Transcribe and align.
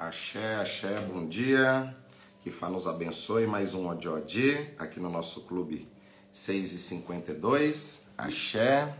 Axé, 0.00 0.54
axé, 0.54 0.98
bom 0.98 1.28
dia. 1.28 1.94
Que 2.42 2.50
Fá 2.50 2.70
nos 2.70 2.86
abençoe. 2.86 3.46
Mais 3.46 3.74
um 3.74 3.86
Odiodi 3.86 4.56
aqui 4.78 4.98
no 4.98 5.10
nosso 5.10 5.42
clube 5.42 5.86
6 6.32 6.72
e 6.72 6.78
52. 6.78 8.06
Axé. 8.16 8.96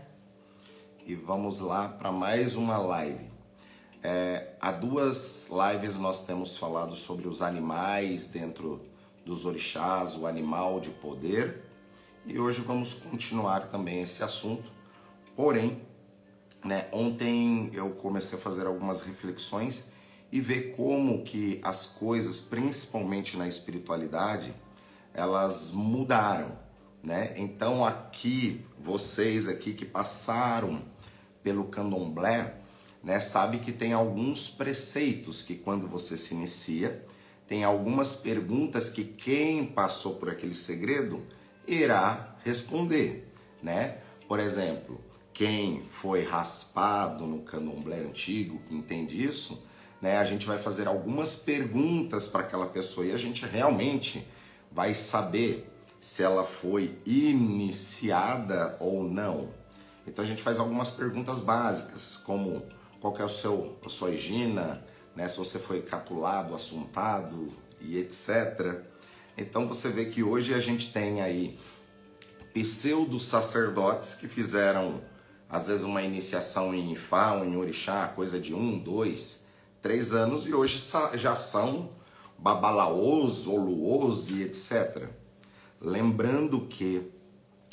E 1.03 1.15
vamos 1.15 1.59
lá 1.59 1.89
para 1.89 2.11
mais 2.11 2.55
uma 2.55 2.77
live. 2.77 3.31
É, 4.03 4.53
há 4.61 4.71
duas 4.71 5.49
lives 5.49 5.97
nós 5.97 6.23
temos 6.23 6.55
falado 6.55 6.93
sobre 6.93 7.27
os 7.27 7.41
animais 7.41 8.27
dentro 8.27 8.79
dos 9.25 9.43
orixás, 9.43 10.15
o 10.15 10.27
animal 10.27 10.79
de 10.79 10.91
poder. 10.91 11.63
E 12.27 12.39
hoje 12.39 12.61
vamos 12.61 12.93
continuar 12.93 13.71
também 13.71 14.03
esse 14.03 14.23
assunto. 14.23 14.71
Porém, 15.35 15.81
né, 16.63 16.87
ontem 16.91 17.71
eu 17.73 17.89
comecei 17.89 18.37
a 18.37 18.41
fazer 18.41 18.67
algumas 18.67 19.01
reflexões 19.01 19.89
e 20.31 20.39
ver 20.39 20.73
como 20.75 21.23
que 21.23 21.59
as 21.61 21.87
coisas, 21.87 22.39
principalmente 22.39 23.37
na 23.37 23.47
espiritualidade, 23.47 24.53
elas 25.13 25.71
mudaram, 25.71 26.57
né? 27.03 27.33
Então 27.35 27.83
aqui 27.83 28.63
vocês 28.79 29.47
aqui 29.47 29.73
que 29.73 29.85
passaram 29.85 30.81
pelo 31.43 31.65
Candomblé, 31.65 32.55
né, 33.03 33.19
sabe 33.19 33.57
que 33.57 33.71
tem 33.71 33.93
alguns 33.93 34.47
preceitos 34.47 35.41
que 35.41 35.55
quando 35.55 35.87
você 35.87 36.15
se 36.15 36.35
inicia, 36.35 37.03
tem 37.47 37.63
algumas 37.63 38.15
perguntas 38.15 38.89
que 38.89 39.03
quem 39.03 39.65
passou 39.65 40.15
por 40.15 40.29
aquele 40.29 40.53
segredo 40.53 41.21
irá 41.67 42.35
responder, 42.43 43.27
né? 43.61 43.97
Por 44.27 44.39
exemplo, 44.39 45.01
quem 45.33 45.83
foi 45.89 46.23
raspado 46.23 47.25
no 47.25 47.39
candomblé 47.39 47.99
antigo, 47.99 48.61
que 48.67 48.73
entende 48.73 49.21
isso, 49.21 49.65
né? 50.01 50.17
A 50.17 50.23
gente 50.23 50.47
vai 50.47 50.57
fazer 50.57 50.87
algumas 50.87 51.35
perguntas 51.35 52.27
para 52.27 52.41
aquela 52.41 52.65
pessoa 52.65 53.05
e 53.05 53.11
a 53.11 53.17
gente 53.17 53.45
realmente 53.45 54.27
vai 54.71 54.93
saber 54.93 55.69
se 55.99 56.23
ela 56.23 56.43
foi 56.43 56.97
iniciada 57.05 58.75
ou 58.79 59.03
não. 59.03 59.49
Então 60.07 60.25
a 60.25 60.27
gente 60.27 60.41
faz 60.41 60.59
algumas 60.59 60.89
perguntas 60.89 61.39
básicas, 61.39 62.17
como 62.17 62.65
qual 62.99 63.15
é 63.17 63.23
o 63.23 63.29
seu, 63.29 63.77
a 63.85 63.89
sua 63.89 64.11
higiene, 64.11 64.59
né? 65.15 65.27
se 65.27 65.37
você 65.37 65.59
foi 65.59 65.81
catulado, 65.81 66.55
assuntado 66.55 67.49
e 67.79 67.99
etc. 67.99 68.81
Então 69.37 69.67
você 69.67 69.89
vê 69.89 70.05
que 70.05 70.23
hoje 70.23 70.53
a 70.53 70.59
gente 70.59 70.91
tem 70.91 71.21
aí 71.21 71.57
pseudo 72.53 73.19
sacerdotes 73.19 74.15
que 74.15 74.27
fizeram 74.27 75.01
às 75.47 75.67
vezes 75.67 75.83
uma 75.83 76.01
iniciação 76.01 76.73
em 76.73 76.93
Ifá 76.93 77.33
ou 77.33 77.45
em 77.45 77.57
Orixá, 77.57 78.07
coisa 78.07 78.39
de 78.39 78.53
um, 78.53 78.79
dois, 78.79 79.40
três 79.81 80.13
anos 80.13 80.45
e 80.47 80.53
hoje 80.53 80.81
já 81.15 81.35
são 81.35 81.89
babalaôs, 82.37 83.47
oluôs 83.47 84.29
e 84.29 84.43
etc. 84.43 85.09
Lembrando 85.79 86.61
que 86.61 87.09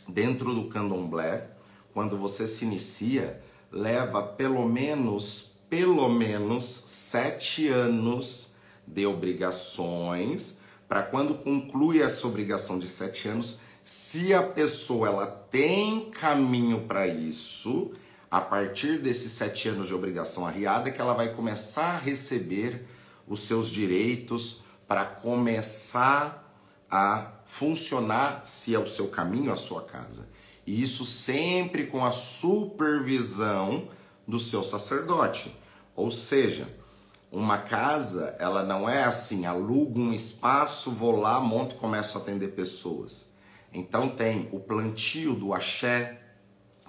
dentro 0.08 0.54
do 0.54 0.68
candomblé, 0.68 1.50
quando 1.92 2.16
você 2.16 2.46
se 2.46 2.64
inicia, 2.64 3.42
leva 3.70 4.22
pelo 4.22 4.66
menos, 4.66 5.52
pelo 5.68 6.08
menos 6.08 6.64
sete 6.64 7.68
anos 7.68 8.54
de 8.86 9.04
obrigações 9.04 10.60
para 10.88 11.02
quando 11.02 11.34
conclui 11.34 12.00
essa 12.00 12.26
obrigação 12.26 12.78
de 12.78 12.88
sete 12.88 13.28
anos, 13.28 13.60
se 13.84 14.32
a 14.32 14.42
pessoa 14.42 15.08
ela 15.08 15.26
tem 15.26 16.10
caminho 16.10 16.86
para 16.86 17.06
isso, 17.06 17.92
a 18.30 18.40
partir 18.40 18.98
desses 18.98 19.32
sete 19.32 19.68
anos 19.68 19.86
de 19.86 19.94
obrigação 19.94 20.46
arriada, 20.46 20.90
que 20.90 21.00
ela 21.00 21.14
vai 21.14 21.34
começar 21.34 21.94
a 21.94 21.98
receber 21.98 22.86
os 23.26 23.40
seus 23.40 23.70
direitos 23.70 24.62
para 24.86 25.04
começar 25.04 26.44
a 26.90 27.32
funcionar, 27.44 28.42
se 28.44 28.74
é 28.74 28.78
o 28.78 28.86
seu 28.86 29.08
caminho, 29.08 29.52
a 29.52 29.56
sua 29.56 29.82
casa. 29.82 30.28
E 30.66 30.82
isso 30.82 31.06
sempre 31.06 31.86
com 31.86 32.04
a 32.04 32.12
supervisão 32.12 33.88
do 34.26 34.38
seu 34.38 34.62
sacerdote. 34.62 35.54
Ou 35.96 36.10
seja, 36.10 36.68
uma 37.32 37.58
casa, 37.58 38.36
ela 38.38 38.62
não 38.62 38.88
é 38.88 39.04
assim, 39.04 39.46
alugo 39.46 39.98
um 39.98 40.12
espaço, 40.12 40.90
vou 40.90 41.16
lá, 41.16 41.40
monto 41.40 41.74
e 41.74 41.78
começo 41.78 42.16
a 42.16 42.20
atender 42.20 42.48
pessoas. 42.48 43.32
Então 43.72 44.08
tem 44.08 44.48
o 44.52 44.60
plantio 44.60 45.34
do 45.34 45.52
axé, 45.52 46.20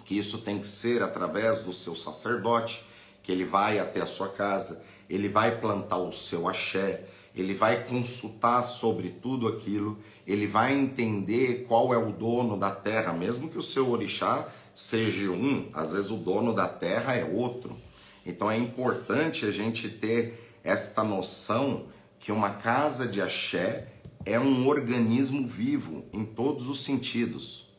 que 0.09 0.17
isso 0.17 0.39
tem 0.39 0.57
que 0.57 0.65
ser 0.65 1.03
através 1.03 1.61
do 1.61 1.71
seu 1.71 1.95
sacerdote, 1.95 2.83
que 3.21 3.31
ele 3.31 3.45
vai 3.45 3.77
até 3.77 4.01
a 4.01 4.07
sua 4.07 4.27
casa, 4.27 4.81
ele 5.07 5.29
vai 5.29 5.59
plantar 5.59 5.99
o 5.99 6.11
seu 6.11 6.47
axé, 6.47 7.03
ele 7.35 7.53
vai 7.53 7.83
consultar 7.83 8.63
sobre 8.63 9.11
tudo 9.11 9.47
aquilo, 9.47 9.99
ele 10.25 10.47
vai 10.47 10.73
entender 10.73 11.63
qual 11.67 11.93
é 11.93 11.97
o 11.99 12.11
dono 12.11 12.57
da 12.57 12.71
terra, 12.71 13.13
mesmo 13.13 13.51
que 13.51 13.57
o 13.59 13.61
seu 13.61 13.91
orixá 13.91 14.49
seja 14.73 15.29
um, 15.29 15.69
às 15.75 15.91
vezes 15.91 16.09
o 16.09 16.17
dono 16.17 16.55
da 16.55 16.67
terra 16.67 17.13
é 17.13 17.23
outro. 17.23 17.77
Então 18.25 18.49
é 18.49 18.57
importante 18.57 19.45
a 19.45 19.51
gente 19.51 19.89
ter 19.89 20.57
esta 20.63 21.03
noção 21.03 21.85
que 22.19 22.31
uma 22.31 22.49
casa 22.49 23.07
de 23.07 23.21
axé 23.21 23.89
é 24.25 24.39
um 24.39 24.67
organismo 24.67 25.47
vivo 25.47 26.03
em 26.11 26.25
todos 26.25 26.67
os 26.67 26.83
sentidos, 26.83 27.69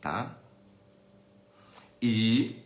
tá? 0.00 0.41
E 2.02 2.56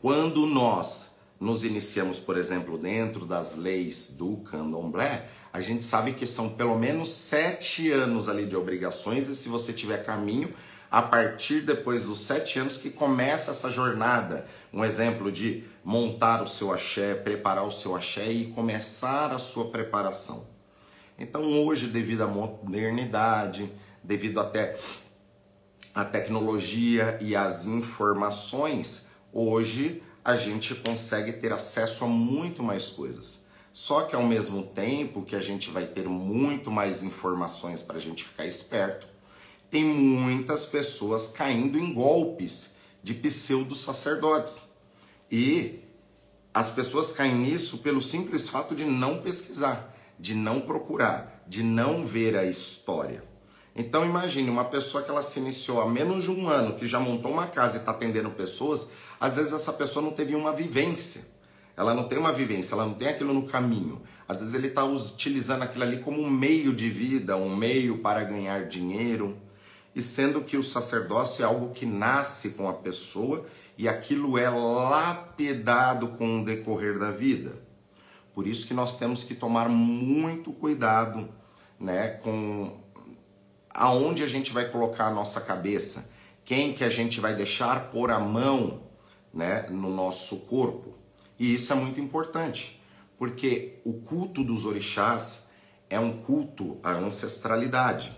quando 0.00 0.46
nós 0.46 1.16
nos 1.40 1.64
iniciamos, 1.64 2.18
por 2.18 2.36
exemplo, 2.36 2.76
dentro 2.76 3.24
das 3.24 3.56
leis 3.56 4.14
do 4.18 4.36
candomblé, 4.38 5.26
a 5.50 5.60
gente 5.60 5.82
sabe 5.82 6.12
que 6.12 6.26
são 6.26 6.50
pelo 6.50 6.78
menos 6.78 7.08
sete 7.08 7.90
anos 7.90 8.28
ali 8.28 8.44
de 8.44 8.54
obrigações, 8.54 9.28
e 9.28 9.34
se 9.34 9.48
você 9.48 9.72
tiver 9.72 10.04
caminho, 10.04 10.52
a 10.90 11.00
partir 11.00 11.62
depois 11.62 12.04
dos 12.04 12.20
sete 12.20 12.58
anos 12.58 12.76
que 12.76 12.90
começa 12.90 13.52
essa 13.52 13.70
jornada. 13.70 14.46
Um 14.70 14.84
exemplo 14.84 15.32
de 15.32 15.64
montar 15.82 16.42
o 16.42 16.46
seu 16.46 16.70
axé, 16.70 17.14
preparar 17.14 17.66
o 17.66 17.72
seu 17.72 17.96
axé 17.96 18.30
e 18.30 18.46
começar 18.48 19.32
a 19.32 19.38
sua 19.38 19.70
preparação. 19.70 20.46
Então 21.18 21.50
hoje, 21.64 21.86
devido 21.86 22.22
à 22.22 22.26
modernidade, 22.26 23.72
devido 24.04 24.38
até 24.38 24.78
a 25.94 26.04
tecnologia 26.04 27.18
e 27.20 27.36
as 27.36 27.66
informações, 27.66 29.06
hoje 29.32 30.02
a 30.24 30.36
gente 30.36 30.74
consegue 30.74 31.32
ter 31.32 31.52
acesso 31.52 32.04
a 32.04 32.08
muito 32.08 32.62
mais 32.62 32.86
coisas. 32.86 33.44
Só 33.72 34.02
que 34.02 34.14
ao 34.14 34.22
mesmo 34.22 34.62
tempo 34.62 35.22
que 35.22 35.34
a 35.34 35.40
gente 35.40 35.70
vai 35.70 35.86
ter 35.86 36.08
muito 36.08 36.70
mais 36.70 37.02
informações 37.02 37.82
para 37.82 37.96
a 37.96 38.00
gente 38.00 38.24
ficar 38.24 38.46
esperto, 38.46 39.06
tem 39.70 39.84
muitas 39.84 40.66
pessoas 40.66 41.28
caindo 41.28 41.78
em 41.78 41.92
golpes 41.92 42.76
de 43.02 43.14
pseudo 43.14 43.74
sacerdotes. 43.74 44.68
E 45.30 45.80
as 46.52 46.70
pessoas 46.70 47.12
caem 47.12 47.34
nisso 47.34 47.78
pelo 47.78 48.02
simples 48.02 48.48
fato 48.48 48.74
de 48.74 48.84
não 48.84 49.22
pesquisar, 49.22 49.96
de 50.18 50.34
não 50.34 50.60
procurar, 50.60 51.42
de 51.48 51.62
não 51.62 52.06
ver 52.06 52.36
a 52.36 52.44
história. 52.44 53.31
Então 53.74 54.04
imagine 54.04 54.50
uma 54.50 54.64
pessoa 54.64 55.02
que 55.02 55.10
ela 55.10 55.22
se 55.22 55.40
iniciou 55.40 55.80
há 55.80 55.88
menos 55.88 56.24
de 56.24 56.30
um 56.30 56.48
ano, 56.48 56.74
que 56.74 56.86
já 56.86 57.00
montou 57.00 57.32
uma 57.32 57.46
casa 57.46 57.76
e 57.76 57.80
está 57.80 57.92
atendendo 57.92 58.30
pessoas, 58.30 58.90
às 59.18 59.36
vezes 59.36 59.52
essa 59.52 59.72
pessoa 59.72 60.04
não 60.04 60.12
teve 60.12 60.34
uma 60.34 60.52
vivência. 60.52 61.32
Ela 61.74 61.94
não 61.94 62.04
tem 62.04 62.18
uma 62.18 62.32
vivência, 62.32 62.74
ela 62.74 62.84
não 62.84 62.94
tem 62.94 63.08
aquilo 63.08 63.32
no 63.32 63.44
caminho. 63.44 64.02
Às 64.28 64.40
vezes 64.40 64.54
ele 64.54 64.66
está 64.66 64.84
utilizando 64.84 65.62
aquilo 65.62 65.84
ali 65.84 65.98
como 65.98 66.20
um 66.20 66.28
meio 66.28 66.74
de 66.74 66.90
vida, 66.90 67.36
um 67.36 67.56
meio 67.56 67.98
para 67.98 68.22
ganhar 68.24 68.66
dinheiro. 68.66 69.38
E 69.94 70.02
sendo 70.02 70.42
que 70.42 70.56
o 70.56 70.62
sacerdócio 70.62 71.42
é 71.42 71.46
algo 71.46 71.70
que 71.70 71.86
nasce 71.86 72.50
com 72.50 72.68
a 72.68 72.74
pessoa 72.74 73.46
e 73.78 73.88
aquilo 73.88 74.36
é 74.36 74.50
lapidado 74.50 76.08
com 76.08 76.42
o 76.42 76.44
decorrer 76.44 76.98
da 76.98 77.10
vida. 77.10 77.58
Por 78.34 78.46
isso 78.46 78.66
que 78.66 78.74
nós 78.74 78.98
temos 78.98 79.24
que 79.24 79.34
tomar 79.34 79.68
muito 79.68 80.52
cuidado 80.52 81.28
né, 81.78 82.08
com 82.08 82.81
aonde 83.74 84.22
a 84.22 84.26
gente 84.26 84.52
vai 84.52 84.68
colocar 84.68 85.06
a 85.06 85.10
nossa 85.10 85.40
cabeça, 85.40 86.10
quem 86.44 86.72
que 86.72 86.84
a 86.84 86.88
gente 86.88 87.20
vai 87.20 87.34
deixar 87.34 87.90
pôr 87.90 88.10
a 88.10 88.18
mão 88.18 88.82
né, 89.32 89.66
no 89.70 89.88
nosso 89.88 90.40
corpo. 90.40 90.94
E 91.38 91.54
isso 91.54 91.72
é 91.72 91.76
muito 91.76 92.00
importante, 92.00 92.80
porque 93.18 93.80
o 93.84 93.94
culto 93.94 94.44
dos 94.44 94.66
orixás 94.66 95.48
é 95.88 95.98
um 95.98 96.18
culto 96.18 96.78
à 96.82 96.92
ancestralidade. 96.92 98.16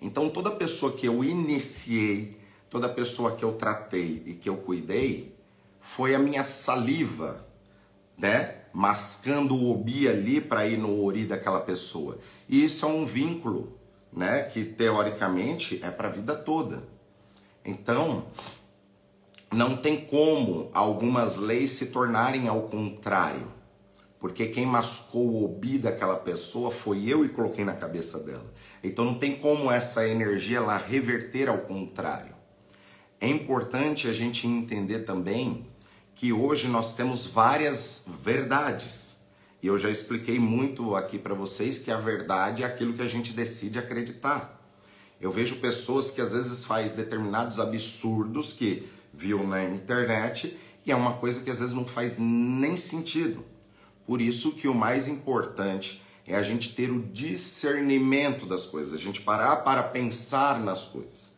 Então 0.00 0.30
toda 0.30 0.50
pessoa 0.50 0.92
que 0.92 1.06
eu 1.06 1.22
iniciei, 1.22 2.38
toda 2.68 2.88
pessoa 2.88 3.36
que 3.36 3.44
eu 3.44 3.52
tratei 3.52 4.22
e 4.26 4.34
que 4.34 4.48
eu 4.48 4.56
cuidei, 4.56 5.34
foi 5.80 6.14
a 6.14 6.18
minha 6.18 6.44
saliva, 6.44 7.46
né? 8.16 8.56
Mascando 8.72 9.54
o 9.54 9.70
obi 9.72 10.08
ali 10.08 10.40
para 10.40 10.66
ir 10.66 10.78
no 10.78 11.02
ori 11.04 11.24
daquela 11.24 11.60
pessoa. 11.60 12.18
E 12.48 12.64
isso 12.64 12.86
é 12.86 12.88
um 12.88 13.04
vínculo 13.04 13.79
né, 14.12 14.42
que 14.42 14.64
teoricamente 14.64 15.80
é 15.82 15.90
para 15.90 16.08
a 16.08 16.12
vida 16.12 16.34
toda. 16.34 16.82
Então, 17.64 18.24
não 19.52 19.76
tem 19.76 20.04
como 20.04 20.70
algumas 20.72 21.36
leis 21.36 21.72
se 21.72 21.86
tornarem 21.86 22.48
ao 22.48 22.62
contrário. 22.62 23.46
Porque 24.20 24.46
quem 24.46 24.66
mascou 24.66 25.26
o 25.28 25.44
obi 25.44 25.78
daquela 25.78 26.16
pessoa 26.16 26.70
foi 26.70 27.08
eu 27.08 27.24
e 27.24 27.30
coloquei 27.30 27.64
na 27.64 27.72
cabeça 27.72 28.18
dela. 28.20 28.44
Então 28.84 29.04
não 29.04 29.14
tem 29.14 29.36
como 29.36 29.70
essa 29.70 30.06
energia 30.06 30.58
ela 30.58 30.76
reverter 30.76 31.48
ao 31.48 31.58
contrário. 31.58 32.34
É 33.18 33.26
importante 33.28 34.08
a 34.08 34.12
gente 34.12 34.46
entender 34.46 35.00
também 35.00 35.66
que 36.14 36.32
hoje 36.32 36.68
nós 36.68 36.94
temos 36.94 37.26
várias 37.26 38.06
verdades. 38.22 39.09
E 39.62 39.66
eu 39.66 39.78
já 39.78 39.90
expliquei 39.90 40.38
muito 40.38 40.94
aqui 40.96 41.18
para 41.18 41.34
vocês 41.34 41.78
que 41.78 41.90
a 41.90 41.98
verdade 41.98 42.62
é 42.62 42.66
aquilo 42.66 42.94
que 42.94 43.02
a 43.02 43.08
gente 43.08 43.32
decide 43.32 43.78
acreditar. 43.78 44.58
Eu 45.20 45.30
vejo 45.30 45.56
pessoas 45.56 46.10
que 46.10 46.20
às 46.20 46.32
vezes 46.32 46.64
faz 46.64 46.92
determinados 46.92 47.60
absurdos 47.60 48.54
que 48.54 48.88
viu 49.12 49.46
na 49.46 49.62
internet 49.62 50.56
e 50.86 50.90
é 50.90 50.96
uma 50.96 51.14
coisa 51.14 51.42
que 51.42 51.50
às 51.50 51.60
vezes 51.60 51.74
não 51.74 51.84
faz 51.84 52.16
nem 52.18 52.74
sentido. 52.74 53.44
Por 54.06 54.20
isso 54.20 54.52
que 54.52 54.66
o 54.66 54.74
mais 54.74 55.06
importante 55.06 56.02
é 56.26 56.36
a 56.36 56.42
gente 56.42 56.74
ter 56.74 56.90
o 56.90 57.02
discernimento 57.02 58.46
das 58.46 58.64
coisas, 58.64 58.94
a 58.94 58.96
gente 58.96 59.20
parar 59.20 59.56
para 59.56 59.82
pensar 59.82 60.58
nas 60.58 60.84
coisas. 60.84 61.32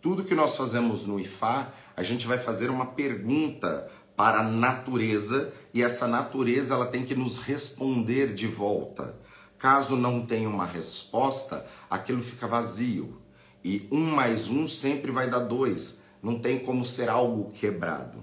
Tudo 0.00 0.22
que 0.22 0.34
nós 0.34 0.56
fazemos 0.56 1.06
no 1.06 1.18
IFA, 1.18 1.72
a 1.96 2.02
gente 2.02 2.26
vai 2.26 2.38
fazer 2.38 2.70
uma 2.70 2.86
pergunta 2.86 3.90
para 4.16 4.40
a 4.40 4.42
natureza 4.42 5.52
e 5.72 5.82
essa 5.82 6.06
natureza 6.06 6.74
ela 6.74 6.86
tem 6.86 7.04
que 7.04 7.14
nos 7.14 7.38
responder 7.38 8.34
de 8.34 8.46
volta. 8.46 9.16
Caso 9.58 9.96
não 9.96 10.24
tenha 10.24 10.48
uma 10.48 10.66
resposta, 10.66 11.66
aquilo 11.88 12.22
fica 12.22 12.46
vazio. 12.46 13.20
E 13.64 13.88
um 13.90 14.14
mais 14.14 14.48
um 14.48 14.68
sempre 14.68 15.10
vai 15.10 15.28
dar 15.28 15.40
dois. 15.40 16.02
Não 16.22 16.38
tem 16.38 16.58
como 16.58 16.84
ser 16.84 17.08
algo 17.08 17.50
quebrado. 17.52 18.22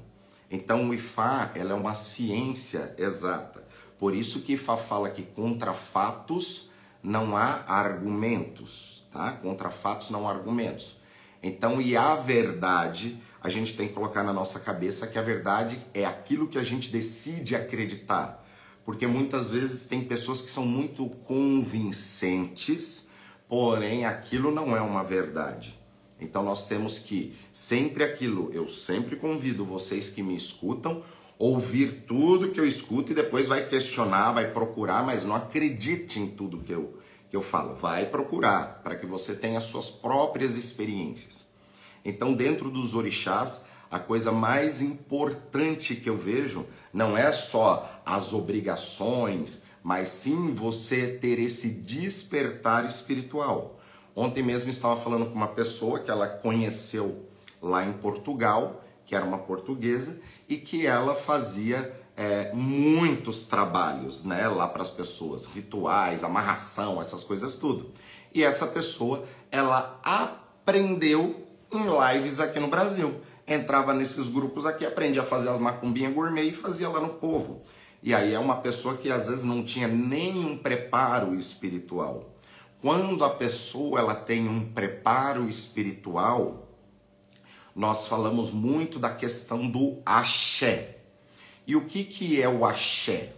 Então 0.50 0.90
o 0.90 0.94
Ifá 0.94 1.52
ela 1.56 1.72
é 1.72 1.76
uma 1.76 1.96
ciência 1.96 2.94
exata. 2.98 3.66
Por 3.98 4.16
isso 4.16 4.42
que 4.42 4.54
Ifá 4.54 4.78
fala 4.78 5.10
que 5.10 5.24
contra 5.24 5.74
fatos 5.74 6.72
não 7.04 7.36
há 7.36 7.64
argumentos, 7.68 9.08
tá? 9.12 9.32
Contra 9.34 9.70
fatos 9.70 10.10
não 10.10 10.28
há 10.28 10.32
argumentos. 10.32 11.02
Então, 11.44 11.82
e 11.82 11.98
a 11.98 12.16
verdade, 12.16 13.20
a 13.42 13.50
gente 13.50 13.76
tem 13.76 13.88
que 13.88 13.94
colocar 13.96 14.22
na 14.24 14.32
nossa 14.32 14.60
cabeça 14.60 15.08
que 15.08 15.18
a 15.18 15.22
verdade 15.22 15.84
é 15.94 16.06
aquilo 16.06 16.48
que 16.48 16.60
a 16.60 16.64
gente 16.64 16.92
decide 16.92 17.56
acreditar. 17.56 18.46
Porque 18.86 19.08
muitas 19.08 19.50
vezes 19.52 19.88
tem 19.88 20.04
pessoas 20.04 20.42
que 20.44 20.52
são 20.52 20.66
muito 20.66 21.10
convincentes, 21.26 23.10
porém 23.50 24.06
aquilo 24.06 24.52
não 24.52 24.78
é 24.78 24.82
uma 24.82 25.04
verdade. 25.04 25.80
Então 26.20 26.44
nós 26.44 26.68
temos 26.68 27.00
que 27.00 27.36
sempre 27.52 28.04
aquilo, 28.04 28.52
eu 28.54 28.70
sempre 28.70 29.16
convido 29.16 29.66
vocês 29.66 30.10
que 30.10 30.22
me 30.22 30.36
escutam, 30.36 31.04
ouvir 31.40 32.04
tudo 32.08 32.52
que 32.52 32.60
eu 32.60 32.68
escuto 32.68 33.12
e 33.12 33.16
depois 33.16 33.48
vai 33.48 33.66
questionar, 33.68 34.34
vai 34.34 34.52
procurar, 34.52 35.04
mas 35.04 35.26
não 35.26 35.36
acredite 35.36 36.20
em 36.20 36.28
tudo 36.28 36.60
que 36.60 36.72
eu, 36.72 37.00
que 37.28 37.36
eu 37.36 37.42
falo. 37.42 37.74
Vai 37.74 38.06
procurar 38.06 38.82
para 38.84 38.96
que 38.96 39.08
você 39.08 39.34
tenha 39.34 39.60
suas 39.60 39.90
próprias 39.90 40.56
experiências. 40.56 41.51
Então, 42.04 42.34
dentro 42.34 42.70
dos 42.70 42.96
orixás, 42.96 43.66
a 43.90 44.00
coisa 44.00 44.32
mais 44.32 44.82
importante 44.82 45.96
que 45.96 46.10
eu 46.10 46.18
vejo 46.18 46.66
não 46.94 47.18
é 47.18 47.32
só 47.32 48.02
as 48.06 48.34
obrigações, 48.34 49.64
mas 49.84 50.10
sim 50.10 50.54
você 50.54 51.08
ter 51.08 51.40
esse 51.40 51.70
despertar 51.70 52.86
espiritual. 52.86 53.80
Ontem 54.16 54.44
mesmo 54.44 54.70
estava 54.70 55.00
falando 55.00 55.26
com 55.26 55.36
uma 55.36 55.48
pessoa 55.48 56.00
que 56.00 56.12
ela 56.12 56.28
conheceu 56.28 57.26
lá 57.62 57.86
em 57.86 57.94
Portugal, 57.94 58.84
que 59.06 59.16
era 59.16 59.26
uma 59.26 59.40
portuguesa, 59.40 60.20
e 60.48 60.58
que 60.58 60.86
ela 60.86 61.16
fazia 61.16 62.02
é, 62.16 62.52
muitos 62.54 63.44
trabalhos 63.44 64.24
né, 64.24 64.48
lá 64.48 64.68
para 64.68 64.82
as 64.82 64.92
pessoas, 64.92 65.46
rituais, 65.48 66.24
amarração, 66.24 67.02
essas 67.02 67.24
coisas 67.24 67.56
tudo. 67.56 67.92
E 68.34 68.44
essa 68.44 68.68
pessoa, 68.68 69.26
ela 69.50 70.00
aprendeu 70.04 71.41
em 71.72 72.14
lives 72.14 72.40
aqui 72.40 72.60
no 72.60 72.68
Brasil. 72.68 73.22
Entrava 73.48 73.94
nesses 73.94 74.30
grupos 74.30 74.66
aqui, 74.66 74.86
aprendia 74.86 75.22
a 75.22 75.26
fazer 75.26 75.50
as 75.50 75.60
macumbinhas 75.60 76.14
gourmet 76.14 76.44
e 76.44 76.52
fazia 76.52 76.90
lá 76.90 77.00
no 77.00 77.10
povo. 77.10 77.62
E 78.04 78.14
aí 78.14 78.34
é 78.34 78.40
uma 78.40 78.58
pessoa 78.58 78.98
que 78.98 79.12
às 79.12 79.28
vezes 79.28 79.44
não 79.44 79.64
tinha 79.64 79.88
nenhum 79.88 80.58
preparo 80.58 81.36
espiritual. 81.36 82.36
Quando 82.82 83.24
a 83.24 83.30
pessoa 83.30 84.00
ela 84.00 84.16
tem 84.16 84.48
um 84.48 84.72
preparo 84.72 85.48
espiritual, 85.48 86.68
nós 87.76 88.08
falamos 88.08 88.52
muito 88.52 88.98
da 88.98 89.10
questão 89.10 89.68
do 89.68 90.02
axé. 90.06 90.98
E 91.68 91.76
o 91.76 91.86
que, 91.86 92.04
que 92.04 92.42
é 92.42 92.50
o 92.50 92.66
axé? 92.66 93.34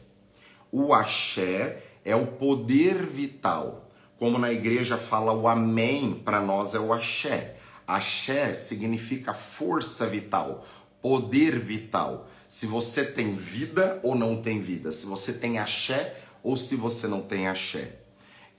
O 0.71 0.93
axé 0.93 1.83
é 2.05 2.15
o 2.15 2.27
poder 2.27 3.05
vital. 3.05 3.91
Como 4.17 4.39
na 4.39 4.51
igreja 4.51 4.97
fala 4.97 5.33
o 5.33 5.47
amém, 5.47 6.21
para 6.23 6.39
nós 6.39 6.73
é 6.73 6.79
o 6.79 6.93
axé. 6.93 7.52
Axé 7.87 8.53
significa 8.53 9.33
força 9.33 10.05
vital, 10.07 10.65
poder 11.01 11.59
vital 11.59 12.29
se 12.47 12.67
você 12.67 13.03
tem 13.03 13.35
vida 13.35 13.99
ou 14.03 14.13
não 14.15 14.41
tem 14.41 14.61
vida, 14.61 14.91
se 14.91 15.07
você 15.07 15.33
tem 15.33 15.57
axé 15.57 16.15
ou 16.43 16.55
se 16.55 16.75
você 16.75 17.07
não 17.07 17.21
tem 17.21 17.47
axé. 17.47 17.99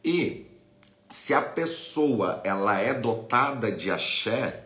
E 0.04 0.46
se 1.08 1.32
a 1.32 1.40
pessoa 1.40 2.40
ela 2.44 2.78
é 2.78 2.92
dotada 2.92 3.70
de 3.70 3.90
axé, 3.90 4.64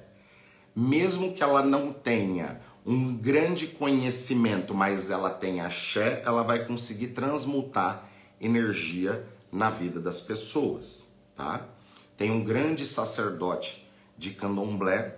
mesmo 0.74 1.34
que 1.34 1.42
ela 1.42 1.62
não 1.62 1.92
tenha 1.92 2.60
um 2.86 3.14
grande 3.14 3.66
conhecimento, 3.66 4.74
mas 4.74 5.10
ela 5.10 5.28
tem 5.28 5.60
axé, 5.60 6.22
ela 6.24 6.42
vai 6.42 6.64
conseguir 6.64 7.08
transmutar 7.08 8.08
energia 8.40 9.26
na 9.52 9.68
vida 9.68 10.00
das 10.00 10.22
pessoas, 10.22 11.08
tá? 11.36 11.66
Tem 12.16 12.30
um 12.30 12.42
grande 12.42 12.86
sacerdote 12.86 13.87
de 14.18 14.30
candomblé 14.30 15.16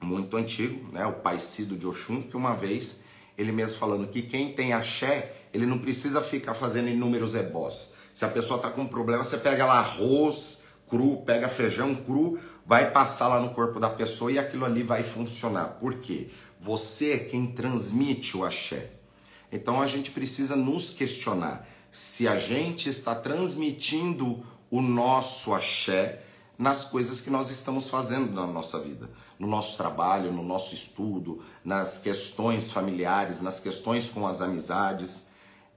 muito 0.00 0.36
antigo, 0.36 0.90
né, 0.92 1.06
o 1.06 1.12
pai 1.14 1.38
Cido 1.38 1.76
de 1.76 1.86
Oxum, 1.86 2.22
que 2.22 2.36
uma 2.36 2.54
vez 2.54 3.04
ele 3.36 3.52
mesmo 3.52 3.78
falando 3.78 4.08
que 4.08 4.22
quem 4.22 4.52
tem 4.52 4.72
axé, 4.72 5.34
ele 5.52 5.66
não 5.66 5.78
precisa 5.78 6.20
ficar 6.20 6.54
fazendo 6.54 6.88
inúmeros 6.88 7.34
ebós. 7.34 7.92
Se 8.12 8.24
a 8.24 8.28
pessoa 8.28 8.58
está 8.58 8.70
com 8.70 8.86
problema, 8.86 9.24
você 9.24 9.38
pega 9.38 9.66
lá 9.66 9.78
arroz 9.78 10.64
cru, 10.88 11.22
pega 11.24 11.48
feijão 11.48 11.94
cru, 11.94 12.38
vai 12.64 12.90
passar 12.90 13.28
lá 13.28 13.40
no 13.40 13.50
corpo 13.50 13.80
da 13.80 13.90
pessoa 13.90 14.30
e 14.30 14.38
aquilo 14.38 14.64
ali 14.64 14.82
vai 14.82 15.02
funcionar. 15.02 15.78
Por 15.80 15.96
quê? 15.96 16.28
Você 16.60 17.12
é 17.12 17.18
quem 17.18 17.46
transmite 17.46 18.36
o 18.36 18.44
axé. 18.44 18.90
Então 19.50 19.80
a 19.80 19.86
gente 19.86 20.10
precisa 20.10 20.54
nos 20.54 20.90
questionar 20.90 21.66
se 21.90 22.26
a 22.26 22.38
gente 22.38 22.88
está 22.88 23.14
transmitindo 23.14 24.44
o 24.70 24.80
nosso 24.80 25.52
axé 25.54 26.20
nas 26.58 26.84
coisas 26.84 27.20
que 27.20 27.30
nós 27.30 27.50
estamos 27.50 27.88
fazendo 27.88 28.32
na 28.32 28.46
nossa 28.46 28.78
vida, 28.78 29.10
no 29.38 29.46
nosso 29.46 29.76
trabalho, 29.76 30.32
no 30.32 30.42
nosso 30.42 30.74
estudo, 30.74 31.42
nas 31.64 31.98
questões 31.98 32.70
familiares, 32.70 33.40
nas 33.40 33.58
questões 33.58 34.10
com 34.10 34.26
as 34.26 34.40
amizades. 34.40 35.28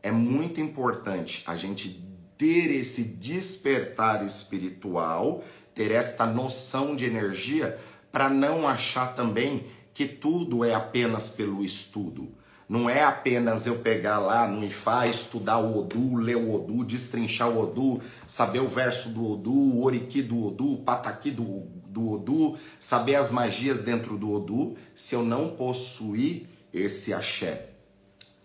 É 0.04 0.12
muito 0.12 0.62
importante 0.62 1.44
a 1.48 1.56
gente 1.56 2.06
ter 2.38 2.72
esse 2.72 3.04
despertar 3.04 4.24
espiritual, 4.24 5.44
ter 5.74 5.92
esta 5.92 6.26
noção 6.26 6.96
de 6.96 7.06
energia, 7.06 7.80
para 8.12 8.30
não 8.30 8.68
achar 8.68 9.16
também 9.16 9.66
que 9.94 10.08
tudo 10.08 10.64
é 10.64 10.76
apenas 10.76 11.30
pelo 11.30 11.64
estudo. 11.64 12.37
Não 12.70 12.90
é 12.90 13.02
apenas 13.02 13.66
eu 13.66 13.80
pegar 13.80 14.20
lá 14.20 14.46
no 14.46 14.66
Ifá, 14.66 15.08
estudar 15.08 15.58
o 15.60 15.80
Odu, 15.80 16.18
ler 16.18 16.36
o 16.36 16.54
Odu, 16.54 16.84
destrinchar 16.84 17.50
o 17.50 17.62
Odu, 17.62 18.02
saber 18.28 18.60
o 18.60 18.68
verso 18.68 19.10
do 19.10 19.32
Odu, 19.32 19.54
o 19.54 19.84
Oriki 19.86 20.22
do 20.22 20.48
Odu, 20.48 20.74
o 20.74 20.78
Pataki 20.84 21.32
do, 21.32 21.64
do 21.88 22.12
Odu, 22.12 22.58
saber 22.78 23.16
as 23.16 23.32
magias 23.32 23.82
dentro 23.82 24.18
do 24.18 24.34
Odu, 24.34 24.76
se 24.94 25.16
eu 25.16 25.24
não 25.24 25.52
possuir 25.52 26.50
esse 26.74 27.14
axé. 27.14 27.70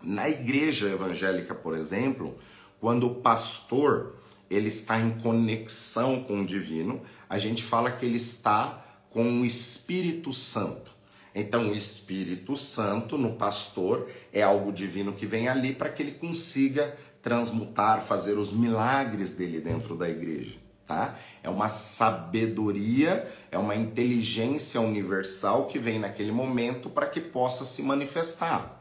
Na 0.01 0.29
igreja 0.29 0.89
evangélica, 0.89 1.53
por 1.53 1.75
exemplo, 1.75 2.37
quando 2.79 3.07
o 3.07 3.15
pastor 3.15 4.15
ele 4.49 4.69
está 4.69 4.99
em 4.99 5.11
conexão 5.19 6.23
com 6.23 6.41
o 6.41 6.45
divino, 6.45 7.01
a 7.29 7.37
gente 7.37 7.61
fala 7.61 7.91
que 7.91 8.05
ele 8.05 8.17
está 8.17 8.85
com 9.09 9.41
o 9.41 9.45
Espírito 9.45 10.31
Santo. 10.31 10.92
Então, 11.35 11.69
o 11.69 11.75
Espírito 11.75 12.55
Santo 12.55 13.17
no 13.17 13.33
pastor 13.33 14.07
é 14.31 14.41
algo 14.43 14.71
divino 14.71 15.13
que 15.13 15.25
vem 15.25 15.47
ali 15.47 15.73
para 15.73 15.89
que 15.89 16.03
ele 16.03 16.11
consiga 16.11 16.95
transmutar, 17.21 18.01
fazer 18.01 18.33
os 18.33 18.51
milagres 18.51 19.33
dele 19.33 19.59
dentro 19.59 19.95
da 19.95 20.09
igreja, 20.09 20.57
tá? 20.85 21.17
É 21.41 21.49
uma 21.49 21.69
sabedoria, 21.69 23.27
é 23.49 23.57
uma 23.57 23.75
inteligência 23.75 24.79
universal 24.81 25.65
que 25.65 25.79
vem 25.79 25.99
naquele 25.99 26.31
momento 26.31 26.89
para 26.89 27.07
que 27.07 27.21
possa 27.21 27.65
se 27.65 27.81
manifestar. 27.81 28.79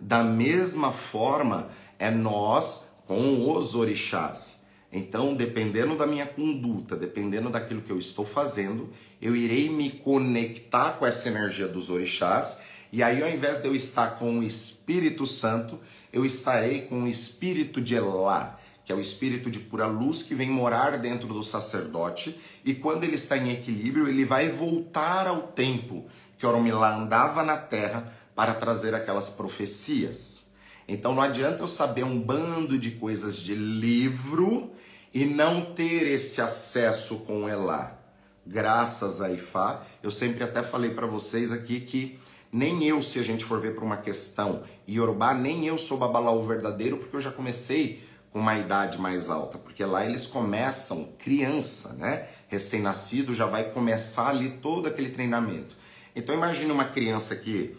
Da 0.00 0.24
mesma 0.24 0.90
forma, 0.90 1.68
é 1.98 2.10
nós 2.10 2.92
com 3.06 3.48
os 3.54 3.74
orixás. 3.74 4.61
Então, 4.92 5.34
dependendo 5.34 5.96
da 5.96 6.06
minha 6.06 6.26
conduta, 6.26 6.94
dependendo 6.94 7.48
daquilo 7.48 7.80
que 7.80 7.90
eu 7.90 7.98
estou 7.98 8.26
fazendo, 8.26 8.90
eu 9.22 9.34
irei 9.34 9.70
me 9.70 9.90
conectar 9.90 10.98
com 10.98 11.06
essa 11.06 11.30
energia 11.30 11.66
dos 11.66 11.88
orixás. 11.88 12.60
E 12.92 13.02
aí, 13.02 13.22
ao 13.22 13.30
invés 13.30 13.58
de 13.58 13.66
eu 13.66 13.74
estar 13.74 14.18
com 14.18 14.40
o 14.40 14.42
Espírito 14.42 15.26
Santo, 15.26 15.80
eu 16.12 16.26
estarei 16.26 16.82
com 16.82 17.04
o 17.04 17.08
espírito 17.08 17.80
de 17.80 17.94
Elá, 17.94 18.60
que 18.84 18.92
é 18.92 18.94
o 18.94 19.00
espírito 19.00 19.50
de 19.50 19.60
pura 19.60 19.86
luz 19.86 20.22
que 20.22 20.34
vem 20.34 20.50
morar 20.50 20.98
dentro 20.98 21.26
do 21.26 21.42
sacerdote, 21.42 22.38
e 22.62 22.74
quando 22.74 23.04
ele 23.04 23.14
está 23.14 23.38
em 23.38 23.50
equilíbrio, 23.50 24.08
ele 24.08 24.26
vai 24.26 24.50
voltar 24.50 25.26
ao 25.26 25.42
tempo 25.42 26.04
que 26.36 26.44
Oromilá 26.44 26.94
andava 26.94 27.42
na 27.42 27.56
terra 27.56 28.12
para 28.34 28.52
trazer 28.52 28.94
aquelas 28.94 29.30
profecias. 29.30 30.50
Então 30.86 31.14
não 31.14 31.22
adianta 31.22 31.62
eu 31.62 31.68
saber 31.68 32.04
um 32.04 32.20
bando 32.20 32.76
de 32.76 32.90
coisas 32.90 33.36
de 33.38 33.54
livro 33.54 34.70
e 35.12 35.24
não 35.24 35.74
ter 35.74 36.06
esse 36.06 36.40
acesso 36.40 37.20
com 37.20 37.48
Elá. 37.48 37.98
Graças 38.46 39.20
a 39.20 39.30
Ifá, 39.30 39.84
eu 40.02 40.10
sempre 40.10 40.42
até 40.42 40.62
falei 40.62 40.90
para 40.90 41.06
vocês 41.06 41.52
aqui 41.52 41.80
que 41.80 42.18
nem 42.50 42.84
eu, 42.84 43.00
se 43.00 43.18
a 43.18 43.22
gente 43.22 43.44
for 43.44 43.60
ver 43.60 43.74
para 43.74 43.84
uma 43.84 43.96
questão 43.96 44.62
Yorubá, 44.88 45.32
nem 45.32 45.66
eu 45.66 45.78
sou 45.78 45.96
babalaú 45.96 46.44
verdadeiro, 46.44 46.98
porque 46.98 47.16
eu 47.16 47.20
já 47.20 47.30
comecei 47.30 48.02
com 48.30 48.40
uma 48.40 48.58
idade 48.58 48.98
mais 48.98 49.30
alta, 49.30 49.58
porque 49.58 49.84
lá 49.84 50.04
eles 50.04 50.26
começam 50.26 51.12
criança, 51.18 51.94
né? 51.94 52.28
Recém-nascido 52.48 53.34
já 53.34 53.46
vai 53.46 53.70
começar 53.70 54.28
ali 54.28 54.50
todo 54.50 54.86
aquele 54.86 55.10
treinamento. 55.10 55.76
Então 56.14 56.34
imagine 56.34 56.70
uma 56.70 56.84
criança 56.86 57.36
que 57.36 57.76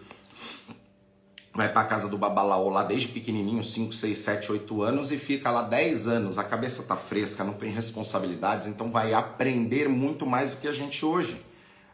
vai 1.54 1.72
para 1.72 1.84
casa 1.84 2.08
do 2.08 2.18
babalaô 2.18 2.70
lá 2.70 2.84
desde 2.84 3.10
pequenininho, 3.10 3.64
5, 3.64 3.94
6, 3.94 4.18
7, 4.18 4.52
8 4.52 4.82
anos 4.82 5.12
e 5.12 5.18
fica 5.18 5.52
lá 5.52 5.62
10 5.62 6.08
anos, 6.08 6.38
a 6.40 6.44
cabeça 6.44 6.82
tá 6.84 6.96
fresca, 6.96 7.44
não 7.44 7.54
tem 7.54 7.70
responsabilidades, 7.70 8.68
então 8.68 8.92
vai 8.92 9.14
aprender 9.14 9.88
muito 9.88 10.26
mais 10.26 10.52
do 10.52 10.58
que 10.58 10.68
a 10.68 10.72
gente 10.72 11.06
hoje, 11.06 11.40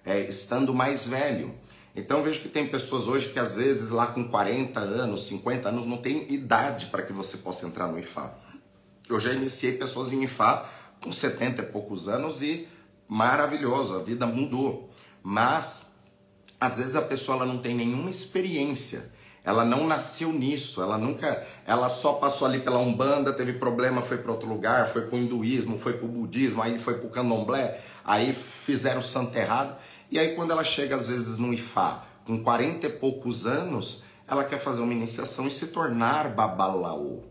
é, 0.06 0.22
estando 0.22 0.74
mais 0.74 1.08
velho. 1.08 1.54
Então 1.94 2.24
vejo 2.24 2.39
que 2.39 2.48
tem 2.48 2.68
pessoas 2.68 3.08
hoje 3.08 3.30
que 3.30 3.39
às 3.39 3.58
vezes 3.58 3.89
lá 3.89 4.08
com 4.08 4.30
40 4.30 4.80
anos, 4.80 5.25
50 5.28 5.68
anos, 5.68 5.86
não 5.86 5.98
tem 5.98 6.32
idade 6.32 6.86
para 6.86 7.04
que 7.04 7.12
você 7.12 7.38
possa 7.38 7.68
entrar 7.68 7.88
no 7.88 8.00
IFA. 8.00 8.34
Eu 9.10 9.20
já 9.20 9.34
iniciei 9.34 9.74
pessoas 9.74 10.13
em 10.13 10.24
IFA 10.24 10.66
com 11.01 11.12
70 11.12 11.63
e 11.63 11.66
poucos 11.66 12.08
anos 12.08 12.42
e 12.42 12.66
maravilhoso, 13.10 13.96
a 13.96 14.04
vida 14.04 14.25
mudou. 14.25 14.89
Mas 15.22 15.92
às 16.62 16.78
vezes 16.78 16.96
a 16.96 17.01
pessoa 17.01 17.38
ela 17.38 17.46
não 17.46 17.58
tem 17.58 17.75
nenhuma 17.75 18.10
experiência 18.10 19.19
ela 19.50 19.65
não 19.65 19.88
nasceu 19.88 20.32
nisso, 20.32 20.79
ela 20.79 20.96
nunca, 20.96 21.44
ela 21.65 21.89
só 21.89 22.13
passou 22.13 22.48
ali 22.48 22.60
pela 22.60 22.77
Umbanda, 22.77 23.34
teve 23.34 23.53
problema, 23.53 24.03
foi 24.03 24.20
para 24.20 24.32
outro 24.32 24.48
lugar, 24.48 24.88
foi 24.88 25.01
para 25.01 25.15
o 25.15 25.20
hinduísmo, 25.20 25.79
foi 25.79 25.94
para 25.94 26.06
o 26.06 26.08
budismo, 26.08 26.62
aí 26.62 26.77
foi 26.77 27.00
para 27.00 27.08
o 27.08 27.10
candomblé, 27.10 27.82
aí 28.06 28.32
fizeram 28.32 29.01
o 29.01 29.03
santo 29.03 29.36
errado. 29.36 29.75
E 30.12 30.20
aí 30.20 30.36
quando 30.36 30.51
ela 30.51 30.63
chega 30.63 30.96
às 30.96 31.08
vezes 31.08 31.39
no 31.39 31.51
Ifá, 31.51 32.03
com 32.25 32.44
40 32.44 32.86
e 32.86 32.89
poucos 32.91 33.48
anos, 33.48 34.03
ela 34.27 34.44
quer 34.44 34.60
fazer 34.60 34.82
uma 34.84 34.94
iniciação 34.94 35.48
e 35.48 35.51
se 35.51 35.68
tornar 35.68 36.29
babalaô, 36.29 37.24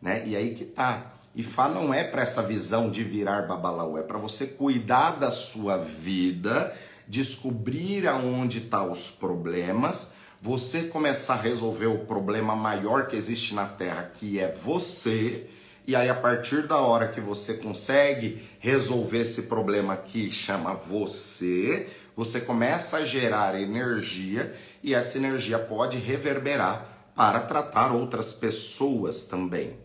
né? 0.00 0.22
E 0.26 0.34
aí 0.34 0.54
que 0.54 0.64
tá. 0.64 1.12
Ifá 1.34 1.68
não 1.68 1.92
é 1.92 2.02
para 2.02 2.22
essa 2.22 2.42
visão 2.42 2.88
de 2.90 3.04
virar 3.04 3.42
babalaô, 3.42 3.98
é 3.98 4.02
para 4.02 4.16
você 4.16 4.46
cuidar 4.46 5.10
da 5.18 5.30
sua 5.30 5.76
vida, 5.76 6.74
descobrir 7.06 8.08
aonde 8.08 8.62
tá 8.62 8.82
os 8.82 9.10
problemas 9.10 10.15
você 10.46 10.84
começar 10.84 11.34
a 11.34 11.42
resolver 11.42 11.86
o 11.86 12.04
problema 12.04 12.54
maior 12.54 13.08
que 13.08 13.16
existe 13.16 13.52
na 13.52 13.66
Terra, 13.66 14.12
que 14.16 14.38
é 14.38 14.54
você, 14.64 15.50
e 15.84 15.96
aí 15.96 16.08
a 16.08 16.14
partir 16.14 16.68
da 16.68 16.76
hora 16.76 17.08
que 17.08 17.20
você 17.20 17.54
consegue 17.54 18.48
resolver 18.60 19.22
esse 19.22 19.48
problema 19.48 19.96
que 19.96 20.30
chama 20.30 20.72
você, 20.72 21.88
você 22.14 22.40
começa 22.40 22.98
a 22.98 23.04
gerar 23.04 23.60
energia 23.60 24.54
e 24.84 24.94
essa 24.94 25.18
energia 25.18 25.58
pode 25.58 25.98
reverberar 25.98 26.86
para 27.16 27.40
tratar 27.40 27.90
outras 27.90 28.32
pessoas 28.32 29.24
também, 29.24 29.76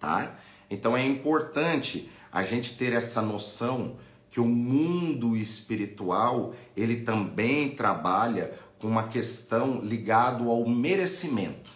tá? 0.00 0.34
Então 0.70 0.96
é 0.96 1.04
importante 1.04 2.10
a 2.32 2.42
gente 2.42 2.78
ter 2.78 2.94
essa 2.94 3.20
noção 3.20 3.98
que 4.32 4.40
o 4.40 4.46
mundo 4.46 5.36
espiritual, 5.36 6.54
ele 6.74 7.02
também 7.02 7.76
trabalha 7.76 8.50
com 8.82 8.88
uma 8.88 9.06
questão 9.06 9.80
ligado 9.80 10.50
ao 10.50 10.68
merecimento. 10.68 11.70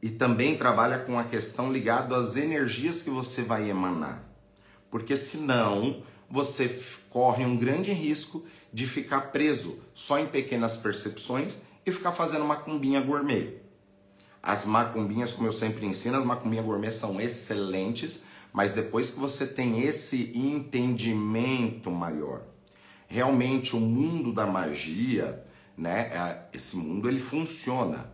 E 0.00 0.08
também 0.08 0.56
trabalha 0.56 1.00
com 1.00 1.18
a 1.18 1.24
questão 1.24 1.70
ligado 1.70 2.14
às 2.14 2.34
energias 2.34 3.02
que 3.02 3.10
você 3.10 3.42
vai 3.42 3.68
emanar. 3.68 4.24
Porque 4.90 5.18
senão 5.18 6.02
você 6.30 6.82
corre 7.10 7.44
um 7.44 7.58
grande 7.58 7.92
risco 7.92 8.42
de 8.72 8.86
ficar 8.86 9.32
preso 9.32 9.82
só 9.92 10.18
em 10.18 10.26
pequenas 10.26 10.78
percepções 10.78 11.58
e 11.84 11.92
ficar 11.92 12.12
fazendo 12.12 12.46
macumbinha 12.46 13.02
gourmet. 13.02 13.58
As 14.42 14.64
macumbinhas, 14.64 15.34
como 15.34 15.46
eu 15.46 15.52
sempre 15.52 15.84
ensino, 15.84 16.16
as 16.16 16.24
macumbinhas 16.24 16.64
gourmet 16.64 16.90
são 16.90 17.20
excelentes, 17.20 18.22
mas 18.50 18.72
depois 18.72 19.10
que 19.10 19.20
você 19.20 19.46
tem 19.46 19.82
esse 19.82 20.32
entendimento 20.34 21.90
maior, 21.90 22.44
realmente 23.06 23.76
o 23.76 23.80
mundo 23.80 24.32
da 24.32 24.46
magia, 24.46 25.44
né? 25.76 26.10
É, 26.12 26.56
esse 26.56 26.76
mundo 26.76 27.08
ele 27.08 27.20
funciona 27.20 28.10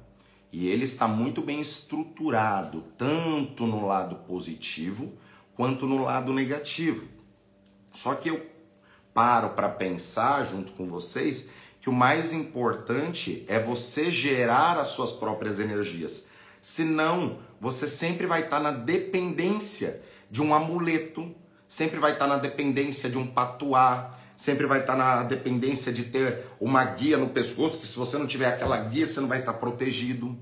e 0.53 0.69
ele 0.69 0.85
está 0.85 1.07
muito 1.07 1.43
bem 1.43 1.61
estruturado, 1.61 2.83
tanto 2.97 3.67
no 3.67 3.87
lado 3.87 4.17
positivo 4.27 5.13
quanto 5.55 5.87
no 5.87 6.03
lado 6.03 6.33
negativo. 6.33 7.07
Só 7.93 8.15
que 8.15 8.31
eu 8.31 8.47
paro 9.13 9.51
para 9.51 9.69
pensar 9.69 10.47
junto 10.47 10.73
com 10.75 10.87
vocês 10.87 11.49
que 11.81 11.89
o 11.89 11.93
mais 11.93 12.33
importante 12.33 13.45
é 13.49 13.59
você 13.59 14.11
gerar 14.11 14.79
as 14.79 14.89
suas 14.89 15.13
próprias 15.13 15.61
energias. 15.61 16.29
Senão, 16.61 17.39
você 17.61 17.89
sempre 17.89 18.27
vai 18.27 18.43
estar 18.43 18.61
na 18.61 18.73
dependência 18.73 20.03
de 20.31 20.43
um 20.43 20.53
amuleto, 20.53 21.35
sempre 21.69 21.99
vai 21.99 22.13
estar 22.13 22.27
na 22.27 22.39
dependência 22.39 23.09
de 23.09 23.17
um 23.17 23.27
patuá, 23.27 24.16
sempre 24.37 24.67
vai 24.67 24.81
estar 24.81 24.97
na 24.97 25.23
dependência 25.23 25.93
de 25.93 26.05
ter 26.05 26.45
uma 26.61 26.85
guia 26.85 27.17
no 27.17 27.29
pescoço, 27.29 27.79
que 27.79 27.87
se 27.87 27.97
você 27.97 28.19
não 28.19 28.27
tiver 28.27 28.49
aquela 28.49 28.79
guia, 28.79 29.07
você 29.07 29.21
não 29.21 29.29
vai 29.29 29.41
estar 29.41 29.55
protegido. 29.55 30.37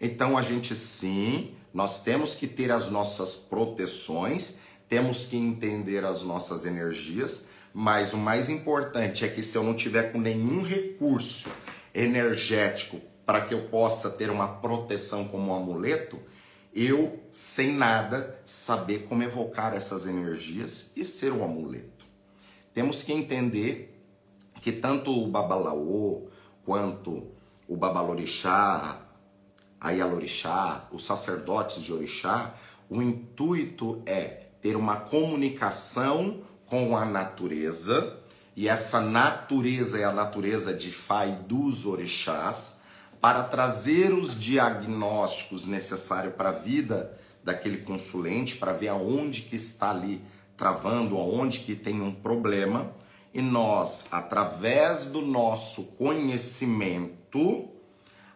Então 0.00 0.36
a 0.36 0.42
gente 0.42 0.74
sim, 0.74 1.54
nós 1.72 2.02
temos 2.02 2.34
que 2.34 2.46
ter 2.46 2.70
as 2.70 2.90
nossas 2.90 3.34
proteções, 3.34 4.58
temos 4.88 5.26
que 5.26 5.36
entender 5.36 6.04
as 6.04 6.22
nossas 6.22 6.64
energias, 6.64 7.46
mas 7.72 8.12
o 8.12 8.16
mais 8.16 8.48
importante 8.48 9.24
é 9.24 9.28
que 9.28 9.42
se 9.42 9.56
eu 9.56 9.62
não 9.62 9.74
tiver 9.74 10.12
com 10.12 10.18
nenhum 10.18 10.62
recurso 10.62 11.50
energético 11.94 13.00
para 13.24 13.42
que 13.42 13.52
eu 13.52 13.68
possa 13.68 14.10
ter 14.10 14.30
uma 14.30 14.48
proteção 14.48 15.28
como 15.28 15.52
um 15.52 15.54
amuleto, 15.54 16.18
eu, 16.74 17.22
sem 17.30 17.74
nada, 17.74 18.40
saber 18.44 19.06
como 19.08 19.22
evocar 19.22 19.74
essas 19.74 20.06
energias 20.06 20.92
e 20.96 21.04
ser 21.04 21.32
o 21.32 21.40
um 21.40 21.44
amuleto. 21.44 21.87
Temos 22.72 23.02
que 23.02 23.12
entender 23.12 23.98
que 24.60 24.72
tanto 24.72 25.10
o 25.10 25.28
Babalaô 25.28 26.28
quanto 26.64 27.26
o 27.66 27.76
Babalorixá, 27.76 29.00
a 29.80 29.90
Yalorixá, 29.90 30.88
os 30.92 31.04
sacerdotes 31.04 31.82
de 31.82 31.92
Orixá, 31.92 32.54
o 32.90 33.02
intuito 33.02 34.02
é 34.06 34.48
ter 34.60 34.76
uma 34.76 34.96
comunicação 34.96 36.42
com 36.66 36.96
a 36.96 37.04
natureza, 37.04 38.18
e 38.56 38.68
essa 38.68 39.00
natureza 39.00 39.98
é 39.98 40.04
a 40.04 40.12
natureza 40.12 40.74
de 40.74 40.90
Fai 40.90 41.32
dos 41.46 41.86
orixás, 41.86 42.80
para 43.20 43.42
trazer 43.42 44.12
os 44.12 44.38
diagnósticos 44.38 45.66
necessários 45.66 46.34
para 46.34 46.50
a 46.50 46.52
vida 46.52 47.16
daquele 47.42 47.78
consulente, 47.78 48.56
para 48.56 48.72
ver 48.72 48.88
aonde 48.88 49.42
que 49.42 49.56
está 49.56 49.90
ali 49.90 50.20
travando 50.58 51.16
aonde 51.16 51.60
que 51.60 51.76
tem 51.76 52.02
um 52.02 52.12
problema 52.12 52.92
e 53.32 53.40
nós, 53.40 54.08
através 54.10 55.06
do 55.06 55.22
nosso 55.22 55.84
conhecimento, 55.92 57.68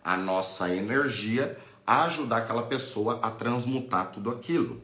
a 0.04 0.16
nossa 0.16 0.72
energia, 0.72 1.58
ajudar 1.84 2.38
aquela 2.38 2.62
pessoa 2.62 3.18
a 3.22 3.30
transmutar 3.30 4.12
tudo 4.12 4.30
aquilo, 4.30 4.80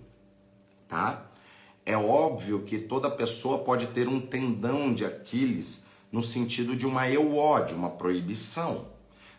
tá? 0.88 1.24
É 1.86 1.96
óbvio 1.96 2.64
que 2.64 2.76
toda 2.76 3.08
pessoa 3.08 3.58
pode 3.58 3.86
ter 3.86 4.08
um 4.08 4.20
tendão 4.20 4.92
de 4.92 5.04
Aquiles 5.04 5.86
no 6.10 6.22
sentido 6.22 6.74
de 6.74 6.86
uma 6.86 7.08
euó, 7.08 7.60
de 7.60 7.72
uma 7.72 7.90
proibição. 7.90 8.86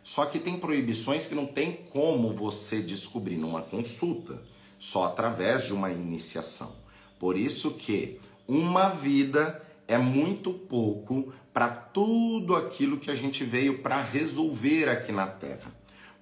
Só 0.01 0.25
que 0.25 0.39
tem 0.39 0.57
proibições 0.57 1.25
que 1.25 1.35
não 1.35 1.45
tem 1.45 1.73
como 1.91 2.33
você 2.33 2.81
descobrir 2.81 3.37
numa 3.37 3.61
consulta, 3.61 4.41
só 4.79 5.05
através 5.05 5.65
de 5.65 5.73
uma 5.73 5.91
iniciação. 5.91 6.78
Por 7.19 7.37
isso 7.37 7.71
que 7.71 8.19
uma 8.47 8.89
vida 8.89 9.61
é 9.87 9.97
muito 9.97 10.53
pouco 10.53 11.33
para 11.53 11.67
tudo 11.67 12.55
aquilo 12.55 12.97
que 12.97 13.11
a 13.11 13.15
gente 13.15 13.43
veio 13.43 13.79
para 13.79 14.01
resolver 14.01 14.87
aqui 14.87 15.11
na 15.11 15.27
Terra. 15.27 15.71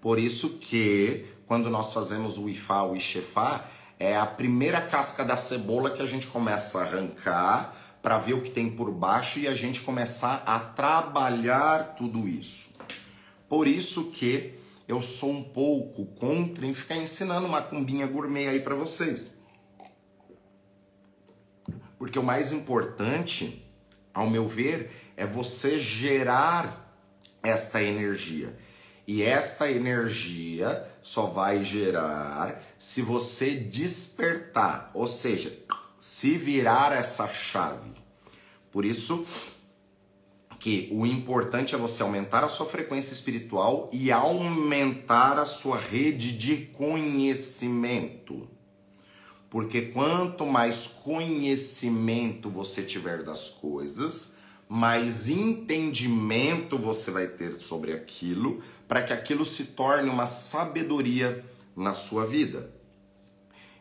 Por 0.02 0.18
isso 0.18 0.58
que 0.58 1.26
quando 1.46 1.70
nós 1.70 1.94
fazemos 1.94 2.38
o 2.38 2.50
Ifá, 2.50 2.84
o 2.84 2.96
Ixefá, 2.96 3.66
é 4.00 4.18
a 4.18 4.26
primeira 4.26 4.82
casca 4.82 5.24
da 5.24 5.38
cebola 5.38 5.92
que 5.92 6.02
a 6.02 6.06
gente 6.06 6.28
começa 6.28 6.80
a 6.80 6.84
arrancar 6.84 7.74
para 8.02 8.18
ver 8.18 8.34
o 8.34 8.42
que 8.42 8.52
tem 8.52 8.70
por 8.70 8.92
baixo 8.92 9.40
e 9.40 9.48
a 9.48 9.56
gente 9.56 9.82
começar 9.82 10.44
a 10.46 10.60
trabalhar 10.60 11.96
tudo 11.98 12.28
isso. 12.28 12.72
Por 13.50 13.68
isso 13.68 14.12
que 14.12 14.54
eu 14.88 15.02
sou 15.02 15.32
um 15.32 15.44
pouco 15.44 16.06
contra 16.06 16.66
em 16.66 16.74
ficar 16.74 16.98
ensinando 16.98 17.48
uma 17.48 17.62
cumbinha 17.62 18.08
gourmet 18.08 18.48
aí 18.48 18.60
para 18.60 18.76
vocês. 18.76 19.37
Porque 21.98 22.20
o 22.20 22.24
mais 22.24 22.52
importante, 22.52 23.66
ao 24.14 24.30
meu 24.30 24.48
ver, 24.48 24.92
é 25.16 25.26
você 25.26 25.80
gerar 25.80 26.88
esta 27.42 27.82
energia. 27.82 28.56
E 29.08 29.24
esta 29.24 29.72
energia 29.72 30.86
só 31.02 31.28
vai 31.28 31.64
gerar 31.64 32.62
se 32.78 33.02
você 33.02 33.52
despertar, 33.52 34.92
ou 34.94 35.08
seja, 35.08 35.58
se 36.00 36.38
virar 36.38 36.92
essa 36.92 37.28
chave. 37.30 37.92
Por 38.72 38.84
isso 38.84 39.26
que 40.60 40.90
o 40.92 41.06
importante 41.06 41.74
é 41.74 41.78
você 41.78 42.04
aumentar 42.04 42.44
a 42.44 42.50
sua 42.50 42.66
frequência 42.66 43.14
espiritual 43.14 43.90
e 43.94 44.12
aumentar 44.12 45.40
a 45.40 45.46
sua 45.46 45.78
rede 45.78 46.38
de 46.38 46.66
conhecimento. 46.66 48.50
Porque 49.50 49.82
quanto 49.82 50.46
mais 50.46 50.88
conhecimento 50.88 52.50
você 52.50 52.84
tiver 52.84 53.24
das 53.24 53.50
coisas, 53.50 54.36
mais 54.68 55.30
entendimento 55.30 56.78
você 56.78 57.12
vai 57.12 57.28
ter 57.28 57.60
sobre 57.60 57.94
aquilo, 57.94 58.62
para 58.88 59.02
que 59.02 59.14
aquilo 59.14 59.46
se 59.46 59.66
torne 59.66 60.10
uma 60.10 60.26
sabedoria 60.26 61.44
na 61.76 61.94
sua 61.94 62.26
vida. 62.26 62.70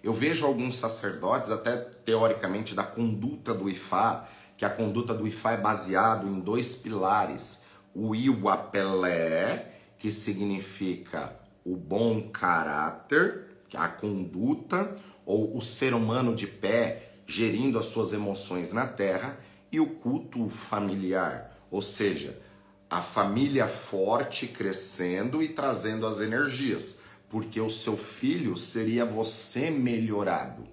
Eu 0.02 0.12
vejo 0.12 0.46
alguns 0.46 0.76
sacerdotes, 0.76 1.50
até 1.50 1.76
teoricamente 1.76 2.74
da 2.74 2.84
conduta 2.84 3.52
do 3.52 3.68
Ifá, 3.68 4.28
que 4.56 4.64
a 4.64 4.70
conduta 4.70 5.12
do 5.12 5.26
Ifá 5.26 5.52
é 5.52 5.56
baseado 5.56 6.28
em 6.28 6.38
dois 6.38 6.76
pilares: 6.76 7.64
o 7.92 8.14
Iwapelé, 8.14 9.72
que 9.98 10.12
significa 10.12 11.34
o 11.64 11.74
bom 11.74 12.28
caráter, 12.30 13.46
a 13.74 13.88
conduta, 13.88 14.96
ou 15.26 15.56
o 15.56 15.60
ser 15.60 15.92
humano 15.92 16.34
de 16.34 16.46
pé 16.46 17.10
gerindo 17.26 17.78
as 17.78 17.86
suas 17.86 18.12
emoções 18.12 18.72
na 18.72 18.86
terra, 18.86 19.38
e 19.70 19.80
o 19.80 19.86
culto 19.86 20.48
familiar, 20.48 21.58
ou 21.70 21.82
seja, 21.82 22.40
a 22.88 23.02
família 23.02 23.66
forte 23.66 24.46
crescendo 24.46 25.42
e 25.42 25.48
trazendo 25.48 26.06
as 26.06 26.20
energias, 26.20 27.00
porque 27.28 27.60
o 27.60 27.68
seu 27.68 27.96
filho 27.96 28.56
seria 28.56 29.04
você 29.04 29.68
melhorado, 29.70 30.68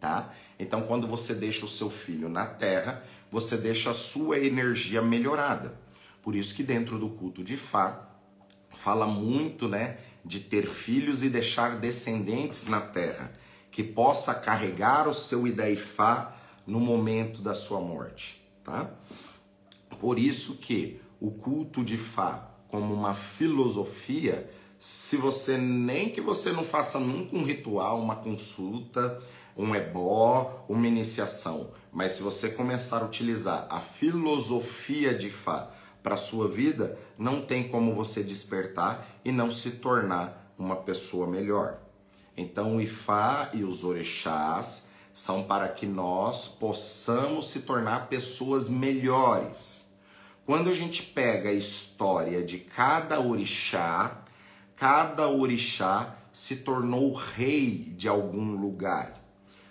tá? 0.00 0.32
Então, 0.58 0.82
quando 0.82 1.06
você 1.06 1.34
deixa 1.34 1.66
o 1.66 1.68
seu 1.68 1.90
filho 1.90 2.30
na 2.30 2.46
terra, 2.46 3.04
você 3.30 3.58
deixa 3.58 3.90
a 3.90 3.94
sua 3.94 4.38
energia 4.38 5.02
melhorada. 5.02 5.78
Por 6.22 6.34
isso 6.34 6.54
que 6.54 6.62
dentro 6.62 6.98
do 6.98 7.10
culto 7.10 7.44
de 7.44 7.58
Fá 7.58 8.08
fala 8.72 9.06
muito, 9.06 9.68
né, 9.68 9.98
de 10.24 10.40
ter 10.40 10.66
filhos 10.66 11.22
e 11.22 11.28
deixar 11.28 11.78
descendentes 11.78 12.66
na 12.66 12.80
terra 12.80 13.32
que 13.70 13.82
possa 13.82 14.34
carregar 14.34 15.08
o 15.08 15.14
seu 15.14 15.46
Idaifá 15.46 16.36
no 16.66 16.80
momento 16.80 17.42
da 17.42 17.54
sua 17.54 17.80
morte, 17.80 18.44
tá? 18.64 18.90
Por 20.00 20.18
isso 20.18 20.56
que 20.56 21.00
o 21.20 21.30
culto 21.30 21.84
de 21.84 21.96
Fá, 21.96 22.50
como 22.68 22.94
uma 22.94 23.14
filosofia, 23.14 24.50
se 24.78 25.16
você 25.16 25.58
nem 25.58 26.08
que 26.08 26.20
você 26.20 26.52
não 26.52 26.64
faça 26.64 26.98
nunca 26.98 27.36
um 27.36 27.44
ritual, 27.44 28.00
uma 28.00 28.16
consulta, 28.16 29.22
um 29.56 29.74
ebó, 29.74 30.64
uma 30.68 30.86
iniciação, 30.86 31.70
mas 31.92 32.12
se 32.12 32.22
você 32.22 32.50
começar 32.50 33.02
a 33.02 33.04
utilizar 33.04 33.66
a 33.68 33.80
filosofia 33.80 35.14
de 35.14 35.28
Fá 35.28 35.70
para 36.02 36.16
sua 36.16 36.48
vida, 36.48 36.98
não 37.18 37.42
tem 37.42 37.68
como 37.68 37.94
você 37.94 38.22
despertar 38.22 39.06
e 39.22 39.30
não 39.30 39.50
se 39.50 39.72
tornar 39.72 40.54
uma 40.58 40.76
pessoa 40.76 41.26
melhor. 41.26 41.78
Então, 42.40 42.76
o 42.76 42.80
Ifá 42.80 43.50
e 43.52 43.62
os 43.62 43.84
orixás 43.84 44.88
são 45.12 45.42
para 45.42 45.68
que 45.68 45.84
nós 45.84 46.48
possamos 46.48 47.50
se 47.50 47.60
tornar 47.60 48.08
pessoas 48.08 48.70
melhores. 48.70 49.90
Quando 50.46 50.70
a 50.70 50.74
gente 50.74 51.02
pega 51.02 51.50
a 51.50 51.52
história 51.52 52.42
de 52.42 52.58
cada 52.58 53.20
orixá, 53.20 54.22
cada 54.74 55.28
orixá 55.28 56.16
se 56.32 56.56
tornou 56.56 57.12
rei 57.12 57.92
de 57.94 58.08
algum 58.08 58.56
lugar. 58.56 59.22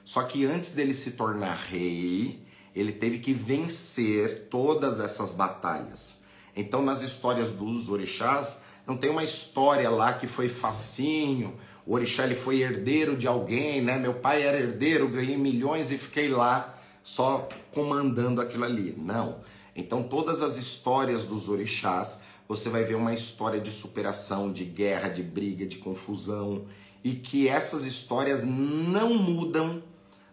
Só 0.06 0.22
que 0.22 0.46
antes 0.46 0.72
dele 0.72 0.94
se 0.94 1.12
tornar 1.12 1.56
rei, 1.56 2.46
ele 2.76 2.92
teve 2.92 3.18
que 3.18 3.34
vencer 3.34 4.48
todas 4.48 5.00
essas 5.00 5.34
batalhas. 5.34 6.22
Então, 6.56 6.84
nas 6.84 7.02
histórias 7.02 7.52
dos 7.52 7.90
orixás, 7.90 8.60
não 8.86 8.96
tem 8.96 9.10
uma 9.10 9.24
história 9.24 9.90
lá 9.90 10.14
que 10.14 10.28
foi 10.28 10.48
facinho, 10.48 11.58
o 11.90 11.94
orixá 11.94 12.24
ele 12.24 12.36
foi 12.36 12.62
herdeiro 12.62 13.18
de 13.18 13.26
alguém, 13.26 13.82
né? 13.82 13.98
Meu 13.98 14.14
pai 14.14 14.44
era 14.44 14.60
herdeiro, 14.60 15.10
ganhei 15.10 15.36
milhões 15.36 15.92
e 15.92 15.98
fiquei 15.98 16.28
lá 16.28 16.80
só 17.02 17.50
comandando 17.72 18.40
aquilo 18.40 18.64
ali. 18.64 18.94
Não. 18.96 19.40
Então 19.76 20.04
todas 20.04 20.44
as 20.44 20.56
histórias 20.56 21.26
dos 21.26 21.50
orixás, 21.50 22.22
você 22.48 22.70
vai 22.70 22.84
ver 22.84 22.94
uma 22.94 23.12
história 23.12 23.60
de 23.60 23.72
superação, 23.72 24.54
de 24.54 24.66
guerra, 24.66 25.10
de 25.10 25.24
briga, 25.24 25.66
de 25.66 25.78
confusão 25.78 26.68
e 27.04 27.14
que 27.14 27.50
essas 27.50 27.86
histórias 27.86 28.44
não 28.44 29.16
mudam 29.16 29.82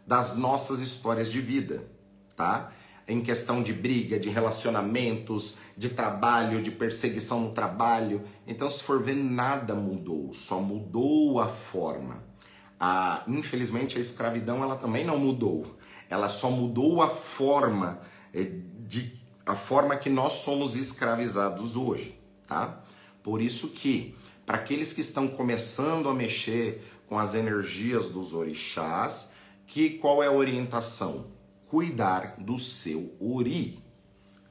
das 0.07 0.37
nossas 0.37 0.81
histórias 0.81 1.33
de 1.33 1.41
vida, 1.41 1.89
tá? 2.37 2.71
Em 3.09 3.21
questão 3.21 3.63
de 3.63 3.73
briga, 3.73 4.19
de 4.19 4.29
relacionamentos, 4.29 5.59
de 5.77 5.89
trabalho, 5.89 6.61
de 6.61 6.71
perseguição 6.71 7.41
no 7.41 7.53
trabalho. 7.53 8.23
Então, 8.47 8.69
se 8.69 8.83
for 8.83 9.03
ver, 9.03 9.15
nada 9.15 9.75
mudou, 9.75 10.33
só 10.33 10.61
mudou 10.61 11.41
a 11.41 11.47
forma. 11.47 12.25
A, 12.79 13.23
infelizmente, 13.29 13.97
a 13.97 14.01
escravidão 14.01 14.63
ela 14.63 14.77
também 14.77 15.05
não 15.05 15.19
mudou. 15.19 15.77
Ela 16.11 16.29
só 16.29 16.51
mudou 16.51 17.01
a 17.01 17.09
forma 17.09 18.01
eh, 18.35 18.51
de 18.87 19.25
a 19.45 19.55
forma 19.55 19.97
que 19.97 20.11
nós 20.11 20.33
somos 20.35 20.75
escravizados 20.75 21.77
hoje, 21.77 22.19
tá? 22.49 22.83
Por 23.23 23.41
isso 23.41 23.69
que 23.69 24.17
para 24.45 24.59
aqueles 24.59 24.93
que 24.93 25.01
estão 25.01 25.29
começando 25.29 26.09
a 26.09 26.15
mexer 26.15 26.83
com 27.09 27.17
as 27.17 27.35
energias 27.35 28.09
dos 28.09 28.35
orixás, 28.35 29.33
que 29.67 29.91
qual 29.91 30.23
é 30.23 30.27
a 30.27 30.33
orientação? 30.33 31.36
Cuidar 31.69 32.37
do 32.39 32.59
seu 32.59 33.15
ori, 33.21 33.83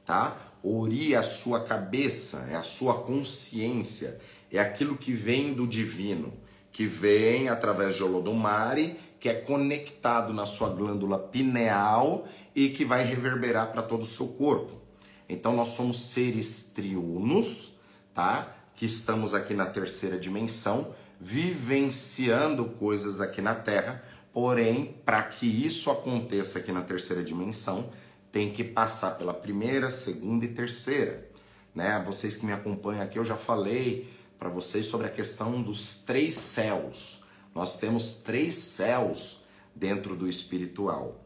tá? 0.04 0.36
Ori 0.62 1.14
é 1.14 1.16
a 1.16 1.22
sua 1.22 1.60
cabeça, 1.60 2.48
é 2.50 2.56
a 2.56 2.62
sua 2.62 3.02
consciência, 3.02 4.20
é 4.50 4.58
aquilo 4.58 4.96
que 4.96 5.12
vem 5.12 5.54
do 5.54 5.66
divino, 5.66 6.32
que 6.72 6.86
vem 6.86 7.48
através 7.48 7.94
de 7.94 8.02
Olodumare, 8.02 8.98
que 9.18 9.28
é 9.28 9.34
conectado 9.34 10.32
na 10.32 10.44
sua 10.44 10.68
glândula 10.68 11.18
pineal 11.18 12.28
e 12.54 12.68
que 12.68 12.84
vai 12.84 13.04
reverberar 13.04 13.72
para 13.72 13.82
todo 13.82 14.02
o 14.02 14.06
seu 14.06 14.28
corpo. 14.28 14.80
Então 15.28 15.54
nós 15.54 15.68
somos 15.68 16.00
seres 16.00 16.70
triunos, 16.74 17.76
tá? 18.14 18.54
Que 18.74 18.86
estamos 18.86 19.34
aqui 19.34 19.54
na 19.54 19.66
terceira 19.66 20.18
dimensão, 20.18 20.94
vivenciando 21.20 22.66
coisas 22.66 23.20
aqui 23.20 23.40
na 23.40 23.54
Terra, 23.54 24.02
Porém, 24.36 24.94
para 25.02 25.22
que 25.22 25.46
isso 25.46 25.90
aconteça 25.90 26.58
aqui 26.58 26.70
na 26.70 26.82
terceira 26.82 27.24
dimensão, 27.24 27.88
tem 28.30 28.52
que 28.52 28.62
passar 28.62 29.12
pela 29.12 29.32
primeira, 29.32 29.90
segunda 29.90 30.44
e 30.44 30.48
terceira. 30.48 31.26
Né? 31.74 32.02
Vocês 32.04 32.36
que 32.36 32.44
me 32.44 32.52
acompanham 32.52 33.02
aqui, 33.02 33.18
eu 33.18 33.24
já 33.24 33.38
falei 33.38 34.12
para 34.38 34.50
vocês 34.50 34.84
sobre 34.84 35.06
a 35.06 35.10
questão 35.10 35.62
dos 35.62 36.02
três 36.02 36.34
céus. 36.34 37.22
Nós 37.54 37.78
temos 37.78 38.16
três 38.16 38.56
céus 38.56 39.44
dentro 39.74 40.14
do 40.14 40.28
espiritual. 40.28 41.18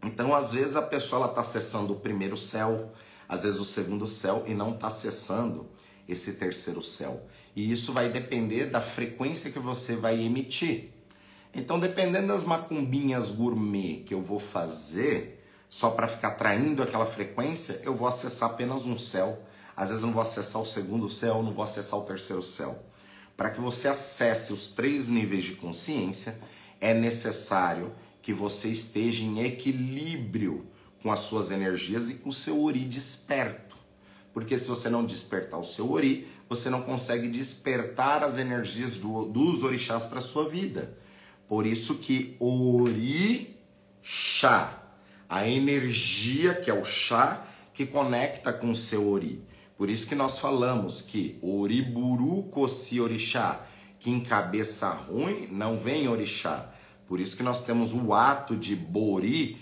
Então, 0.00 0.32
às 0.32 0.52
vezes, 0.52 0.76
a 0.76 0.82
pessoa 0.82 1.26
está 1.26 1.40
acessando 1.40 1.94
o 1.94 1.98
primeiro 1.98 2.36
céu, 2.36 2.92
às 3.28 3.42
vezes 3.42 3.58
o 3.58 3.64
segundo 3.64 4.06
céu, 4.06 4.44
e 4.46 4.54
não 4.54 4.72
está 4.72 4.86
acessando 4.86 5.68
esse 6.08 6.34
terceiro 6.34 6.80
céu. 6.80 7.26
E 7.56 7.72
isso 7.72 7.92
vai 7.92 8.08
depender 8.08 8.66
da 8.66 8.80
frequência 8.80 9.50
que 9.50 9.58
você 9.58 9.96
vai 9.96 10.22
emitir. 10.22 10.94
Então, 11.54 11.78
dependendo 11.78 12.28
das 12.28 12.44
macumbinhas 12.44 13.30
gourmet 13.30 14.02
que 14.04 14.12
eu 14.12 14.22
vou 14.22 14.38
fazer, 14.38 15.44
só 15.68 15.90
para 15.90 16.08
ficar 16.08 16.32
traindo 16.32 16.82
aquela 16.82 17.06
frequência, 17.06 17.80
eu 17.82 17.94
vou 17.94 18.06
acessar 18.06 18.50
apenas 18.50 18.86
um 18.86 18.98
céu. 18.98 19.42
Às 19.76 19.88
vezes 19.88 20.02
eu 20.02 20.06
não 20.06 20.14
vou 20.14 20.22
acessar 20.22 20.62
o 20.62 20.66
segundo 20.66 21.10
céu, 21.10 21.42
não 21.42 21.52
vou 21.52 21.64
acessar 21.64 21.98
o 21.98 22.04
terceiro 22.04 22.42
céu. 22.42 22.82
Para 23.36 23.50
que 23.50 23.60
você 23.60 23.88
acesse 23.88 24.52
os 24.52 24.68
três 24.68 25.08
níveis 25.08 25.44
de 25.44 25.54
consciência, 25.54 26.40
é 26.80 26.94
necessário 26.94 27.92
que 28.22 28.32
você 28.32 28.68
esteja 28.68 29.22
em 29.22 29.44
equilíbrio 29.44 30.66
com 31.02 31.12
as 31.12 31.20
suas 31.20 31.50
energias 31.50 32.10
e 32.10 32.14
com 32.14 32.30
o 32.30 32.32
seu 32.32 32.62
ori 32.62 32.80
desperto. 32.80 33.76
Porque 34.32 34.58
se 34.58 34.68
você 34.68 34.88
não 34.88 35.04
despertar 35.04 35.60
o 35.60 35.64
seu 35.64 35.92
ori, 35.92 36.26
você 36.48 36.68
não 36.70 36.82
consegue 36.82 37.28
despertar 37.28 38.22
as 38.22 38.38
energias 38.38 38.98
do, 38.98 39.24
dos 39.26 39.62
orixás 39.62 40.06
para 40.06 40.18
a 40.18 40.22
sua 40.22 40.48
vida. 40.48 40.96
Por 41.48 41.66
isso 41.66 41.96
que 41.96 42.36
Orixá, 42.40 43.52
a 45.28 45.48
energia 45.48 46.54
que 46.54 46.70
é 46.70 46.74
o 46.74 46.84
chá 46.84 47.44
que 47.72 47.86
conecta 47.86 48.52
com 48.52 48.70
o 48.70 48.76
seu 48.76 49.08
ori. 49.10 49.42
Por 49.76 49.90
isso 49.90 50.06
que 50.08 50.14
nós 50.14 50.38
falamos 50.38 51.02
que 51.02 51.38
Oriburu 51.42 52.44
Kossi 52.44 53.00
Orixá, 53.00 53.60
que 54.00 54.10
em 54.10 54.20
cabeça 54.20 54.88
ruim 54.88 55.48
não 55.50 55.78
vem 55.78 56.08
orixá. 56.08 56.70
Por 57.06 57.20
isso 57.20 57.36
que 57.36 57.42
nós 57.42 57.64
temos 57.64 57.92
o 57.92 58.12
ato 58.14 58.56
de 58.56 58.74
Bori, 58.74 59.60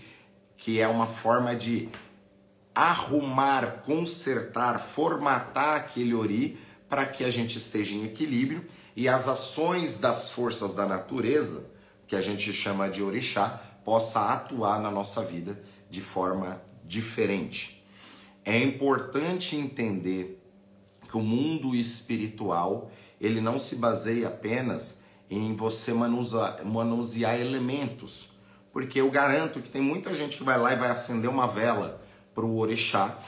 que 0.56 0.80
é 0.80 0.88
uma 0.88 1.06
forma 1.06 1.54
de 1.54 1.88
arrumar, 2.74 3.82
consertar, 3.84 4.80
formatar 4.80 5.76
aquele 5.76 6.14
ori 6.14 6.58
para 6.88 7.06
que 7.06 7.24
a 7.24 7.30
gente 7.30 7.58
esteja 7.58 7.94
em 7.94 8.04
equilíbrio 8.04 8.64
e 8.96 9.08
as 9.08 9.28
ações 9.28 9.98
das 9.98 10.30
forças 10.30 10.72
da 10.72 10.86
natureza, 10.86 11.70
que 12.06 12.16
a 12.16 12.20
gente 12.20 12.52
chama 12.52 12.88
de 12.88 13.02
orixá, 13.02 13.60
possa 13.84 14.32
atuar 14.32 14.80
na 14.80 14.90
nossa 14.90 15.22
vida 15.22 15.62
de 15.90 16.00
forma 16.00 16.60
diferente. 16.84 17.84
É 18.44 18.58
importante 18.62 19.56
entender 19.56 20.42
que 21.08 21.16
o 21.16 21.20
mundo 21.20 21.74
espiritual, 21.74 22.90
ele 23.20 23.40
não 23.40 23.58
se 23.58 23.76
baseia 23.76 24.28
apenas 24.28 25.04
em 25.30 25.54
você 25.54 25.92
manusear, 25.92 26.64
manusear 26.64 27.40
elementos, 27.40 28.30
porque 28.72 29.00
eu 29.00 29.10
garanto 29.10 29.60
que 29.60 29.70
tem 29.70 29.80
muita 29.80 30.14
gente 30.14 30.36
que 30.36 30.44
vai 30.44 30.58
lá 30.58 30.72
e 30.72 30.76
vai 30.76 30.90
acender 30.90 31.30
uma 31.30 31.46
vela 31.46 32.02
para 32.34 32.44
o 32.44 32.58
orixá 32.58 33.18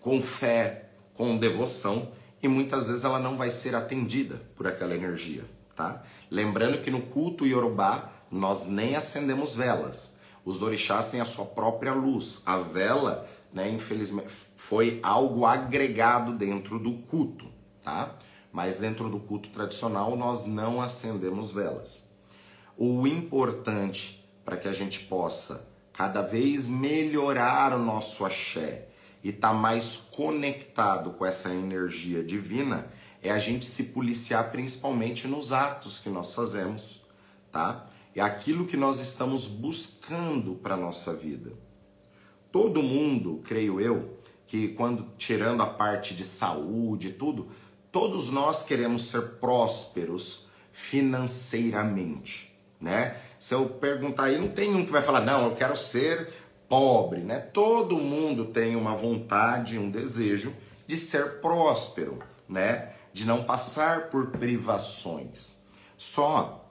com 0.00 0.20
fé, 0.20 0.90
com 1.14 1.36
devoção, 1.36 2.12
e 2.42 2.48
muitas 2.48 2.88
vezes 2.88 3.04
ela 3.04 3.18
não 3.18 3.36
vai 3.36 3.50
ser 3.50 3.74
atendida 3.74 4.42
por 4.54 4.66
aquela 4.66 4.94
energia, 4.94 5.44
tá? 5.76 6.02
Lembrando 6.30 6.80
que 6.80 6.90
no 6.90 7.02
culto 7.02 7.46
iorubá 7.46 8.10
nós 8.30 8.66
nem 8.66 8.96
acendemos 8.96 9.54
velas. 9.54 10.16
Os 10.44 10.62
orixás 10.62 11.08
têm 11.08 11.20
a 11.20 11.24
sua 11.24 11.44
própria 11.44 11.92
luz. 11.92 12.42
A 12.46 12.56
vela, 12.56 13.28
né, 13.52 13.68
infelizmente, 13.68 14.28
foi 14.56 14.98
algo 15.02 15.44
agregado 15.44 16.32
dentro 16.32 16.78
do 16.78 16.94
culto, 16.94 17.46
tá? 17.84 18.16
Mas 18.52 18.78
dentro 18.78 19.08
do 19.08 19.20
culto 19.20 19.50
tradicional 19.50 20.16
nós 20.16 20.46
não 20.46 20.80
acendemos 20.80 21.50
velas. 21.50 22.08
O 22.76 23.06
importante 23.06 24.24
para 24.44 24.56
que 24.56 24.68
a 24.68 24.72
gente 24.72 25.00
possa 25.00 25.68
cada 25.92 26.22
vez 26.22 26.68
melhorar 26.68 27.74
o 27.74 27.78
nosso 27.78 28.24
axé 28.24 28.88
e 29.24 29.30
estar 29.30 29.48
tá 29.48 29.54
mais 29.54 30.08
conectado 30.14 31.10
com 31.10 31.24
essa 31.24 31.50
energia 31.50 32.22
divina 32.22 32.86
é 33.26 33.30
a 33.30 33.38
gente 33.38 33.64
se 33.64 33.84
policiar 33.84 34.50
principalmente 34.50 35.26
nos 35.26 35.52
atos 35.52 35.98
que 35.98 36.08
nós 36.08 36.34
fazemos, 36.34 37.02
tá? 37.50 37.86
É 38.14 38.20
aquilo 38.20 38.66
que 38.66 38.76
nós 38.76 39.00
estamos 39.00 39.46
buscando 39.46 40.54
para 40.54 40.76
nossa 40.76 41.12
vida. 41.14 41.52
Todo 42.50 42.82
mundo, 42.82 43.42
creio 43.44 43.80
eu, 43.80 44.18
que 44.46 44.68
quando 44.68 45.08
tirando 45.18 45.62
a 45.62 45.66
parte 45.66 46.14
de 46.14 46.24
saúde 46.24 47.08
e 47.08 47.12
tudo, 47.12 47.48
todos 47.92 48.30
nós 48.30 48.62
queremos 48.62 49.06
ser 49.06 49.22
prósperos 49.40 50.46
financeiramente, 50.72 52.54
né? 52.80 53.16
Se 53.38 53.54
eu 53.54 53.68
perguntar 53.68 54.24
aí, 54.24 54.38
não 54.38 54.48
tem 54.48 54.74
um 54.74 54.84
que 54.84 54.92
vai 54.92 55.02
falar, 55.02 55.20
não, 55.20 55.44
eu 55.44 55.54
quero 55.54 55.76
ser 55.76 56.32
pobre, 56.68 57.20
né? 57.20 57.38
Todo 57.38 57.96
mundo 57.96 58.46
tem 58.46 58.76
uma 58.76 58.94
vontade, 58.94 59.78
um 59.78 59.90
desejo 59.90 60.54
de 60.86 60.96
ser 60.96 61.40
próspero, 61.40 62.18
né? 62.48 62.92
De 63.16 63.24
não 63.24 63.44
passar 63.44 64.10
por 64.10 64.26
privações. 64.26 65.62
Só 65.96 66.70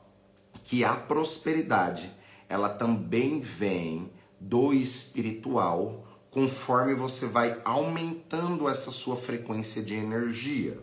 que 0.63 0.83
a 0.83 0.95
prosperidade, 0.95 2.15
ela 2.47 2.69
também 2.69 3.41
vem 3.41 4.11
do 4.39 4.71
espiritual, 4.71 6.05
conforme 6.29 6.93
você 6.93 7.25
vai 7.25 7.59
aumentando 7.65 8.69
essa 8.69 8.91
sua 8.91 9.15
frequência 9.15 9.81
de 9.81 9.95
energia, 9.95 10.79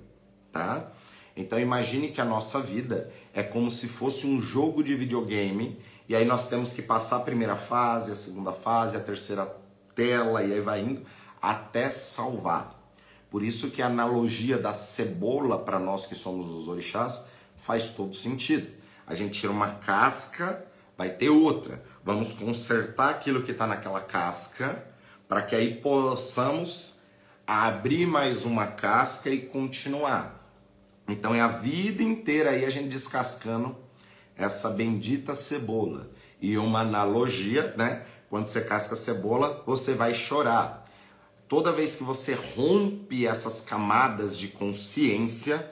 tá? 0.51 0.91
Então 1.37 1.61
imagine 1.61 2.11
que 2.11 2.21
a 2.21 2.25
nossa 2.25 2.59
vida 2.61 3.13
é 3.33 3.45
como 3.45 3.71
se 3.71 3.87
fosse 3.87 4.27
um 4.27 4.43
jogo 4.43 4.83
de 4.83 4.97
videogame 4.97 5.79
e 6.09 6.17
aí 6.17 6.25
nós 6.25 6.49
temos 6.49 6.73
que 6.73 6.83
passar 6.83 7.19
a 7.19 7.21
primeira 7.21 7.55
fase, 7.55 8.11
a 8.11 8.17
segunda 8.17 8.51
fase, 8.51 8.97
a 8.97 9.01
terceira 9.01 9.47
tela 9.95 10.43
e 10.43 10.55
aí 10.55 10.61
vai 10.61 10.81
indo 10.81 11.07
até 11.41 11.89
salvar. 11.89 12.82
Por 13.33 13.43
isso 13.43 13.71
que 13.71 13.81
a 13.81 13.87
analogia 13.87 14.59
da 14.59 14.75
cebola 14.75 15.59
para 15.59 15.79
nós 15.79 16.05
que 16.05 16.15
somos 16.15 16.51
os 16.51 16.69
orixás 16.69 17.29
faz 17.63 17.89
todo 17.89 18.15
sentido. 18.15 18.71
A 19.07 19.15
gente 19.15 19.41
tira 19.41 19.51
uma 19.51 19.77
casca, 19.77 20.63
vai 20.99 21.09
ter 21.09 21.31
outra. 21.31 21.83
Vamos 22.05 22.35
consertar 22.35 23.09
aquilo 23.09 23.43
que 23.43 23.53
está 23.53 23.67
naquela 23.67 24.03
casca 24.03 24.85
para 25.27 25.41
que 25.41 25.57
aí 25.57 25.77
possamos 25.77 26.99
abrir 27.47 28.05
mais 28.05 28.45
uma 28.45 28.67
casca 28.67 29.31
e 29.31 29.41
continuar. 29.47 30.47
Então 31.09 31.35
é 31.35 31.41
a 31.41 31.49
vida 31.49 32.03
inteira 32.03 32.51
aí 32.51 32.67
a 32.67 32.71
gente 32.71 32.89
descascando 32.89 33.75
essa 34.37 34.69
bendita 34.69 35.35
cebola. 35.35 36.11
E 36.39 36.59
uma 36.59 36.81
analogia, 36.81 37.73
né? 37.79 38.05
Quando 38.29 38.49
você 38.49 38.61
casca 38.61 38.93
a 38.93 38.97
cebola, 38.97 39.63
você 39.67 39.95
vai 39.95 40.15
chorar. 40.15 40.82
Toda 41.53 41.71
vez 41.71 41.97
que 41.97 42.03
você 42.03 42.33
rompe 42.33 43.27
essas 43.27 43.61
camadas 43.61 44.39
de 44.39 44.49
consciência, 44.49 45.71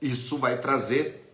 isso 0.00 0.38
vai 0.38 0.60
trazer 0.60 1.28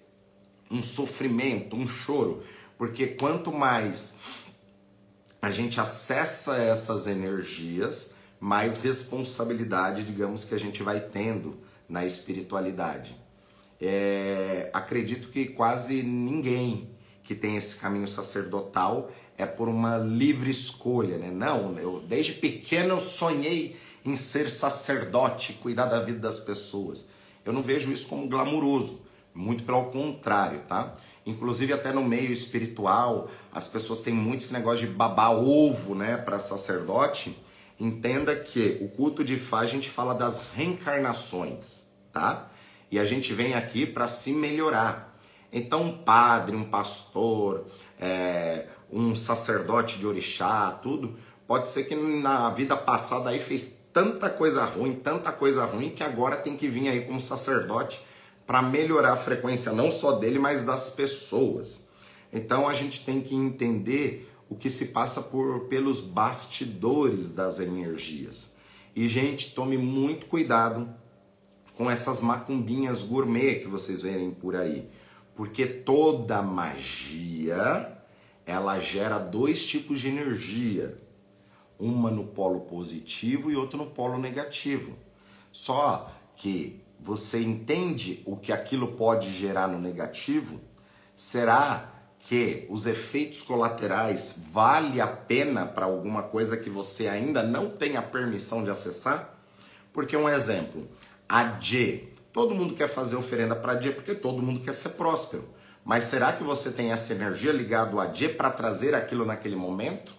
um 0.71 0.83
sofrimento, 0.83 1.77
um 1.77 1.87
choro. 1.87 2.43
Porque 2.79 3.09
quanto 3.09 3.53
mais 3.53 4.15
a 5.43 5.51
gente 5.51 5.79
acessa 5.79 6.57
essas 6.57 7.07
energias, 7.07 8.15
mais 8.41 8.79
responsabilidade, 8.79 10.03
digamos, 10.03 10.45
que 10.45 10.55
a 10.55 10.59
gente 10.59 10.83
vai 10.83 10.99
tendo 10.99 11.59
na 11.87 12.07
espiritualidade. 12.07 13.15
É, 13.79 14.71
acredito 14.73 15.29
que 15.29 15.45
quase 15.45 16.03
ninguém 16.03 16.89
que 17.23 17.35
tem 17.35 17.59
esse 17.59 17.77
caminho 17.77 18.09
sacerdotal 18.09 19.13
é 19.37 19.47
por 19.47 19.69
uma 19.69 19.97
livre 19.97 20.51
escolha, 20.51 21.19
né? 21.19 21.31
Não, 21.31 21.79
eu 21.79 22.03
desde 22.07 22.33
pequeno 22.33 22.95
eu 22.95 23.01
sonhei 23.01 23.77
em 24.05 24.17
ser 24.17 24.51
sacerdote, 24.51 25.55
cuidar 25.55 25.87
da 25.87 26.01
vida 26.01 26.19
das 26.19 26.41
pessoas. 26.41 27.07
Eu 27.45 27.53
não 27.53 27.63
vejo 27.63 27.93
isso 27.93 28.07
como 28.07 28.29
glamuroso, 28.29 29.01
muito 29.35 29.65
pelo 29.65 29.87
contrário, 29.87 30.61
tá? 30.69 30.97
Inclusive 31.25 31.73
até 31.73 31.93
no 31.93 32.03
meio 32.03 32.33
espiritual, 32.33 33.31
as 33.53 33.69
pessoas 33.69 34.01
têm 34.01 34.13
muito 34.13 34.43
esse 34.43 34.53
negócio 34.53 34.87
de 34.87 34.93
babar 34.93 35.33
ovo, 35.33 35.95
né, 35.95 36.17
para 36.17 36.39
sacerdote. 36.39 37.37
Entenda 37.79 38.35
que 38.35 38.79
o 38.81 38.89
culto 38.89 39.25
de 39.25 39.37
Fá 39.37 39.61
a 39.61 39.67
gente 39.67 39.89
fala 39.89 40.15
das 40.15 40.45
reencarnações, 40.55 41.85
tá? 42.13 42.51
E 42.91 42.99
a 42.99 43.05
gente 43.05 43.33
vem 43.33 43.55
aqui 43.55 43.87
para 43.87 44.07
se 44.07 44.33
melhorar. 44.33 45.19
Então, 45.53 45.83
um 45.83 45.99
padre, 45.99 46.57
um 46.57 46.65
pastor, 46.65 47.67
é, 48.01 48.67
um 48.93 49.17
sacerdote 49.17 49.99
de 49.99 50.07
orixá, 50.07 50.71
tudo, 50.83 51.17
pode 51.47 51.69
ser 51.69 51.85
que 51.85 51.95
na 51.95 52.51
vida 52.51 52.77
passada 52.77 53.31
aí 53.31 53.41
fez 53.41 53.81
tanta 53.93 54.29
coisa 54.29 54.65
ruim, 54.65 54.95
tanta 54.95 55.33
coisa 55.33 55.65
ruim, 55.65 55.91
que 55.91 56.03
agora 56.03 56.37
tem 56.37 56.57
que 56.57 56.69
vir 56.69 56.89
aí 56.89 57.03
como 57.03 57.21
sacerdote 57.21 58.05
para 58.47 58.61
melhorar 58.61 59.15
a 59.15 59.17
frequência 59.17 59.73
não 59.73 59.91
só 59.91 60.13
dele, 60.13 60.39
mas 60.39 60.65
das 60.65 60.91
pessoas. 60.91 61.89
Então 62.33 62.69
a 62.69 62.75
gente 62.75 63.05
tem 63.05 63.21
que 63.21 63.35
entender 63.35 64.31
o 64.49 64.55
que 64.55 64.69
se 64.69 64.87
passa 64.87 65.23
por 65.23 65.69
pelos 65.69 66.01
bastidores 66.01 67.31
das 67.31 67.59
energias. 67.59 68.55
E 68.95 69.09
gente, 69.09 69.55
tome 69.55 69.79
muito 69.79 70.27
cuidado 70.27 70.89
com 71.75 71.91
essas 71.91 72.21
macumbinhas 72.21 73.01
gourmet 73.03 73.61
que 73.61 73.69
vocês 73.69 74.03
verem 74.03 74.31
por 74.31 74.55
aí, 74.55 74.89
porque 75.35 75.65
toda 75.65 76.43
magia 76.43 78.02
ela 78.47 78.79
gera 78.81 79.19
dois 79.19 79.65
tipos 79.65 80.01
de 80.01 80.09
energia, 80.09 81.01
uma 81.79 82.11
no 82.11 82.25
polo 82.25 82.61
positivo 82.61 83.51
e 83.51 83.57
outra 83.57 83.77
no 83.77 83.87
polo 83.87 84.19
negativo. 84.19 84.97
Só 85.51 86.11
que 86.37 86.81
você 86.99 87.43
entende 87.43 88.23
o 88.25 88.37
que 88.37 88.53
aquilo 88.53 88.93
pode 88.93 89.31
gerar 89.33 89.67
no 89.69 89.79
negativo? 89.79 90.61
Será 91.17 91.93
que 92.21 92.67
os 92.71 92.87
efeitos 92.87 93.43
colaterais 93.43 94.41
vale 94.53 95.01
a 95.01 95.07
pena 95.07 95.67
para 95.67 95.87
alguma 95.87 96.23
coisa 96.23 96.57
que 96.57 96.71
você 96.71 97.09
ainda 97.09 97.43
não 97.43 97.69
tem 97.69 97.97
a 97.97 98.03
permissão 98.03 98.63
de 98.63 98.71
acessar? 98.71 99.35
Porque 99.93 100.17
um 100.17 100.29
exemplo, 100.29 100.89
a 101.29 101.43
D, 101.43 102.09
todo 102.33 102.55
mundo 102.55 102.75
quer 102.75 102.89
fazer 102.89 103.17
oferenda 103.17 103.57
para 103.57 103.75
D 103.75 103.91
porque 103.91 104.15
todo 104.15 104.43
mundo 104.43 104.61
quer 104.61 104.73
ser 104.73 104.91
próspero. 104.91 105.45
Mas 105.85 106.05
será 106.05 106.33
que 106.33 106.43
você 106.43 106.71
tem 106.71 106.93
essa 106.93 107.13
energia 107.13 107.53
ligada 107.53 108.01
a 108.01 108.07
D 108.07 108.29
para 108.29 108.51
trazer 108.51 108.95
aquilo 108.95 109.25
naquele 109.25 109.57
momento? 109.57 110.15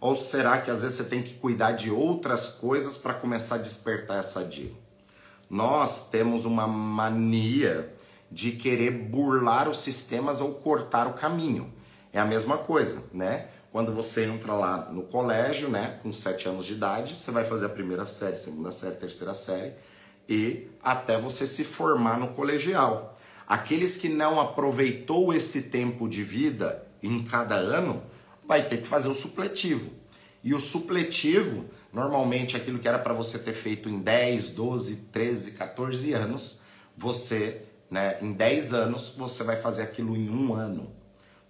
Ou 0.00 0.14
será 0.14 0.60
que 0.60 0.70
às 0.70 0.82
vezes 0.82 0.98
você 0.98 1.04
tem 1.04 1.22
que 1.22 1.34
cuidar 1.34 1.72
de 1.72 1.90
outras 1.90 2.48
coisas 2.48 2.98
para 2.98 3.14
começar 3.14 3.56
a 3.56 3.58
despertar 3.58 4.18
essa 4.18 4.44
D? 4.44 4.72
Nós 5.48 6.10
temos 6.10 6.44
uma 6.44 6.66
mania 6.66 7.94
de 8.30 8.52
querer 8.52 8.90
burlar 8.90 9.68
os 9.68 9.78
sistemas 9.78 10.40
ou 10.40 10.54
cortar 10.54 11.06
o 11.06 11.14
caminho. 11.14 11.72
É 12.12 12.20
a 12.20 12.24
mesma 12.24 12.58
coisa, 12.58 13.04
né? 13.12 13.48
quando 13.76 13.92
você 13.92 14.24
entra 14.24 14.54
lá 14.54 14.88
no 14.90 15.02
colégio, 15.02 15.68
né, 15.68 16.00
com 16.02 16.10
7 16.10 16.48
anos 16.48 16.64
de 16.64 16.72
idade, 16.72 17.18
você 17.18 17.30
vai 17.30 17.44
fazer 17.44 17.66
a 17.66 17.68
primeira 17.68 18.06
série, 18.06 18.38
segunda 18.38 18.72
série, 18.72 18.96
terceira 18.96 19.34
série 19.34 19.74
e 20.26 20.68
até 20.82 21.20
você 21.20 21.46
se 21.46 21.62
formar 21.62 22.18
no 22.18 22.28
colegial. 22.28 23.15
Aqueles 23.46 23.96
que 23.96 24.08
não 24.08 24.40
aproveitou 24.40 25.32
esse 25.32 25.62
tempo 25.62 26.08
de 26.08 26.24
vida 26.24 26.86
em 27.02 27.22
cada 27.22 27.54
ano, 27.54 28.02
vai 28.46 28.68
ter 28.68 28.78
que 28.78 28.88
fazer 28.88 29.08
o 29.08 29.14
supletivo. 29.14 29.90
E 30.42 30.54
o 30.54 30.60
supletivo, 30.60 31.64
normalmente 31.92 32.56
aquilo 32.56 32.78
que 32.78 32.88
era 32.88 32.98
para 32.98 33.12
você 33.12 33.38
ter 33.38 33.52
feito 33.52 33.88
em 33.88 33.98
10, 33.98 34.50
12, 34.50 34.96
13, 35.12 35.52
14 35.52 36.12
anos, 36.12 36.60
você, 36.96 37.62
né, 37.90 38.16
em 38.22 38.32
10 38.32 38.74
anos, 38.74 39.14
você 39.16 39.42
vai 39.42 39.56
fazer 39.56 39.82
aquilo 39.82 40.16
em 40.16 40.30
um 40.30 40.54
ano. 40.54 40.92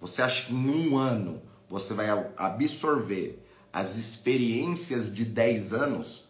Você 0.00 0.22
acha 0.22 0.46
que 0.46 0.54
em 0.54 0.90
um 0.90 0.96
ano 0.96 1.42
você 1.68 1.94
vai 1.94 2.06
absorver 2.36 3.42
as 3.72 3.96
experiências 3.96 5.14
de 5.14 5.24
10 5.24 5.72
anos? 5.72 6.24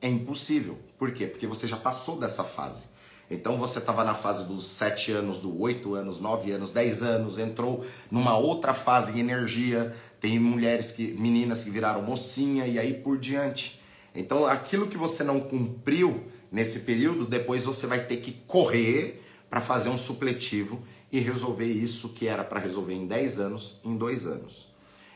É 0.00 0.08
impossível. 0.08 0.78
Por 0.98 1.12
quê? 1.12 1.26
Porque 1.26 1.46
você 1.46 1.66
já 1.66 1.76
passou 1.76 2.18
dessa 2.18 2.44
fase. 2.44 2.91
Então 3.32 3.56
você 3.56 3.78
estava 3.78 4.04
na 4.04 4.14
fase 4.14 4.44
dos 4.44 4.66
7 4.66 5.10
anos, 5.12 5.38
do 5.38 5.58
8 5.58 5.94
anos, 5.94 6.20
9 6.20 6.52
anos, 6.52 6.70
10 6.70 7.02
anos, 7.02 7.38
entrou 7.38 7.82
numa 8.10 8.36
outra 8.36 8.74
fase 8.74 9.14
de 9.14 9.20
energia, 9.20 9.96
tem 10.20 10.38
mulheres 10.38 10.92
que, 10.92 11.14
meninas 11.14 11.64
que 11.64 11.70
viraram 11.70 12.02
mocinha 12.02 12.66
e 12.66 12.78
aí 12.78 12.92
por 12.92 13.18
diante. 13.18 13.80
Então 14.14 14.44
aquilo 14.46 14.86
que 14.86 14.98
você 14.98 15.24
não 15.24 15.40
cumpriu 15.40 16.24
nesse 16.50 16.80
período, 16.80 17.24
depois 17.24 17.64
você 17.64 17.86
vai 17.86 18.04
ter 18.04 18.18
que 18.18 18.32
correr 18.46 19.24
para 19.48 19.62
fazer 19.62 19.88
um 19.88 19.96
supletivo 19.96 20.82
e 21.10 21.18
resolver 21.18 21.64
isso 21.64 22.10
que 22.10 22.28
era 22.28 22.44
para 22.44 22.60
resolver 22.60 22.92
em 22.92 23.06
10 23.06 23.38
anos, 23.38 23.80
em 23.82 23.96
2 23.96 24.26
anos. 24.26 24.68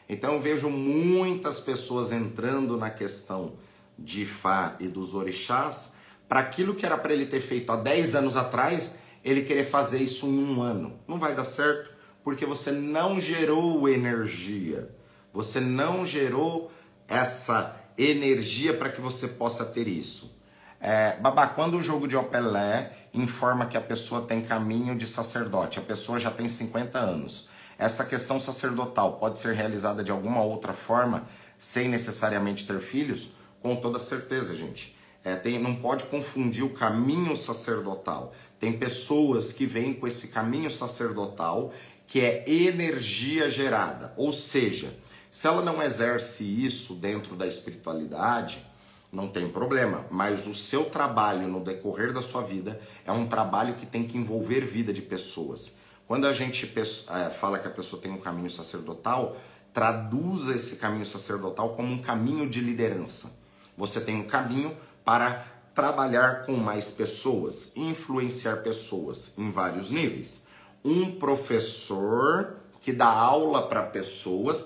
Então 0.08 0.34
eu 0.34 0.40
vejo 0.40 0.70
muitas 0.70 1.60
pessoas 1.60 2.12
entrando 2.12 2.78
na 2.78 2.88
questão 2.88 3.52
de 3.98 4.24
Fá 4.24 4.74
e 4.80 4.88
dos 4.88 5.12
orixás 5.12 5.96
para 6.28 6.40
aquilo 6.40 6.74
que 6.74 6.84
era 6.84 6.98
para 6.98 7.12
ele 7.12 7.26
ter 7.26 7.40
feito 7.40 7.70
há 7.72 7.76
10 7.76 8.14
anos 8.14 8.36
atrás, 8.36 8.94
ele 9.24 9.42
querer 9.42 9.68
fazer 9.68 10.00
isso 10.00 10.26
em 10.26 10.38
um 10.38 10.62
ano. 10.62 10.98
Não 11.06 11.18
vai 11.18 11.34
dar 11.34 11.44
certo, 11.44 11.90
porque 12.22 12.44
você 12.44 12.70
não 12.72 13.20
gerou 13.20 13.88
energia. 13.88 14.90
Você 15.32 15.60
não 15.60 16.04
gerou 16.04 16.70
essa 17.08 17.76
energia 17.96 18.74
para 18.74 18.88
que 18.88 19.00
você 19.00 19.28
possa 19.28 19.64
ter 19.64 19.86
isso. 19.86 20.36
É, 20.80 21.16
babá, 21.16 21.46
quando 21.46 21.78
o 21.78 21.82
jogo 21.82 22.06
de 22.06 22.16
Opelé 22.16 22.92
informa 23.12 23.66
que 23.66 23.76
a 23.76 23.80
pessoa 23.80 24.22
tem 24.22 24.42
caminho 24.42 24.96
de 24.96 25.06
sacerdote, 25.06 25.78
a 25.78 25.82
pessoa 25.82 26.18
já 26.18 26.30
tem 26.30 26.48
50 26.48 26.98
anos. 26.98 27.48
Essa 27.78 28.04
questão 28.04 28.38
sacerdotal 28.38 29.14
pode 29.14 29.38
ser 29.38 29.54
realizada 29.54 30.02
de 30.02 30.10
alguma 30.10 30.42
outra 30.42 30.72
forma, 30.72 31.24
sem 31.58 31.88
necessariamente 31.88 32.66
ter 32.66 32.80
filhos? 32.80 33.32
Com 33.62 33.76
toda 33.76 33.98
certeza, 33.98 34.54
gente. 34.54 34.95
É, 35.26 35.34
tem, 35.34 35.58
não 35.58 35.74
pode 35.74 36.04
confundir 36.04 36.62
o 36.62 36.72
caminho 36.72 37.36
sacerdotal. 37.36 38.32
Tem 38.60 38.78
pessoas 38.78 39.52
que 39.52 39.66
vêm 39.66 39.92
com 39.92 40.06
esse 40.06 40.28
caminho 40.28 40.70
sacerdotal 40.70 41.72
que 42.06 42.20
é 42.20 42.44
energia 42.48 43.50
gerada. 43.50 44.14
Ou 44.16 44.32
seja, 44.32 44.96
se 45.28 45.48
ela 45.48 45.62
não 45.62 45.82
exerce 45.82 46.44
isso 46.44 46.94
dentro 46.94 47.34
da 47.34 47.44
espiritualidade, 47.44 48.64
não 49.10 49.26
tem 49.26 49.48
problema. 49.48 50.06
Mas 50.12 50.46
o 50.46 50.54
seu 50.54 50.84
trabalho 50.84 51.48
no 51.48 51.58
decorrer 51.58 52.12
da 52.12 52.22
sua 52.22 52.42
vida 52.42 52.80
é 53.04 53.10
um 53.10 53.26
trabalho 53.26 53.74
que 53.74 53.84
tem 53.84 54.06
que 54.06 54.16
envolver 54.16 54.60
vida 54.60 54.92
de 54.92 55.02
pessoas. 55.02 55.78
Quando 56.06 56.28
a 56.28 56.32
gente 56.32 56.72
é, 56.72 57.30
fala 57.30 57.58
que 57.58 57.66
a 57.66 57.72
pessoa 57.72 58.00
tem 58.00 58.12
um 58.12 58.20
caminho 58.20 58.48
sacerdotal, 58.48 59.36
traduza 59.74 60.54
esse 60.54 60.76
caminho 60.76 61.04
sacerdotal 61.04 61.70
como 61.70 61.92
um 61.92 62.00
caminho 62.00 62.48
de 62.48 62.60
liderança. 62.60 63.44
Você 63.76 64.00
tem 64.00 64.14
um 64.14 64.24
caminho 64.24 64.74
para 65.06 65.46
trabalhar 65.72 66.42
com 66.44 66.56
mais 66.56 66.90
pessoas, 66.90 67.76
influenciar 67.76 68.56
pessoas 68.56 69.34
em 69.38 69.52
vários 69.52 69.88
níveis. 69.88 70.48
Um 70.84 71.12
professor 71.12 72.56
que 72.80 72.92
dá 72.92 73.06
aula 73.06 73.68
para 73.68 73.84
pessoas, 73.84 74.60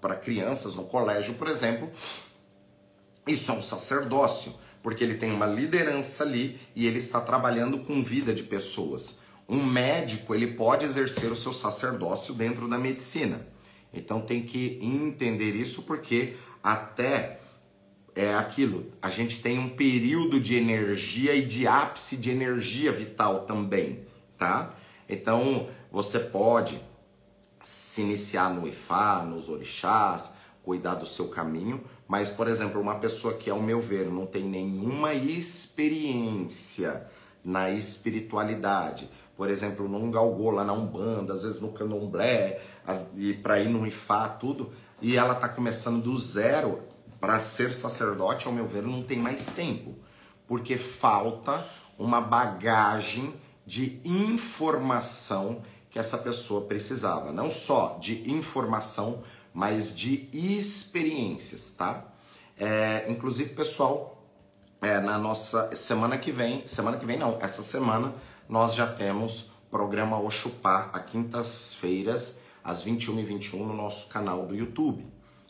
para 0.00 0.14
crianças 0.14 0.76
no 0.76 0.84
colégio, 0.84 1.34
por 1.34 1.48
exemplo, 1.48 1.90
isso 3.26 3.50
é 3.50 3.54
um 3.54 3.60
sacerdócio, 3.60 4.54
porque 4.80 5.02
ele 5.02 5.14
tem 5.14 5.32
uma 5.32 5.46
liderança 5.46 6.22
ali 6.22 6.60
e 6.76 6.86
ele 6.86 6.98
está 6.98 7.20
trabalhando 7.20 7.80
com 7.80 8.00
vida 8.00 8.32
de 8.32 8.44
pessoas. 8.44 9.18
Um 9.48 9.64
médico, 9.64 10.36
ele 10.36 10.46
pode 10.46 10.84
exercer 10.84 11.32
o 11.32 11.36
seu 11.36 11.52
sacerdócio 11.52 12.32
dentro 12.34 12.68
da 12.68 12.78
medicina. 12.78 13.44
Então 13.92 14.20
tem 14.20 14.42
que 14.46 14.78
entender 14.80 15.56
isso 15.56 15.82
porque 15.82 16.36
até 16.62 17.39
é 18.20 18.34
aquilo, 18.36 18.86
a 19.00 19.08
gente 19.08 19.42
tem 19.42 19.58
um 19.58 19.68
período 19.68 20.38
de 20.38 20.54
energia 20.54 21.34
e 21.34 21.44
de 21.44 21.66
ápice 21.66 22.16
de 22.16 22.30
energia 22.30 22.92
vital 22.92 23.40
também, 23.40 24.00
tá? 24.36 24.74
Então, 25.08 25.68
você 25.90 26.18
pode 26.18 26.80
se 27.62 28.02
iniciar 28.02 28.50
no 28.50 28.66
Ifá, 28.68 29.22
nos 29.22 29.48
orixás, 29.48 30.34
cuidar 30.62 30.94
do 30.94 31.06
seu 31.06 31.28
caminho, 31.28 31.82
mas, 32.06 32.30
por 32.30 32.46
exemplo, 32.48 32.80
uma 32.80 32.96
pessoa 32.96 33.34
que, 33.34 33.48
ao 33.48 33.60
meu 33.60 33.80
ver, 33.80 34.06
não 34.06 34.26
tem 34.26 34.44
nenhuma 34.44 35.14
experiência 35.14 37.06
na 37.44 37.70
espiritualidade, 37.70 39.08
por 39.36 39.48
exemplo, 39.48 39.88
não 39.88 40.10
galgou 40.10 40.50
lá 40.50 40.62
na 40.62 40.74
Umbanda, 40.74 41.32
às 41.32 41.44
vezes 41.44 41.60
no 41.60 41.72
Candomblé, 41.72 42.60
e 43.16 43.32
para 43.32 43.58
ir 43.58 43.70
no 43.70 43.86
Ifá, 43.86 44.28
tudo, 44.28 44.70
e 45.00 45.16
ela 45.16 45.32
está 45.32 45.48
começando 45.48 46.02
do 46.02 46.18
zero, 46.18 46.82
para 47.20 47.38
ser 47.38 47.72
sacerdote, 47.74 48.46
ao 48.46 48.52
meu 48.52 48.66
ver, 48.66 48.82
não 48.82 49.02
tem 49.02 49.18
mais 49.18 49.46
tempo, 49.46 49.94
porque 50.46 50.76
falta 50.76 51.64
uma 51.98 52.20
bagagem 52.20 53.34
de 53.66 54.00
informação 54.04 55.62
que 55.90 55.98
essa 55.98 56.16
pessoa 56.18 56.62
precisava, 56.62 57.30
não 57.32 57.50
só 57.50 57.98
de 58.00 58.30
informação, 58.30 59.22
mas 59.52 59.94
de 59.94 60.28
experiências, 60.32 61.72
tá? 61.72 62.04
É, 62.56 63.06
inclusive, 63.08 63.54
pessoal, 63.54 64.24
é, 64.80 64.98
na 65.00 65.18
nossa 65.18 65.74
semana 65.76 66.16
que 66.16 66.32
vem, 66.32 66.66
semana 66.66 66.96
que 66.96 67.04
vem 67.04 67.18
não, 67.18 67.38
essa 67.40 67.62
semana 67.62 68.14
nós 68.48 68.74
já 68.74 68.86
temos 68.86 69.52
programa 69.70 70.18
Oxupá, 70.18 70.90
a 70.92 71.00
quintas-feiras, 71.00 72.40
às 72.62 72.84
21h21 72.84 73.54
no 73.58 73.74
nosso 73.74 74.08
canal 74.08 74.46
do 74.46 74.54
YouTube, 74.54 75.06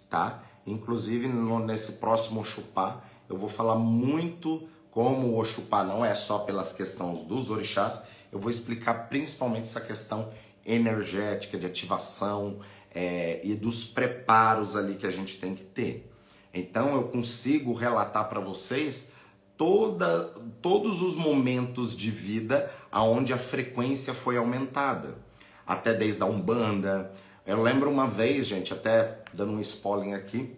tá? 0.09 0.43
Inclusive, 0.67 1.29
no, 1.29 1.59
nesse 1.59 1.95
próximo 1.95 2.41
Oxupá, 2.41 3.03
eu 3.29 3.37
vou 3.37 3.49
falar 3.49 3.77
muito 3.77 4.69
como 4.91 5.29
o 5.29 5.41
Oxupá 5.41 5.85
não 5.85 6.05
é 6.05 6.15
só 6.15 6.41
pelas 6.41 6.73
questões 6.73 7.21
dos 7.21 7.49
orixás, 7.51 8.07
eu 8.33 8.39
vou 8.39 8.51
explicar 8.51 9.09
principalmente 9.09 9.63
essa 9.63 9.81
questão 9.81 10.31
energética, 10.65 11.57
de 11.57 11.67
ativação 11.67 12.59
é, 12.95 13.41
e 13.43 13.55
dos 13.55 13.85
preparos 13.85 14.77
ali 14.77 14.97
que 14.97 15.07
a 15.07 15.11
gente 15.11 15.39
tem 15.39 15.55
que 15.55 15.65
ter. 15.65 16.11
Então, 16.53 16.95
eu 16.95 17.05
consigo 17.05 17.73
relatar 17.73 18.29
para 18.29 18.41
vocês 18.41 19.13
toda, 19.57 20.25
todos 20.61 21.01
os 21.01 21.15
momentos 21.15 21.97
de 21.97 22.11
vida 22.11 22.71
aonde 22.91 23.33
a 23.33 23.39
frequência 23.39 24.13
foi 24.13 24.37
aumentada. 24.37 25.19
Até 25.67 25.95
desde 25.95 26.23
a 26.23 26.27
Umbanda. 26.27 27.13
Eu 27.51 27.61
lembro 27.61 27.91
uma 27.91 28.07
vez, 28.07 28.47
gente, 28.47 28.73
até 28.73 29.19
dando 29.35 29.51
um 29.51 29.61
spoiler 29.61 30.15
aqui, 30.15 30.55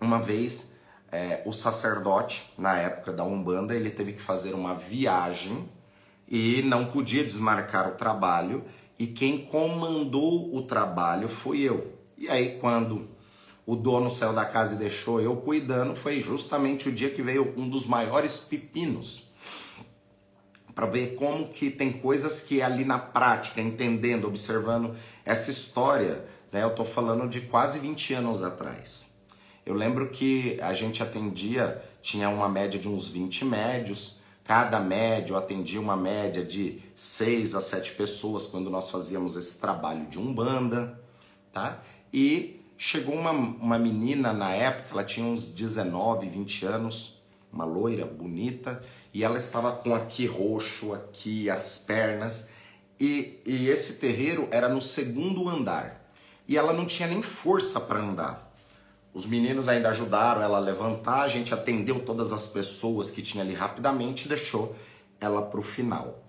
uma 0.00 0.18
vez 0.18 0.76
é, 1.12 1.42
o 1.44 1.52
sacerdote, 1.52 2.50
na 2.56 2.78
época 2.78 3.12
da 3.12 3.24
Umbanda, 3.24 3.74
ele 3.74 3.90
teve 3.90 4.14
que 4.14 4.22
fazer 4.22 4.54
uma 4.54 4.74
viagem 4.74 5.68
e 6.26 6.62
não 6.62 6.86
podia 6.86 7.22
desmarcar 7.22 7.88
o 7.88 7.96
trabalho, 7.96 8.64
e 8.98 9.06
quem 9.06 9.44
comandou 9.44 10.56
o 10.56 10.62
trabalho 10.62 11.28
foi 11.28 11.58
eu. 11.58 11.92
E 12.16 12.26
aí, 12.30 12.56
quando 12.58 13.06
o 13.66 13.76
dono 13.76 14.10
saiu 14.10 14.32
da 14.32 14.46
casa 14.46 14.76
e 14.76 14.78
deixou 14.78 15.20
eu 15.20 15.36
cuidando, 15.36 15.94
foi 15.94 16.22
justamente 16.22 16.88
o 16.88 16.92
dia 16.92 17.10
que 17.10 17.20
veio 17.20 17.52
um 17.54 17.68
dos 17.68 17.84
maiores 17.84 18.38
pepinos. 18.38 19.24
Para 20.74 20.86
ver 20.86 21.16
como 21.16 21.48
que 21.48 21.70
tem 21.70 21.92
coisas 21.92 22.40
que 22.40 22.62
ali 22.62 22.84
na 22.84 22.98
prática, 22.98 23.60
entendendo, 23.60 24.26
observando 24.26 24.96
essa 25.28 25.50
história, 25.50 26.24
né? 26.50 26.62
Eu 26.62 26.74
tô 26.74 26.86
falando 26.86 27.28
de 27.28 27.42
quase 27.42 27.78
20 27.78 28.14
anos 28.14 28.42
atrás. 28.42 29.10
Eu 29.64 29.74
lembro 29.74 30.08
que 30.08 30.58
a 30.62 30.72
gente 30.72 31.02
atendia, 31.02 31.84
tinha 32.00 32.30
uma 32.30 32.48
média 32.48 32.80
de 32.80 32.88
uns 32.88 33.08
20 33.08 33.44
médios, 33.44 34.16
cada 34.42 34.80
médio 34.80 35.36
atendia 35.36 35.78
uma 35.78 35.98
média 35.98 36.42
de 36.42 36.82
6 36.96 37.54
a 37.54 37.60
7 37.60 37.92
pessoas 37.92 38.46
quando 38.46 38.70
nós 38.70 38.88
fazíamos 38.88 39.36
esse 39.36 39.60
trabalho 39.60 40.06
de 40.06 40.18
umbanda, 40.18 40.98
tá? 41.52 41.82
E 42.10 42.64
chegou 42.78 43.14
uma, 43.14 43.30
uma 43.30 43.78
menina 43.78 44.32
na 44.32 44.54
época, 44.54 44.88
ela 44.92 45.04
tinha 45.04 45.26
uns 45.26 45.48
19, 45.48 46.26
20 46.26 46.64
anos, 46.64 47.20
uma 47.52 47.66
loira 47.66 48.06
bonita, 48.06 48.82
e 49.12 49.22
ela 49.22 49.36
estava 49.36 49.72
com 49.72 49.94
aqui 49.94 50.24
roxo, 50.24 50.94
aqui 50.94 51.50
as 51.50 51.76
pernas, 51.86 52.48
e, 53.00 53.40
e 53.46 53.68
esse 53.68 53.94
terreiro 53.94 54.48
era 54.50 54.68
no 54.68 54.82
segundo 54.82 55.48
andar. 55.48 55.96
e 56.46 56.56
ela 56.56 56.72
não 56.72 56.86
tinha 56.86 57.06
nem 57.06 57.20
força 57.20 57.78
para 57.78 58.00
andar. 58.00 58.48
Os 59.12 59.26
meninos 59.26 59.68
ainda 59.68 59.90
ajudaram 59.90 60.40
ela 60.40 60.58
a 60.58 60.60
levantar, 60.60 61.22
a 61.22 61.28
gente 61.28 61.52
atendeu 61.52 62.00
todas 62.00 62.32
as 62.32 62.46
pessoas 62.46 63.10
que 63.10 63.20
tinha 63.20 63.44
ali 63.44 63.52
rapidamente 63.52 64.24
e 64.24 64.28
deixou 64.28 64.74
ela 65.20 65.42
para 65.42 65.60
o 65.60 65.62
final. 65.62 66.22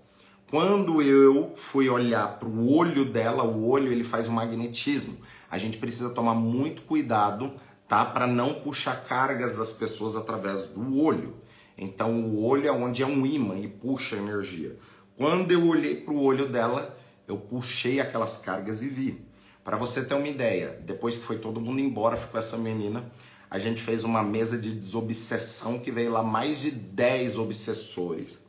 Quando 0.50 1.00
eu 1.00 1.54
fui 1.56 1.88
olhar 1.88 2.38
para 2.38 2.48
o 2.48 2.74
olho 2.74 3.04
dela, 3.04 3.44
o 3.44 3.68
olho 3.68 3.92
ele 3.92 4.02
faz 4.02 4.26
um 4.26 4.32
magnetismo. 4.32 5.16
A 5.48 5.56
gente 5.58 5.78
precisa 5.78 6.10
tomar 6.10 6.34
muito 6.34 6.82
cuidado, 6.82 7.52
tá, 7.88 8.04
para 8.04 8.26
não 8.26 8.54
puxar 8.54 9.04
cargas 9.04 9.56
das 9.56 9.72
pessoas 9.72 10.16
através 10.16 10.66
do 10.66 11.00
olho. 11.00 11.36
Então 11.78 12.20
o 12.20 12.44
olho 12.44 12.66
é 12.66 12.72
onde 12.72 13.02
é 13.02 13.06
um 13.06 13.24
imã 13.24 13.56
e 13.56 13.68
puxa 13.68 14.16
energia. 14.16 14.76
Quando 15.20 15.52
eu 15.52 15.68
olhei 15.68 15.96
para 15.96 16.14
o 16.14 16.22
olho 16.22 16.48
dela, 16.48 16.98
eu 17.28 17.36
puxei 17.36 18.00
aquelas 18.00 18.38
cargas 18.38 18.80
e 18.80 18.88
vi. 18.88 19.22
Para 19.62 19.76
você 19.76 20.02
ter 20.02 20.14
uma 20.14 20.26
ideia, 20.26 20.80
depois 20.86 21.18
que 21.18 21.26
foi 21.26 21.36
todo 21.36 21.60
mundo 21.60 21.78
embora, 21.78 22.16
ficou 22.16 22.38
essa 22.38 22.56
menina, 22.56 23.04
a 23.50 23.58
gente 23.58 23.82
fez 23.82 24.02
uma 24.02 24.22
mesa 24.22 24.56
de 24.56 24.72
desobsessão 24.72 25.78
que 25.78 25.90
veio 25.90 26.10
lá 26.10 26.22
mais 26.22 26.58
de 26.58 26.70
10 26.70 27.36
obsessores, 27.36 28.42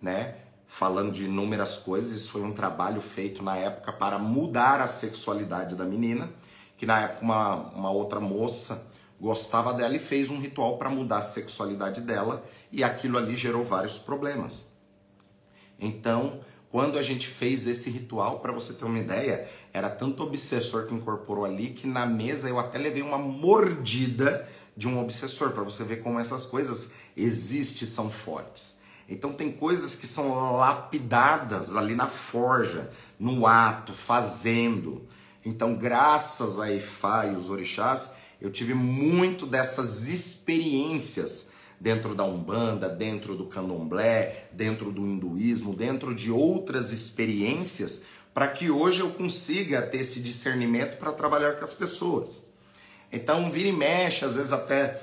né? 0.00 0.36
Falando 0.64 1.10
de 1.10 1.24
inúmeras 1.24 1.78
coisas. 1.78 2.12
Isso 2.12 2.30
foi 2.30 2.42
um 2.42 2.52
trabalho 2.52 3.00
feito 3.00 3.42
na 3.42 3.56
época 3.56 3.92
para 3.92 4.16
mudar 4.16 4.80
a 4.80 4.86
sexualidade 4.86 5.74
da 5.74 5.84
menina, 5.84 6.30
que 6.76 6.86
na 6.86 7.00
época 7.00 7.24
uma, 7.24 7.54
uma 7.72 7.90
outra 7.90 8.20
moça 8.20 8.88
gostava 9.20 9.74
dela 9.74 9.96
e 9.96 9.98
fez 9.98 10.30
um 10.30 10.38
ritual 10.38 10.78
para 10.78 10.88
mudar 10.88 11.18
a 11.18 11.22
sexualidade 11.22 12.00
dela 12.00 12.44
e 12.70 12.84
aquilo 12.84 13.18
ali 13.18 13.36
gerou 13.36 13.64
vários 13.64 13.98
problemas. 13.98 14.70
Então, 15.82 16.40
quando 16.70 16.96
a 16.96 17.02
gente 17.02 17.26
fez 17.26 17.66
esse 17.66 17.90
ritual, 17.90 18.38
para 18.38 18.52
você 18.52 18.72
ter 18.72 18.84
uma 18.84 18.98
ideia, 18.98 19.46
era 19.72 19.90
tanto 19.90 20.22
obsessor 20.22 20.86
que 20.86 20.94
incorporou 20.94 21.44
ali 21.44 21.70
que 21.70 21.88
na 21.88 22.06
mesa 22.06 22.48
eu 22.48 22.58
até 22.58 22.78
levei 22.78 23.02
uma 23.02 23.18
mordida 23.18 24.48
de 24.74 24.88
um 24.88 24.98
obsessor, 24.98 25.50
para 25.50 25.64
você 25.64 25.84
ver 25.84 25.96
como 25.96 26.18
essas 26.18 26.46
coisas 26.46 26.92
existem 27.14 27.86
são 27.86 28.10
fortes. 28.10 28.80
Então 29.06 29.32
tem 29.32 29.52
coisas 29.52 29.96
que 29.96 30.06
são 30.06 30.56
lapidadas 30.56 31.76
ali 31.76 31.94
na 31.94 32.06
forja, 32.06 32.90
no 33.18 33.46
ato, 33.46 33.92
fazendo. 33.92 35.06
Então, 35.44 35.74
graças 35.74 36.58
a 36.58 36.72
Ifá 36.72 37.26
e 37.26 37.34
os 37.34 37.50
orixás, 37.50 38.12
eu 38.40 38.50
tive 38.50 38.72
muito 38.72 39.46
dessas 39.46 40.08
experiências 40.08 41.51
dentro 41.82 42.14
da 42.14 42.22
Umbanda, 42.22 42.88
dentro 42.88 43.34
do 43.36 43.46
Candomblé, 43.46 44.46
dentro 44.52 44.92
do 44.92 45.04
hinduísmo, 45.04 45.74
dentro 45.74 46.14
de 46.14 46.30
outras 46.30 46.92
experiências, 46.92 48.04
para 48.32 48.46
que 48.46 48.70
hoje 48.70 49.00
eu 49.00 49.10
consiga 49.10 49.82
ter 49.82 49.98
esse 49.98 50.20
discernimento 50.20 50.96
para 50.96 51.10
trabalhar 51.10 51.56
com 51.56 51.64
as 51.64 51.74
pessoas. 51.74 52.46
Então, 53.12 53.50
vira 53.50 53.68
e 53.68 53.72
mexe, 53.72 54.24
às 54.24 54.36
vezes 54.36 54.52
até 54.52 55.02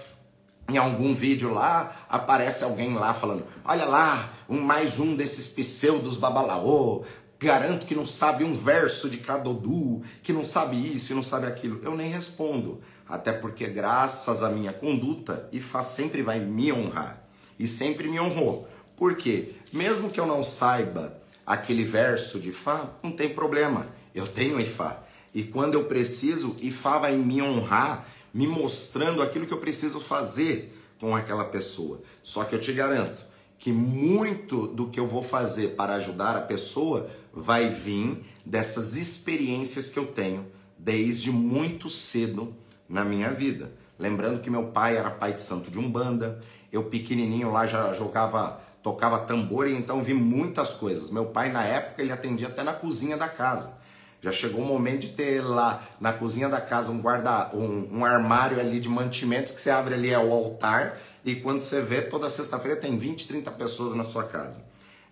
em 0.69 0.77
algum 0.77 1.13
vídeo 1.13 1.53
lá, 1.53 1.93
aparece 2.07 2.63
alguém 2.63 2.93
lá 2.93 3.13
falando: 3.13 3.45
Olha 3.65 3.83
lá, 3.83 4.31
um, 4.47 4.61
mais 4.61 5.01
um 5.01 5.17
desses 5.17 5.49
pseudos 5.49 6.15
babalaô, 6.15 7.03
garanto 7.37 7.85
que 7.85 7.93
não 7.93 8.05
sabe 8.05 8.45
um 8.45 8.55
verso 8.55 9.09
de 9.09 9.17
Cadodu, 9.17 10.01
que 10.23 10.31
não 10.31 10.45
sabe 10.45 10.77
isso 10.77 11.11
e 11.11 11.15
não 11.15 11.23
sabe 11.23 11.45
aquilo. 11.45 11.81
Eu 11.83 11.95
nem 11.95 12.09
respondo, 12.09 12.79
até 13.09 13.33
porque 13.33 13.65
graças 13.65 14.43
à 14.43 14.49
minha 14.49 14.71
conduta, 14.71 15.49
Ifá 15.51 15.81
sempre 15.81 16.21
vai 16.21 16.39
me 16.39 16.71
honrar 16.71 17.27
e 17.57 17.67
sempre 17.67 18.07
me 18.07 18.19
honrou. 18.19 18.69
Por 18.95 19.15
quê? 19.15 19.53
Mesmo 19.73 20.11
que 20.11 20.19
eu 20.19 20.27
não 20.27 20.43
saiba 20.43 21.19
aquele 21.45 21.83
verso 21.83 22.39
de 22.39 22.49
Ifá, 22.49 22.91
não 23.01 23.11
tem 23.11 23.29
problema. 23.29 23.87
Eu 24.13 24.27
tenho 24.27 24.61
Ifá. 24.61 25.01
E 25.33 25.43
quando 25.43 25.73
eu 25.73 25.85
preciso, 25.85 26.55
Ifá 26.61 26.99
vai 26.99 27.15
me 27.17 27.41
honrar, 27.41 28.07
me 28.31 28.45
mostrando 28.45 29.23
aquilo 29.23 29.47
que 29.47 29.53
eu 29.53 29.59
preciso 29.59 29.99
fazer 29.99 30.75
com 30.99 31.15
aquela 31.15 31.45
pessoa. 31.45 32.01
Só 32.21 32.43
que 32.43 32.53
eu 32.53 32.59
te 32.59 32.71
garanto 32.71 33.25
que 33.57 33.71
muito 33.73 34.67
do 34.67 34.87
que 34.87 34.99
eu 34.99 35.07
vou 35.07 35.23
fazer 35.23 35.69
para 35.69 35.95
ajudar 35.95 36.35
a 36.35 36.41
pessoa 36.41 37.09
vai 37.33 37.69
vir 37.69 38.23
dessas 38.45 38.95
experiências 38.95 39.89
que 39.89 39.99
eu 39.99 40.07
tenho 40.07 40.45
desde 40.77 41.29
muito 41.29 41.89
cedo 41.89 42.55
na 42.89 43.05
minha 43.05 43.29
vida. 43.29 43.71
Lembrando 43.97 44.41
que 44.41 44.49
meu 44.49 44.67
pai 44.67 44.97
era 44.97 45.11
pai 45.11 45.33
de 45.33 45.41
santo 45.41 45.69
de 45.69 45.77
Umbanda, 45.77 46.39
eu 46.71 46.85
pequenininho 46.85 47.51
lá 47.51 47.67
já 47.67 47.93
jogava, 47.93 48.59
tocava 48.81 49.19
tambor 49.19 49.67
e 49.67 49.75
então 49.75 50.03
vi 50.03 50.13
muitas 50.13 50.73
coisas. 50.73 51.11
Meu 51.11 51.25
pai 51.25 51.51
na 51.51 51.63
época 51.63 52.01
ele 52.01 52.11
atendia 52.11 52.47
até 52.47 52.63
na 52.63 52.73
cozinha 52.73 53.17
da 53.17 53.27
casa. 53.27 53.77
Já 54.21 54.31
chegou 54.31 54.61
o 54.61 54.65
momento 54.65 55.01
de 55.01 55.09
ter 55.09 55.41
lá 55.41 55.81
na 55.99 56.11
cozinha 56.11 56.49
da 56.49 56.59
casa 56.59 56.91
um 56.91 57.01
guarda, 57.01 57.51
um, 57.53 57.99
um 57.99 58.05
armário 58.05 58.59
ali 58.59 58.79
de 58.79 58.89
mantimentos 58.89 59.53
que 59.53 59.61
você 59.61 59.69
abre 59.69 59.93
ali 59.93 60.09
é 60.11 60.19
o 60.19 60.31
altar 60.33 60.97
e 61.23 61.35
quando 61.35 61.61
você 61.61 61.81
vê 61.81 62.01
toda 62.01 62.29
sexta-feira 62.29 62.75
tem 62.75 62.97
20, 62.97 63.27
30 63.27 63.51
pessoas 63.51 63.95
na 63.95 64.03
sua 64.03 64.23
casa. 64.23 64.61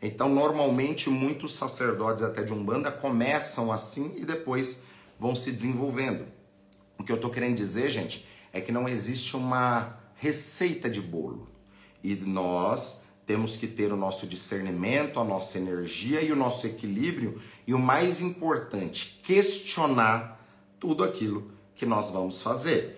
Então, 0.01 0.29
normalmente, 0.29 1.09
muitos 1.09 1.55
sacerdotes 1.55 2.21
até 2.21 2.43
de 2.43 2.53
Umbanda 2.53 2.91
começam 2.91 3.71
assim 3.71 4.13
e 4.17 4.25
depois 4.25 4.83
vão 5.19 5.35
se 5.35 5.51
desenvolvendo. 5.51 6.25
O 6.99 7.03
que 7.03 7.11
eu 7.11 7.15
estou 7.15 7.29
querendo 7.29 7.55
dizer, 7.55 7.89
gente, 7.89 8.25
é 8.51 8.61
que 8.61 8.71
não 8.71 8.87
existe 8.87 9.35
uma 9.35 9.97
receita 10.15 10.89
de 10.89 11.01
bolo. 11.01 11.47
E 12.03 12.15
nós 12.15 13.05
temos 13.25 13.57
que 13.57 13.67
ter 13.67 13.91
o 13.91 13.97
nosso 13.97 14.25
discernimento, 14.25 15.19
a 15.19 15.23
nossa 15.23 15.57
energia 15.57 16.21
e 16.21 16.31
o 16.31 16.35
nosso 16.35 16.65
equilíbrio. 16.65 17.39
E 17.65 17.73
o 17.73 17.79
mais 17.79 18.21
importante, 18.21 19.19
questionar 19.23 20.41
tudo 20.79 21.03
aquilo 21.03 21.51
que 21.75 21.85
nós 21.85 22.09
vamos 22.09 22.41
fazer. 22.41 22.97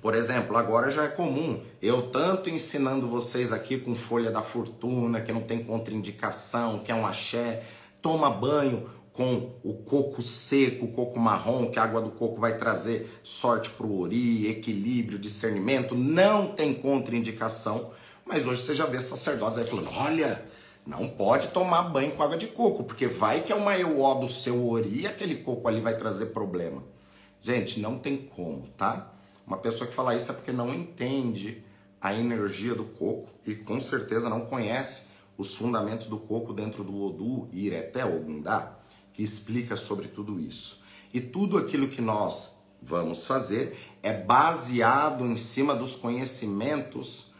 Por 0.00 0.14
exemplo, 0.14 0.56
agora 0.56 0.90
já 0.90 1.04
é 1.04 1.08
comum 1.08 1.60
eu 1.82 2.10
tanto 2.10 2.48
ensinando 2.48 3.08
vocês 3.08 3.52
aqui 3.52 3.78
com 3.78 3.94
folha 3.94 4.30
da 4.30 4.42
fortuna, 4.42 5.20
que 5.20 5.32
não 5.32 5.40
tem 5.40 5.64
contraindicação, 5.64 6.80
que 6.80 6.92
é 6.92 6.94
um 6.94 7.06
axé, 7.06 7.64
toma 8.00 8.30
banho 8.30 8.88
com 9.18 9.50
o 9.64 9.74
coco 9.74 10.22
seco, 10.22 10.84
o 10.84 10.92
coco 10.92 11.18
marrom, 11.18 11.72
que 11.72 11.78
a 11.80 11.82
água 11.82 12.00
do 12.00 12.12
coco 12.12 12.40
vai 12.40 12.56
trazer 12.56 13.18
sorte 13.24 13.68
para 13.70 13.84
o 13.84 14.00
ori, 14.00 14.46
equilíbrio, 14.46 15.18
discernimento, 15.18 15.96
não 15.96 16.46
tem 16.46 16.72
contraindicação. 16.72 17.90
Mas 18.24 18.46
hoje 18.46 18.62
você 18.62 18.76
já 18.76 18.86
vê 18.86 19.00
sacerdotes 19.00 19.58
aí 19.58 19.66
falando: 19.66 19.90
olha, 19.96 20.40
não 20.86 21.08
pode 21.08 21.48
tomar 21.48 21.82
banho 21.82 22.12
com 22.12 22.22
água 22.22 22.36
de 22.36 22.46
coco, 22.46 22.84
porque 22.84 23.08
vai 23.08 23.42
que 23.42 23.52
é 23.52 23.56
uma 23.56 23.76
euó 23.76 24.14
do 24.14 24.28
seu 24.28 24.68
ori 24.68 25.00
e 25.00 25.06
aquele 25.08 25.38
coco 25.38 25.66
ali 25.66 25.80
vai 25.80 25.96
trazer 25.96 26.26
problema. 26.26 26.84
Gente, 27.40 27.80
não 27.80 27.98
tem 27.98 28.18
como, 28.18 28.68
tá? 28.76 29.12
Uma 29.44 29.58
pessoa 29.58 29.90
que 29.90 29.96
fala 29.96 30.14
isso 30.14 30.30
é 30.30 30.34
porque 30.34 30.52
não 30.52 30.72
entende 30.72 31.64
a 32.00 32.14
energia 32.14 32.72
do 32.72 32.84
coco 32.84 33.28
e 33.44 33.56
com 33.56 33.80
certeza 33.80 34.28
não 34.28 34.42
conhece 34.42 35.08
os 35.36 35.56
fundamentos 35.56 36.06
do 36.06 36.18
coco 36.18 36.52
dentro 36.52 36.84
do 36.84 36.96
Odu 37.02 37.48
Ireté 37.52 38.04
Ogundá, 38.04 38.77
que 39.18 39.24
explica 39.24 39.74
sobre 39.74 40.06
tudo 40.06 40.38
isso. 40.38 40.80
E 41.12 41.20
tudo 41.20 41.58
aquilo 41.58 41.88
que 41.88 42.00
nós 42.00 42.62
vamos 42.80 43.26
fazer 43.26 43.76
é 44.00 44.12
baseado 44.12 45.26
em 45.26 45.36
cima 45.36 45.74
dos 45.74 45.96
conhecimentos 45.96 47.32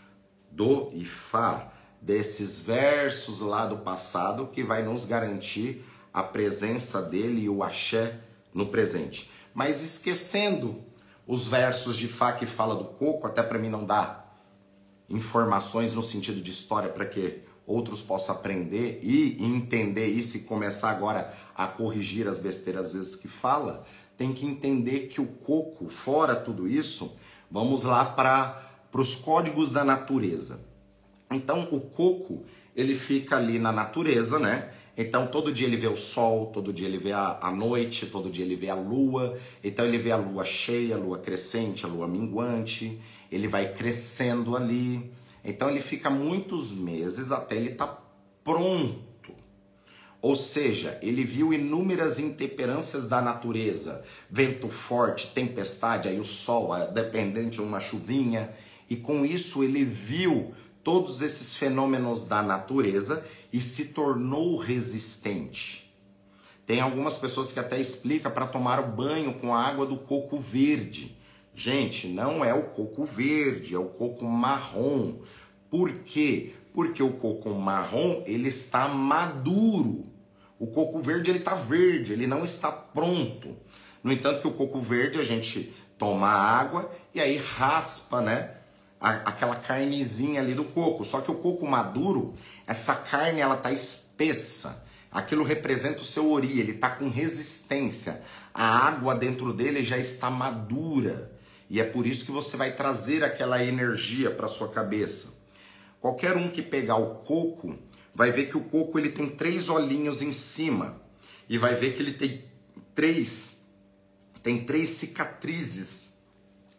do 0.50 0.90
Ifá, 0.92 1.72
desses 2.02 2.58
versos 2.58 3.38
lá 3.38 3.64
do 3.64 3.76
passado 3.76 4.48
que 4.48 4.64
vai 4.64 4.82
nos 4.82 5.04
garantir 5.04 5.84
a 6.12 6.20
presença 6.20 7.00
dele 7.00 7.42
e 7.42 7.48
o 7.48 7.62
axé 7.62 8.18
no 8.52 8.66
presente. 8.66 9.30
Mas 9.54 9.80
esquecendo 9.80 10.82
os 11.28 11.46
versos 11.46 11.96
de 11.96 12.08
Fá 12.08 12.32
que 12.32 12.44
fala 12.44 12.74
do 12.74 12.86
coco, 12.86 13.24
até 13.24 13.40
para 13.40 13.56
mim 13.56 13.68
não 13.68 13.84
dá 13.84 14.24
informações 15.08 15.94
no 15.94 16.02
sentido 16.02 16.40
de 16.40 16.50
história 16.50 16.88
para 16.88 17.06
que 17.06 17.44
outros 17.68 18.00
possam 18.00 18.34
aprender 18.34 18.98
e 19.02 19.36
entender 19.40 20.06
isso 20.06 20.38
e 20.38 20.40
começar 20.40 20.90
agora 20.90 21.32
a 21.54 21.66
corrigir 21.66 22.26
as 22.26 22.38
besteiras 22.38 22.86
às 22.86 22.92
vezes 22.94 23.16
que 23.16 23.28
fala, 23.28 23.84
tem 24.16 24.32
que 24.32 24.46
entender 24.46 25.08
que 25.08 25.20
o 25.20 25.26
coco, 25.26 25.88
fora 25.90 26.34
tudo 26.34 26.66
isso, 26.66 27.16
vamos 27.50 27.84
lá 27.84 28.04
para 28.04 28.60
os 28.92 29.14
códigos 29.14 29.70
da 29.70 29.84
natureza. 29.84 30.60
Então 31.30 31.68
o 31.70 31.80
coco, 31.80 32.44
ele 32.74 32.94
fica 32.94 33.36
ali 33.36 33.58
na 33.58 33.70
natureza, 33.70 34.38
né? 34.38 34.72
Então 34.96 35.28
todo 35.28 35.52
dia 35.52 35.66
ele 35.66 35.76
vê 35.76 35.86
o 35.86 35.96
sol, 35.96 36.46
todo 36.46 36.72
dia 36.72 36.88
ele 36.88 36.98
vê 36.98 37.12
a, 37.12 37.38
a 37.40 37.52
noite, 37.52 38.06
todo 38.06 38.28
dia 38.28 38.44
ele 38.44 38.56
vê 38.56 38.68
a 38.68 38.74
lua. 38.74 39.38
Então 39.62 39.84
ele 39.84 39.96
vê 39.96 40.10
a 40.10 40.16
lua 40.16 40.44
cheia, 40.44 40.96
a 40.96 40.98
lua 40.98 41.18
crescente, 41.18 41.86
a 41.86 41.88
lua 41.88 42.08
minguante. 42.08 43.00
Ele 43.30 43.46
vai 43.46 43.72
crescendo 43.72 44.56
ali. 44.56 45.08
Então 45.48 45.70
ele 45.70 45.80
fica 45.80 46.10
muitos 46.10 46.72
meses 46.72 47.32
até 47.32 47.56
ele 47.56 47.70
estar 47.70 47.86
tá 47.86 48.02
pronto. 48.44 49.32
Ou 50.20 50.36
seja, 50.36 50.98
ele 51.00 51.24
viu 51.24 51.54
inúmeras 51.54 52.18
intemperâncias 52.18 53.08
da 53.08 53.22
natureza, 53.22 54.04
vento 54.28 54.68
forte, 54.68 55.28
tempestade, 55.28 56.06
aí 56.06 56.20
o 56.20 56.24
sol, 56.24 56.70
dependente 56.92 57.56
de 57.56 57.62
uma 57.62 57.80
chuvinha, 57.80 58.52
e 58.90 58.96
com 58.96 59.24
isso 59.24 59.64
ele 59.64 59.84
viu 59.84 60.52
todos 60.84 61.22
esses 61.22 61.56
fenômenos 61.56 62.24
da 62.24 62.42
natureza 62.42 63.24
e 63.50 63.58
se 63.58 63.86
tornou 63.86 64.58
resistente. 64.58 65.90
Tem 66.66 66.80
algumas 66.80 67.16
pessoas 67.16 67.52
que 67.52 67.60
até 67.60 67.80
explicam 67.80 68.30
para 68.30 68.46
tomar 68.46 68.80
o 68.80 68.88
banho 68.88 69.32
com 69.34 69.54
a 69.54 69.62
água 69.62 69.86
do 69.86 69.96
coco 69.96 70.38
verde. 70.38 71.16
Gente, 71.54 72.06
não 72.06 72.44
é 72.44 72.54
o 72.54 72.64
coco 72.64 73.04
verde, 73.04 73.74
é 73.74 73.78
o 73.78 73.86
coco 73.86 74.24
marrom. 74.24 75.14
Por 75.70 75.92
quê? 75.92 76.54
Porque 76.72 77.02
o 77.02 77.12
coco 77.12 77.50
marrom, 77.54 78.22
ele 78.26 78.48
está 78.48 78.88
maduro. 78.88 80.06
O 80.58 80.66
coco 80.66 80.98
verde, 80.98 81.30
ele 81.30 81.38
está 81.38 81.54
verde, 81.54 82.12
ele 82.12 82.26
não 82.26 82.44
está 82.44 82.70
pronto. 82.70 83.56
No 84.02 84.12
entanto, 84.12 84.40
que 84.40 84.48
o 84.48 84.52
coco 84.52 84.80
verde, 84.80 85.18
a 85.18 85.24
gente 85.24 85.72
toma 85.98 86.28
água 86.28 86.90
e 87.14 87.20
aí 87.20 87.36
raspa, 87.36 88.20
né? 88.20 88.58
aquela 89.00 89.54
carnezinha 89.54 90.40
ali 90.40 90.54
do 90.54 90.64
coco. 90.64 91.04
Só 91.04 91.20
que 91.20 91.30
o 91.30 91.34
coco 91.34 91.66
maduro, 91.66 92.34
essa 92.66 92.94
carne, 92.94 93.40
ela 93.40 93.56
tá 93.56 93.70
espessa. 93.72 94.84
Aquilo 95.10 95.44
representa 95.44 96.00
o 96.00 96.04
seu 96.04 96.30
ori, 96.30 96.60
ele 96.60 96.72
está 96.72 96.90
com 96.90 97.08
resistência. 97.08 98.22
A 98.52 98.86
água 98.86 99.14
dentro 99.14 99.52
dele 99.52 99.84
já 99.84 99.96
está 99.96 100.30
madura. 100.30 101.32
E 101.70 101.80
é 101.80 101.84
por 101.84 102.06
isso 102.06 102.24
que 102.24 102.30
você 102.30 102.56
vai 102.56 102.72
trazer 102.72 103.22
aquela 103.22 103.62
energia 103.62 104.30
para 104.30 104.48
sua 104.48 104.68
cabeça. 104.68 105.37
Qualquer 106.00 106.36
um 106.36 106.50
que 106.50 106.62
pegar 106.62 106.96
o 106.96 107.16
coco 107.16 107.76
vai 108.14 108.30
ver 108.30 108.48
que 108.48 108.56
o 108.56 108.64
coco 108.64 108.98
ele 108.98 109.10
tem 109.10 109.28
três 109.28 109.68
olhinhos 109.68 110.22
em 110.22 110.32
cima 110.32 111.00
e 111.48 111.58
vai 111.58 111.74
ver 111.74 111.94
que 111.94 112.02
ele 112.02 112.12
tem 112.12 112.44
três 112.94 113.58
tem 114.42 114.64
três 114.64 114.90
cicatrizes 114.90 116.18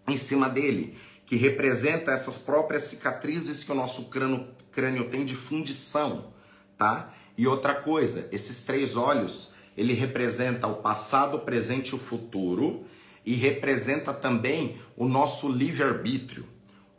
em 0.08 0.18
cima 0.18 0.50
dele 0.50 0.98
que 1.30 1.36
representa 1.36 2.12
essas 2.12 2.40
próprias 2.40 2.84
cicatrizes 2.84 3.64
que 3.64 3.72
o 3.72 3.76
nosso 3.76 4.06
crânio, 4.10 4.48
crânio 4.72 5.10
tem 5.10 5.24
de 5.24 5.36
fundição, 5.36 6.34
tá? 6.76 7.14
E 7.38 7.46
outra 7.46 7.76
coisa, 7.76 8.28
esses 8.32 8.64
três 8.64 8.96
olhos, 8.96 9.54
ele 9.78 9.94
representa 9.94 10.66
o 10.66 10.78
passado, 10.78 11.38
o 11.38 11.42
presente 11.42 11.90
e 11.90 11.96
o 11.96 12.00
futuro, 12.00 12.84
e 13.24 13.36
representa 13.36 14.12
também 14.12 14.82
o 14.98 15.08
nosso 15.08 15.48
livre-arbítrio. 15.52 16.48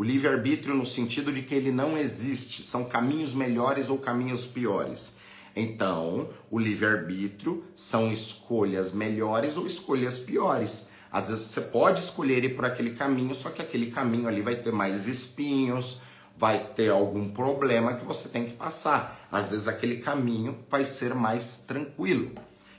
O 0.01 0.03
livre-arbítrio 0.03 0.75
no 0.75 0.87
sentido 0.87 1.31
de 1.31 1.43
que 1.43 1.55
ele 1.55 1.71
não 1.71 1.95
existe, 1.95 2.63
são 2.63 2.87
caminhos 2.87 3.35
melhores 3.35 3.91
ou 3.91 3.99
caminhos 3.99 4.47
piores. 4.47 5.17
Então, 5.55 6.31
o 6.51 6.59
livre-arbítrio 6.59 7.63
são 7.75 8.11
escolhas 8.11 8.95
melhores 8.95 9.59
ou 9.59 9.67
escolhas 9.67 10.19
piores. 10.19 10.89
Às 11.13 11.29
vezes 11.29 11.49
você 11.49 11.61
pode 11.61 12.01
escolher 12.01 12.43
ir 12.43 12.57
por 12.57 12.65
aquele 12.65 12.93
caminho, 12.93 13.35
só 13.35 13.51
que 13.51 13.61
aquele 13.61 13.91
caminho 13.91 14.27
ali 14.27 14.41
vai 14.41 14.57
ter 14.57 14.73
mais 14.73 15.07
espinhos, 15.07 16.01
vai 16.35 16.59
ter 16.75 16.89
algum 16.89 17.29
problema 17.29 17.93
que 17.93 18.07
você 18.07 18.31
tem 18.31 18.47
que 18.47 18.55
passar. 18.55 19.29
Às 19.31 19.51
vezes 19.51 19.69
aquele 19.69 19.99
caminho 19.99 20.61
vai 20.71 20.83
ser 20.83 21.15
mais 21.15 21.59
tranquilo. 21.69 22.31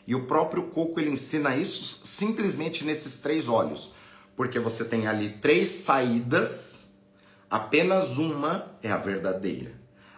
E 0.07 0.15
o 0.15 0.25
próprio 0.25 0.63
coco 0.69 0.99
ele 0.99 1.11
ensina 1.11 1.55
isso 1.55 2.01
simplesmente 2.03 2.83
nesses 2.83 3.19
três 3.19 3.47
olhos, 3.47 3.93
porque 4.35 4.57
você 4.57 4.83
tem 4.83 5.05
ali 5.05 5.29
três 5.39 5.67
saídas, 5.67 6.89
apenas 7.51 8.17
uma 8.17 8.65
é 8.81 8.89
a 8.89 8.97
verdadeira. 8.97 9.73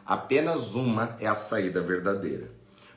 Apenas 0.05 0.75
uma 0.75 1.17
é 1.19 1.27
a 1.27 1.35
saída 1.35 1.81
verdadeira. 1.81 2.51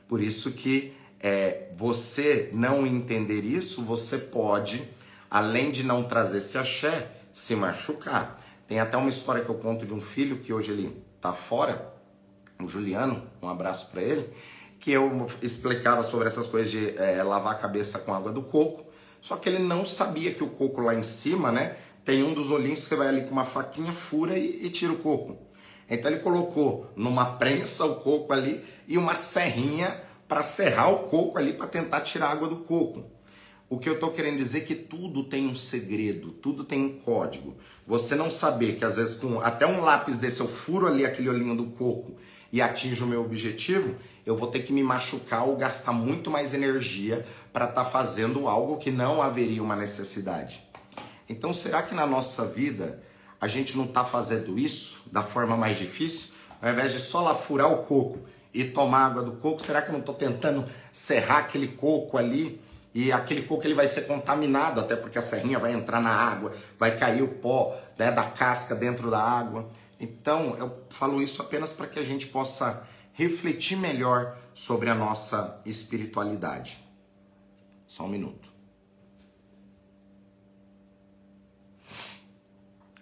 Por 0.07 0.21
isso 0.21 0.53
que 0.53 0.95
é, 1.19 1.71
você 1.77 2.51
não 2.53 2.87
entender 2.87 3.41
isso, 3.41 3.83
você 3.83 4.19
pode, 4.19 4.89
além 5.31 5.71
de 5.71 5.83
não 5.83 6.05
trazer 6.05 6.39
esse 6.39 6.59
axé, 6.59 7.11
se 7.33 7.57
machucar. 7.57 8.41
Tem 8.69 8.79
até 8.79 8.97
uma 8.97 9.09
história 9.09 9.43
que 9.43 9.49
eu 9.49 9.55
conto 9.55 9.87
de 9.87 9.95
um 9.95 10.01
filho 10.01 10.39
que 10.39 10.53
hoje 10.53 10.73
ele 10.73 11.03
tá 11.21 11.33
fora, 11.33 11.95
o 12.61 12.69
Juliano, 12.69 13.23
um 13.43 13.49
abraço 13.49 13.91
para 13.91 14.03
ele, 14.03 14.29
que 14.81 14.91
eu 14.91 15.27
explicava 15.43 16.03
sobre 16.03 16.27
essas 16.27 16.47
coisas 16.47 16.71
de 16.71 16.97
é, 16.97 17.23
lavar 17.23 17.53
a 17.55 17.59
cabeça 17.59 18.01
com 18.01 18.15
água 18.15 18.33
do 18.33 18.43
coco. 18.43 18.85
Só 19.21 19.37
que 19.37 19.49
ele 19.49 19.59
não 19.59 19.85
sabia 19.85 20.33
que 20.33 20.45
o 20.45 20.49
coco 20.49 20.81
lá 20.81 20.95
em 20.95 21.03
cima, 21.03 21.51
né, 21.51 21.77
tem 22.07 22.23
um 22.23 22.33
dos 22.33 22.53
olhinhos 22.53 22.85
que 22.85 22.89
você 22.89 22.95
vai 22.95 23.09
ali 23.09 23.23
com 23.23 23.33
uma 23.33 23.45
faquinha, 23.45 23.93
fura 23.93 24.39
e, 24.39 24.65
e 24.65 24.71
tira 24.71 24.93
o 24.93 24.99
coco. 24.99 25.37
Então 25.91 26.09
ele 26.09 26.21
colocou 26.21 26.87
numa 26.95 27.25
prensa 27.33 27.85
o 27.85 27.97
coco 27.97 28.33
ali 28.33 28.65
e 28.87 28.97
uma 28.97 29.17
serrinha 29.17 29.89
para 30.29 30.41
serrar 30.43 30.93
o 30.93 31.01
coco 31.09 31.37
ali 31.37 31.53
para 31.53 31.67
tentar 31.67 32.03
tirar 32.03 32.29
a 32.29 32.31
água 32.31 32.49
do 32.49 32.59
coco. 32.59 33.05
O 33.69 33.77
que 33.81 33.89
eu 33.89 33.95
estou 33.95 34.13
querendo 34.13 34.37
dizer 34.37 34.59
é 34.59 34.61
que 34.61 34.77
tudo 34.77 35.25
tem 35.25 35.49
um 35.49 35.55
segredo, 35.57 36.31
tudo 36.31 36.63
tem 36.63 36.81
um 36.81 36.97
código. 36.97 37.57
Você 37.85 38.15
não 38.15 38.31
saber 38.31 38.77
que 38.77 38.85
às 38.85 38.95
vezes 38.95 39.17
com 39.17 39.41
até 39.41 39.67
um 39.67 39.81
lápis 39.81 40.17
desse 40.17 40.39
eu 40.39 40.47
furo 40.47 40.87
ali 40.87 41.05
aquele 41.05 41.29
olhinho 41.29 41.57
do 41.57 41.67
coco 41.67 42.15
e 42.53 42.63
atinjo 42.63 43.05
o 43.05 43.09
meu 43.09 43.25
objetivo, 43.25 43.97
eu 44.25 44.37
vou 44.37 44.49
ter 44.49 44.61
que 44.61 44.73
me 44.73 44.83
machucar 44.83 45.45
ou 45.49 45.57
gastar 45.57 45.93
muito 45.93 46.31
mais 46.31 46.55
energia 46.55 47.27
para 47.53 47.65
estar 47.65 47.83
tá 47.83 47.91
fazendo 47.91 48.47
algo 48.47 48.77
que 48.77 48.93
não 48.93 49.21
haveria 49.21 49.63
uma 49.63 49.75
necessidade. 49.75 50.66
Então, 51.29 51.53
será 51.53 51.83
que 51.83 51.95
na 51.95 52.07
nossa 52.07 52.45
vida 52.45 53.03
a 53.41 53.47
gente 53.47 53.77
não 53.77 53.85
está 53.85 54.05
fazendo 54.05 54.59
isso 54.59 55.03
da 55.11 55.23
forma 55.23 55.57
mais 55.57 55.79
difícil? 55.79 56.35
Ao 56.61 56.71
invés 56.71 56.93
de 56.93 57.01
só 57.01 57.21
lá 57.21 57.35
furar 57.35 57.73
o 57.73 57.79
coco 57.85 58.21
e 58.53 58.65
tomar 58.65 59.07
água 59.07 59.23
do 59.23 59.33
coco, 59.33 59.61
será 59.61 59.83
que 59.83 59.89
eu 59.89 59.93
não 59.93 60.01
estou 60.01 60.15
tentando 60.15 60.65
serrar 60.93 61.39
aquele 61.39 61.69
coco 61.69 62.17
ali? 62.17 62.61
e 62.97 63.13
aquele 63.13 63.43
coco 63.43 63.67
ele 63.67 63.75
vai 63.75 63.87
ser 63.87 64.07
contaminado, 64.07 64.81
até 64.81 64.97
porque 64.97 65.19
a 65.19 65.23
serrinha 65.23 65.59
vai 65.59 65.75
entrar 65.75 66.01
na 66.01 66.09
água, 66.09 66.55
vai 66.79 66.97
cair 66.97 67.23
o 67.23 67.29
pó 67.29 67.79
né, 67.99 68.11
da 68.11 68.23
casca 68.23 68.75
dentro 68.75 69.11
da 69.11 69.21
água. 69.21 69.69
Então, 70.01 70.57
eu 70.57 70.83
falo 70.89 71.21
isso 71.21 71.43
apenas 71.43 71.75
para 71.75 71.87
que 71.89 71.99
a 71.99 72.03
gente 72.03 72.27
possa 72.29 72.89
refletir 73.13 73.77
melhor 73.77 74.39
sobre 74.55 74.89
a 74.89 74.95
nossa 74.95 75.61
espiritualidade. 75.67 76.83
Só 77.87 78.05
um 78.05 78.09
minuto. 78.09 78.46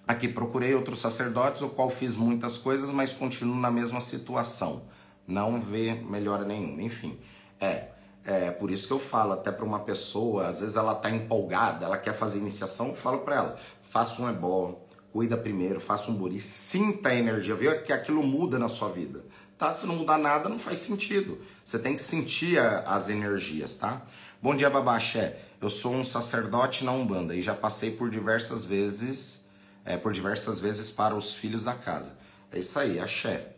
Aqui 0.07 0.29
procurei 0.29 0.75
outros 0.75 1.01
sacerdotes, 1.01 1.63
o 1.63 1.69
qual 1.71 1.89
fiz 1.89 2.15
muitas 2.15 2.59
coisas, 2.59 2.91
mas 2.91 3.13
continuo 3.13 3.57
na 3.57 3.71
mesma 3.71 4.01
situação. 4.01 4.83
Não 5.27 5.61
vê 5.61 5.95
melhora 5.95 6.45
nenhuma. 6.45 6.83
Enfim, 6.83 7.19
é, 7.59 7.89
é 8.25 8.51
por 8.51 8.71
isso 8.71 8.87
que 8.87 8.93
eu 8.93 8.99
falo 8.99 9.33
até 9.33 9.51
para 9.51 9.65
uma 9.65 9.81
pessoa, 9.81 10.49
às 10.49 10.61
vezes 10.61 10.77
ela 10.77 10.93
está 10.93 11.11
empolgada, 11.11 11.87
ela 11.87 11.97
quer 11.97 12.15
fazer 12.15 12.39
iniciação, 12.39 12.89
eu 12.89 12.95
falo 12.95 13.21
para 13.21 13.37
ela, 13.37 13.59
faça 13.83 14.21
um 14.21 14.29
ebó, 14.29 14.79
cuida 15.11 15.37
primeiro, 15.37 15.81
faça 15.81 16.11
um 16.11 16.15
buri, 16.15 16.41
sinta 16.41 17.09
a 17.09 17.15
energia, 17.15 17.55
vê 17.55 17.75
que 17.79 17.93
aquilo 17.93 18.23
muda 18.23 18.59
na 18.59 18.69
sua 18.69 18.91
vida. 18.91 19.25
Tá? 19.57 19.73
Se 19.73 19.87
não 19.87 19.97
mudar 19.97 20.19
nada, 20.19 20.49
não 20.49 20.59
faz 20.59 20.81
sentido. 20.81 21.39
Você 21.65 21.79
tem 21.79 21.95
que 21.95 22.03
sentir 22.03 22.59
a, 22.59 22.81
as 22.81 23.09
energias, 23.09 23.77
tá? 23.77 24.03
Bom 24.43 24.55
dia, 24.55 24.69
Babaxé. 24.69 25.39
Eu 25.61 25.71
sou 25.71 25.95
um 25.95 26.05
sacerdote 26.05 26.85
na 26.85 26.93
Umbanda 26.93 27.35
e 27.35 27.41
já 27.41 27.55
passei 27.55 27.93
por 27.93 28.11
diversas 28.11 28.67
vezes, 28.67 29.44
é, 29.85 29.97
por 29.97 30.13
diversas 30.13 30.61
vezes 30.61 30.91
para 30.91 31.15
os 31.15 31.35
filhos 31.35 31.65
da 31.65 31.75
casa. 31.75 32.17
É 32.51 32.59
isso 32.59 32.79
aí, 32.79 32.99
axé. 32.99 33.55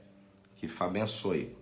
Que 0.56 0.66
Fá 0.66 0.86
abençoe. 0.86 1.56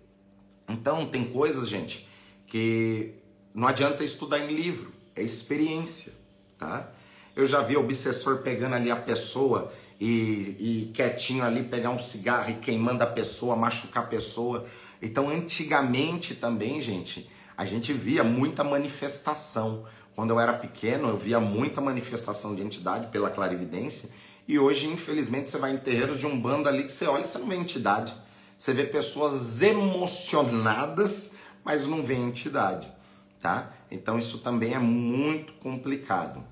Então, 0.67 1.05
tem 1.05 1.25
coisas, 1.25 1.67
gente, 1.69 2.07
que 2.47 3.13
não 3.53 3.67
adianta 3.67 4.03
estudar 4.03 4.39
em 4.39 4.53
livro, 4.55 4.91
é 5.15 5.21
experiência, 5.21 6.13
tá? 6.57 6.91
Eu 7.35 7.47
já 7.47 7.61
vi 7.61 7.77
obsessor 7.77 8.39
pegando 8.39 8.75
ali 8.75 8.89
a 8.89 8.95
pessoa 8.95 9.71
e, 9.99 10.55
e 10.59 10.91
quietinho 10.93 11.43
ali 11.43 11.63
pegar 11.63 11.89
um 11.89 11.99
cigarro 11.99 12.49
e 12.51 12.55
queimando 12.55 13.03
a 13.03 13.07
pessoa, 13.07 13.55
machucar 13.55 14.03
a 14.03 14.07
pessoa. 14.07 14.65
Então, 15.01 15.29
antigamente 15.29 16.35
também, 16.35 16.81
gente, 16.81 17.29
a 17.57 17.65
gente 17.65 17.93
via 17.93 18.23
muita 18.23 18.63
manifestação. 18.63 19.85
Quando 20.15 20.31
eu 20.31 20.39
era 20.39 20.53
pequeno, 20.53 21.09
eu 21.09 21.17
via 21.17 21.39
muita 21.39 21.81
manifestação 21.81 22.55
de 22.55 22.61
entidade 22.61 23.07
pela 23.07 23.29
clarividência. 23.29 24.09
E 24.47 24.59
hoje, 24.59 24.87
infelizmente, 24.87 25.49
você 25.49 25.57
vai 25.57 25.73
em 25.73 25.77
terreiros 25.77 26.19
de 26.19 26.25
um 26.25 26.39
bando 26.39 26.69
ali 26.69 26.83
que 26.83 26.93
você 26.93 27.05
olha 27.05 27.25
você 27.25 27.37
não 27.37 27.47
vê 27.47 27.55
entidade. 27.55 28.13
Você 28.57 28.73
vê 28.73 28.85
pessoas 28.85 29.61
emocionadas 29.61 31.35
mas 31.65 31.87
não 31.87 32.03
vem 32.03 32.21
entidade, 32.27 32.87
tá? 33.41 33.73
Então 33.89 34.19
isso 34.19 34.37
também 34.37 34.75
é 34.75 34.79
muito 34.79 35.53
complicado. 35.53 36.43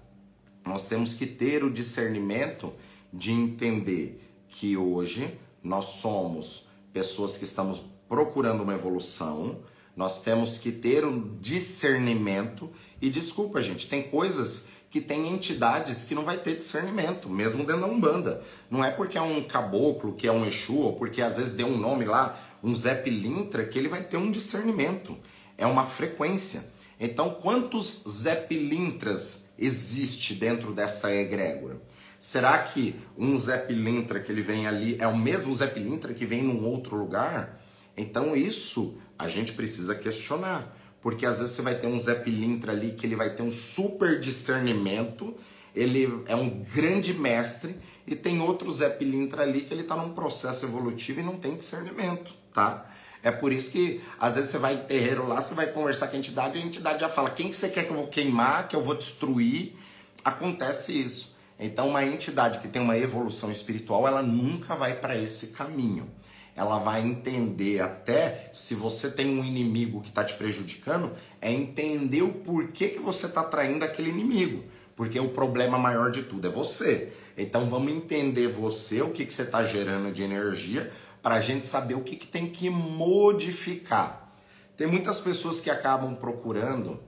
Nós 0.66 0.88
temos 0.88 1.14
que 1.14 1.28
ter 1.28 1.64
o 1.64 1.70
discernimento 1.70 2.74
de 3.14 3.32
entender 3.32 4.20
que 4.48 4.76
hoje 4.76 5.40
nós 5.64 5.86
somos 5.86 6.68
pessoas 6.92 7.38
que 7.38 7.44
estamos 7.44 7.84
procurando 8.10 8.64
uma 8.64 8.74
evolução, 8.74 9.60
nós 9.96 10.24
temos 10.24 10.58
que 10.58 10.72
ter 10.72 11.06
um 11.06 11.38
discernimento 11.40 12.72
e 13.00 13.10
desculpa, 13.10 13.62
gente, 13.62 13.88
tem 13.88 14.02
coisas 14.02 14.70
que 14.94 15.02
tem 15.02 15.28
entidades 15.28 16.06
que 16.06 16.14
não 16.14 16.24
vai 16.24 16.38
ter 16.38 16.56
discernimento, 16.56 17.28
mesmo 17.28 17.66
dentro 17.66 17.82
da 17.82 17.88
Umbanda. 17.88 18.44
Não 18.70 18.86
é 18.86 18.92
porque 18.92 19.18
é 19.18 19.22
um 19.24 19.42
caboclo, 19.42 20.14
que 20.14 20.28
é 20.28 20.32
um 20.32 20.46
Exu, 20.46 20.76
ou 20.76 20.94
porque 20.96 21.20
às 21.20 21.38
vezes 21.38 21.56
deu 21.56 21.66
um 21.66 21.76
nome 21.76 22.06
lá, 22.06 22.40
um 22.64 22.76
Zé 22.76 22.94
Pilintra, 22.94 23.66
que 23.66 23.80
ele 23.80 23.88
vai 23.88 24.04
ter 24.04 24.18
um 24.18 24.30
discernimento. 24.30 25.18
É 25.58 25.66
uma 25.66 25.84
frequência. 25.84 26.72
Então, 27.00 27.32
quantos 27.32 28.04
Zé 28.08 28.36
Pilintras 28.36 29.48
existe 29.58 30.36
dentro 30.36 30.72
dessa 30.72 31.12
egrégora? 31.12 31.82
Será 32.20 32.60
que 32.60 32.96
um 33.18 33.36
Zé 33.36 33.58
Pilintra 33.58 34.20
que 34.20 34.32
ele 34.32 34.44
vem 34.44 34.68
ali 34.68 34.96
é 35.00 35.08
o 35.08 35.18
mesmo 35.18 35.56
Zé 35.56 35.66
Pilintra 35.66 36.14
que 36.14 36.28
vem 36.28 36.44
num 36.44 36.68
outro 36.68 36.96
lugar? 36.96 37.60
Então, 37.98 38.36
isso 38.36 39.00
a 39.18 39.28
gente 39.28 39.54
precisa 39.54 39.96
questionar. 39.96 40.78
Porque 41.04 41.26
às 41.26 41.40
vezes 41.40 41.54
você 41.54 41.62
vai 41.62 41.76
ter 41.76 41.86
um 41.86 42.00
Zé 42.00 42.16
Pilintra 42.16 42.72
ali 42.72 42.94
que 42.94 43.06
ele 43.06 43.16
vai 43.16 43.30
ter 43.30 43.44
um 43.44 43.52
super 43.52 44.22
discernimento, 44.22 45.36
ele 45.76 46.24
é 46.28 46.36
um 46.36 46.50
grande 46.74 47.14
mestre, 47.14 47.76
e 48.08 48.16
tem 48.16 48.42
outro 48.42 48.72
Zé 48.72 48.90
Pilintra 48.90 49.44
ali 49.44 49.62
que 49.62 49.74
ele 49.74 49.82
está 49.82 49.98
num 49.98 50.14
processo 50.14 50.66
evolutivo 50.66 51.20
e 51.20 51.24
não 51.24 51.36
tem 51.36 51.58
discernimento, 51.58 52.34
tá? 52.54 52.90
É 53.22 53.32
por 53.32 53.52
isso 53.52 53.72
que 53.72 54.02
às 54.20 54.36
vezes 54.36 54.52
você 54.52 54.58
vai 54.58 54.76
em 54.76 54.84
terreiro 54.84 55.28
lá, 55.28 55.42
você 55.42 55.54
vai 55.54 55.68
conversar 55.68 56.08
com 56.08 56.16
a 56.16 56.20
entidade 56.20 56.58
e 56.58 56.62
a 56.62 56.66
entidade 56.66 57.02
já 57.02 57.10
fala: 57.10 57.30
quem 57.30 57.50
que 57.50 57.56
você 57.56 57.70
quer 57.70 57.86
que 57.86 57.92
eu 57.92 57.96
vou 57.96 58.08
queimar, 58.08 58.68
que 58.68 58.76
eu 58.76 58.84
vou 58.84 58.96
destruir? 58.96 59.76
Acontece 60.24 61.00
isso. 61.00 61.36
Então, 61.60 61.90
uma 61.90 62.04
entidade 62.06 62.60
que 62.60 62.68
tem 62.68 62.82
uma 62.82 62.98
evolução 62.98 63.52
espiritual, 63.52 64.08
ela 64.08 64.22
nunca 64.22 64.76
vai 64.76 64.96
para 64.96 65.18
esse 65.18 65.48
caminho. 65.48 66.10
Ela 66.56 66.78
vai 66.78 67.02
entender 67.02 67.80
até 67.82 68.50
se 68.54 68.76
você 68.76 69.10
tem 69.10 69.40
um 69.40 69.44
inimigo 69.44 70.02
que 70.02 70.10
está 70.10 70.24
te 70.24 70.36
prejudicando, 70.36 71.12
é 71.42 71.52
entender 71.52 72.22
o 72.22 72.32
porquê 72.32 72.90
que 72.90 73.00
você 73.00 73.26
está 73.26 73.44
traindo 73.44 73.84
aquele 73.84 74.10
inimigo. 74.10 74.64
Porque 74.96 75.20
o 75.20 75.30
problema 75.30 75.78
maior 75.80 76.12
de 76.12 76.24
tudo 76.24 76.48
é 76.48 76.52
você. 76.52 77.12
Então 77.36 77.70
vamos 77.70 77.92
entender 77.92 78.48
você, 78.48 79.02
o 79.02 79.12
que, 79.12 79.26
que 79.26 79.34
você 79.34 79.42
está 79.42 79.64
gerando 79.64 80.14
de 80.14 80.22
energia, 80.22 80.92
para 81.22 81.36
a 81.36 81.40
gente 81.40 81.66
saber 81.66 81.96
o 81.96 82.02
que, 82.02 82.16
que 82.16 82.28
tem 82.28 82.48
que 82.48 82.70
modificar. 82.70 84.32
Tem 84.78 84.86
muitas 84.86 85.20
pessoas 85.20 85.60
que 85.60 85.70
acabam 85.70 86.16
procurando 86.16 87.00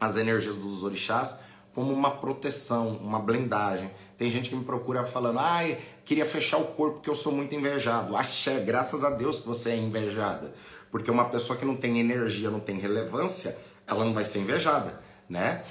as 0.00 0.16
energias 0.16 0.56
dos 0.56 0.82
orixás 0.82 1.40
como 1.74 1.92
uma 1.92 2.10
proteção, 2.10 2.96
uma 2.96 3.18
blindagem. 3.18 3.90
Tem 4.16 4.30
gente 4.30 4.48
que 4.48 4.56
me 4.56 4.64
procura 4.64 5.04
falando, 5.04 5.38
ai, 5.40 5.78
queria 6.04 6.24
fechar 6.24 6.58
o 6.58 6.66
corpo 6.66 6.96
porque 6.96 7.10
eu 7.10 7.14
sou 7.14 7.32
muito 7.32 7.54
invejado. 7.54 8.16
Axé, 8.16 8.60
graças 8.60 9.02
a 9.02 9.10
Deus 9.10 9.40
que 9.40 9.46
você 9.46 9.70
é 9.70 9.76
invejada. 9.76 10.54
Porque 10.90 11.10
uma 11.10 11.24
pessoa 11.24 11.58
que 11.58 11.64
não 11.64 11.76
tem 11.76 11.98
energia, 11.98 12.50
não 12.50 12.60
tem 12.60 12.78
relevância, 12.78 13.58
ela 13.86 14.04
não 14.04 14.14
vai 14.14 14.24
ser 14.24 14.38
invejada, 14.38 15.00
né? 15.28 15.64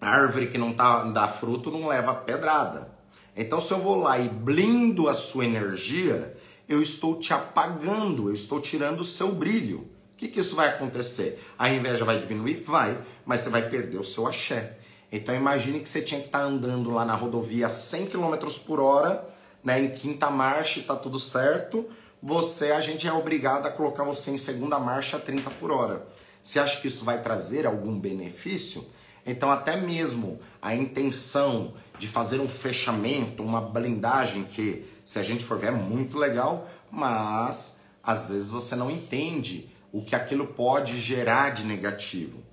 A 0.00 0.10
árvore 0.10 0.48
que 0.48 0.58
não 0.58 0.72
tá, 0.72 1.04
dá 1.04 1.28
fruto 1.28 1.70
não 1.70 1.88
leva 1.88 2.14
pedrada. 2.14 2.90
Então, 3.36 3.60
se 3.60 3.72
eu 3.72 3.78
vou 3.78 3.96
lá 3.96 4.18
e 4.18 4.28
blindo 4.28 5.08
a 5.08 5.14
sua 5.14 5.44
energia, 5.44 6.36
eu 6.68 6.82
estou 6.82 7.18
te 7.18 7.32
apagando, 7.32 8.28
eu 8.28 8.34
estou 8.34 8.60
tirando 8.60 9.00
o 9.00 9.04
seu 9.04 9.32
brilho. 9.32 9.88
O 10.12 10.16
que, 10.16 10.26
que 10.26 10.40
isso 10.40 10.56
vai 10.56 10.68
acontecer? 10.68 11.40
A 11.56 11.70
inveja 11.70 12.04
vai 12.04 12.18
diminuir? 12.18 12.64
Vai, 12.66 13.00
mas 13.24 13.40
você 13.40 13.50
vai 13.50 13.68
perder 13.68 13.98
o 13.98 14.04
seu 14.04 14.26
axé. 14.26 14.77
Então 15.10 15.34
imagine 15.34 15.80
que 15.80 15.88
você 15.88 16.02
tinha 16.02 16.20
que 16.20 16.26
estar 16.26 16.40
tá 16.40 16.44
andando 16.44 16.90
lá 16.90 17.04
na 17.04 17.14
rodovia 17.14 17.66
a 17.66 17.70
100 17.70 18.06
km 18.06 18.36
por 18.66 18.80
hora, 18.80 19.26
né, 19.64 19.80
em 19.80 19.90
quinta 19.90 20.30
marcha 20.30 20.80
e 20.80 20.82
tá 20.82 20.94
tudo 20.94 21.18
certo. 21.18 21.88
Você, 22.22 22.72
a 22.72 22.80
gente 22.80 23.06
é 23.06 23.12
obrigado 23.12 23.66
a 23.66 23.70
colocar 23.70 24.04
você 24.04 24.30
em 24.30 24.38
segunda 24.38 24.78
marcha 24.78 25.16
a 25.16 25.20
30 25.20 25.50
por 25.52 25.70
hora. 25.70 26.06
Você 26.42 26.58
acha 26.58 26.80
que 26.80 26.88
isso 26.88 27.04
vai 27.04 27.22
trazer 27.22 27.66
algum 27.66 27.98
benefício? 27.98 28.84
Então 29.24 29.50
até 29.50 29.76
mesmo 29.76 30.40
a 30.60 30.74
intenção 30.74 31.74
de 31.98 32.06
fazer 32.06 32.40
um 32.40 32.48
fechamento, 32.48 33.42
uma 33.42 33.60
blindagem 33.60 34.44
que, 34.44 34.86
se 35.04 35.18
a 35.18 35.22
gente 35.22 35.44
for 35.44 35.58
ver, 35.58 35.68
é 35.68 35.70
muito 35.70 36.16
legal, 36.16 36.68
mas 36.90 37.80
às 38.02 38.30
vezes 38.30 38.50
você 38.50 38.76
não 38.76 38.90
entende 38.90 39.70
o 39.92 40.02
que 40.02 40.14
aquilo 40.14 40.46
pode 40.46 41.00
gerar 41.00 41.50
de 41.50 41.64
negativo. 41.64 42.47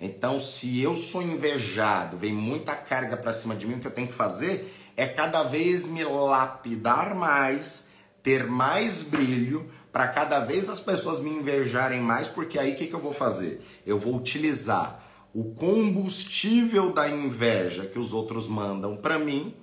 Então, 0.00 0.40
se 0.40 0.80
eu 0.80 0.96
sou 0.96 1.22
invejado, 1.22 2.16
vem 2.16 2.32
muita 2.32 2.74
carga 2.74 3.16
para 3.16 3.34
cima 3.34 3.54
de 3.54 3.66
mim, 3.66 3.74
o 3.74 3.80
que 3.80 3.86
eu 3.86 3.90
tenho 3.90 4.08
que 4.08 4.14
fazer 4.14 4.74
é 4.96 5.06
cada 5.06 5.42
vez 5.42 5.86
me 5.86 6.02
lapidar 6.04 7.14
mais, 7.14 7.86
ter 8.22 8.46
mais 8.46 9.02
brilho, 9.02 9.70
para 9.92 10.08
cada 10.08 10.40
vez 10.40 10.68
as 10.68 10.80
pessoas 10.80 11.20
me 11.20 11.30
invejarem 11.30 12.00
mais, 12.00 12.28
porque 12.28 12.58
aí 12.58 12.72
o 12.72 12.76
que, 12.76 12.86
que 12.86 12.94
eu 12.94 13.00
vou 13.00 13.12
fazer? 13.12 13.62
Eu 13.84 13.98
vou 13.98 14.14
utilizar 14.14 15.04
o 15.34 15.52
combustível 15.54 16.92
da 16.92 17.08
inveja 17.08 17.86
que 17.86 17.98
os 17.98 18.12
outros 18.12 18.48
mandam 18.48 18.96
para 18.96 19.18
mim 19.18 19.54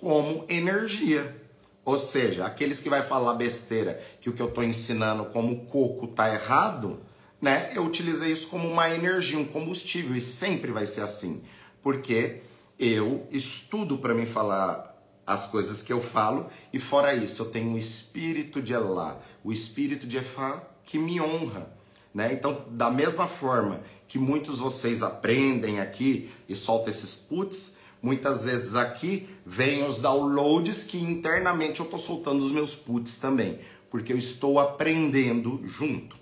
como 0.00 0.44
energia. 0.48 1.36
Ou 1.84 1.98
seja, 1.98 2.44
aqueles 2.44 2.80
que 2.80 2.88
vai 2.88 3.02
falar 3.02 3.34
besteira 3.34 4.00
que 4.20 4.28
o 4.28 4.32
que 4.32 4.42
eu 4.42 4.48
estou 4.48 4.62
ensinando 4.62 5.24
como 5.26 5.64
coco 5.66 6.06
tá 6.06 6.32
errado, 6.32 7.00
né? 7.40 7.72
Eu 7.74 7.84
utilizei 7.84 8.32
isso 8.32 8.48
como 8.48 8.68
uma 8.68 8.90
energia, 8.90 9.38
um 9.38 9.44
combustível 9.44 10.16
e 10.16 10.20
sempre 10.20 10.72
vai 10.72 10.86
ser 10.86 11.02
assim, 11.02 11.42
porque 11.82 12.42
eu 12.78 13.26
estudo 13.30 13.98
para 13.98 14.14
me 14.14 14.26
falar 14.26 14.96
as 15.26 15.46
coisas 15.46 15.82
que 15.82 15.92
eu 15.92 16.00
falo 16.00 16.46
e 16.72 16.78
fora 16.78 17.14
isso 17.14 17.42
eu 17.42 17.50
tenho 17.50 17.74
o 17.74 17.78
espírito 17.78 18.62
de 18.62 18.72
Elá, 18.72 19.20
o 19.44 19.52
espírito 19.52 20.06
de 20.06 20.16
Efá 20.16 20.62
que 20.84 20.98
me 20.98 21.20
honra, 21.20 21.70
né? 22.14 22.32
Então, 22.32 22.64
da 22.70 22.90
mesma 22.90 23.26
forma 23.26 23.82
que 24.08 24.18
muitos 24.18 24.58
vocês 24.58 25.02
aprendem 25.02 25.80
aqui 25.80 26.30
e 26.48 26.56
soltam 26.56 26.88
esses 26.88 27.14
puts, 27.14 27.76
muitas 28.00 28.46
vezes 28.46 28.74
aqui 28.74 29.28
vem 29.44 29.86
os 29.86 30.00
downloads 30.00 30.84
que 30.84 30.98
internamente 30.98 31.80
eu 31.80 31.84
estou 31.84 31.98
soltando 31.98 32.42
os 32.42 32.50
meus 32.50 32.74
puts 32.74 33.16
também, 33.16 33.60
porque 33.90 34.12
eu 34.12 34.18
estou 34.18 34.58
aprendendo 34.58 35.60
junto. 35.64 36.17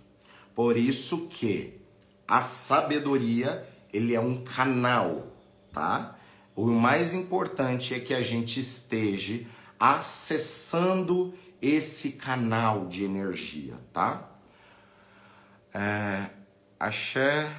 Por 0.57 0.79
isso 0.79 1.29
que 1.29 1.79
a 2.27 2.41
sabedoria, 2.41 3.69
ele 3.93 4.15
é 4.15 4.21
um 4.21 4.43
canal, 4.43 5.27
tá? 5.71 6.17
O 6.57 6.69
mais 6.69 7.13
importante 7.13 7.93
é 7.93 8.01
que 8.01 8.15
a 8.15 8.23
gente 8.23 8.59
esteja 8.59 9.47
acessando 9.79 11.35
esse 11.61 12.13
canal 12.13 12.87
de 12.87 13.05
energia, 13.05 13.75
tá? 13.93 14.31
É, 15.75 16.31
axé. 16.81 17.55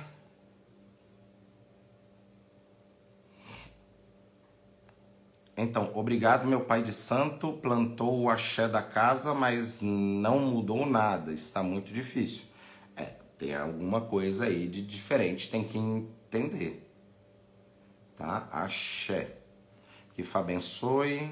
Então, 5.56 5.92
obrigado, 5.94 6.48
meu 6.48 6.62
pai 6.62 6.82
de 6.82 6.92
santo. 6.92 7.54
Plantou 7.54 8.22
o 8.22 8.30
axé 8.30 8.68
da 8.68 8.82
casa, 8.82 9.36
mas 9.36 9.82
não 9.82 10.40
mudou 10.40 10.84
nada. 10.84 11.32
Está 11.32 11.62
muito 11.62 11.94
difícil. 11.94 12.57
Tem 13.38 13.56
alguma 13.56 14.02
coisa 14.02 14.46
aí 14.46 14.68
de 14.68 14.82
diferente, 14.82 15.50
tem 15.50 15.64
que 15.64 15.78
entender. 15.78 16.92
Tá? 18.16 18.48
Axé. 18.52 19.38
Que 20.14 20.24
Fá 20.24 20.40
abençoe. 20.40 21.32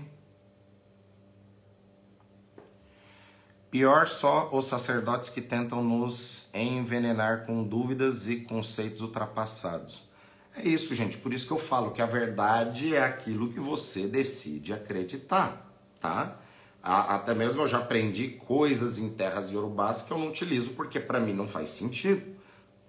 Pior 3.71 4.07
só 4.07 4.49
os 4.53 4.67
sacerdotes 4.67 5.29
que 5.29 5.41
tentam 5.41 5.83
nos 5.83 6.49
envenenar 6.53 7.45
com 7.45 7.63
dúvidas 7.63 8.29
e 8.29 8.37
conceitos 8.37 9.01
ultrapassados. 9.01 10.07
É 10.55 10.65
isso, 10.65 10.95
gente. 10.95 11.17
Por 11.17 11.33
isso 11.33 11.47
que 11.47 11.53
eu 11.53 11.59
falo 11.59 11.91
que 11.91 12.01
a 12.01 12.05
verdade 12.05 12.95
é 12.95 13.03
aquilo 13.03 13.51
que 13.51 13.59
você 13.59 14.07
decide 14.07 14.71
acreditar, 14.71 15.69
tá? 15.99 16.39
Até 16.85 17.33
mesmo 17.33 17.63
eu 17.63 17.67
já 17.67 17.79
aprendi 17.79 18.27
coisas 18.27 18.99
em 18.99 19.09
terras 19.09 19.49
iorubás 19.51 20.03
que 20.03 20.11
eu 20.11 20.19
não 20.19 20.27
utilizo 20.27 20.69
porque 20.73 20.99
para 20.99 21.19
mim 21.19 21.33
não 21.33 21.47
faz 21.47 21.69
sentido, 21.69 22.21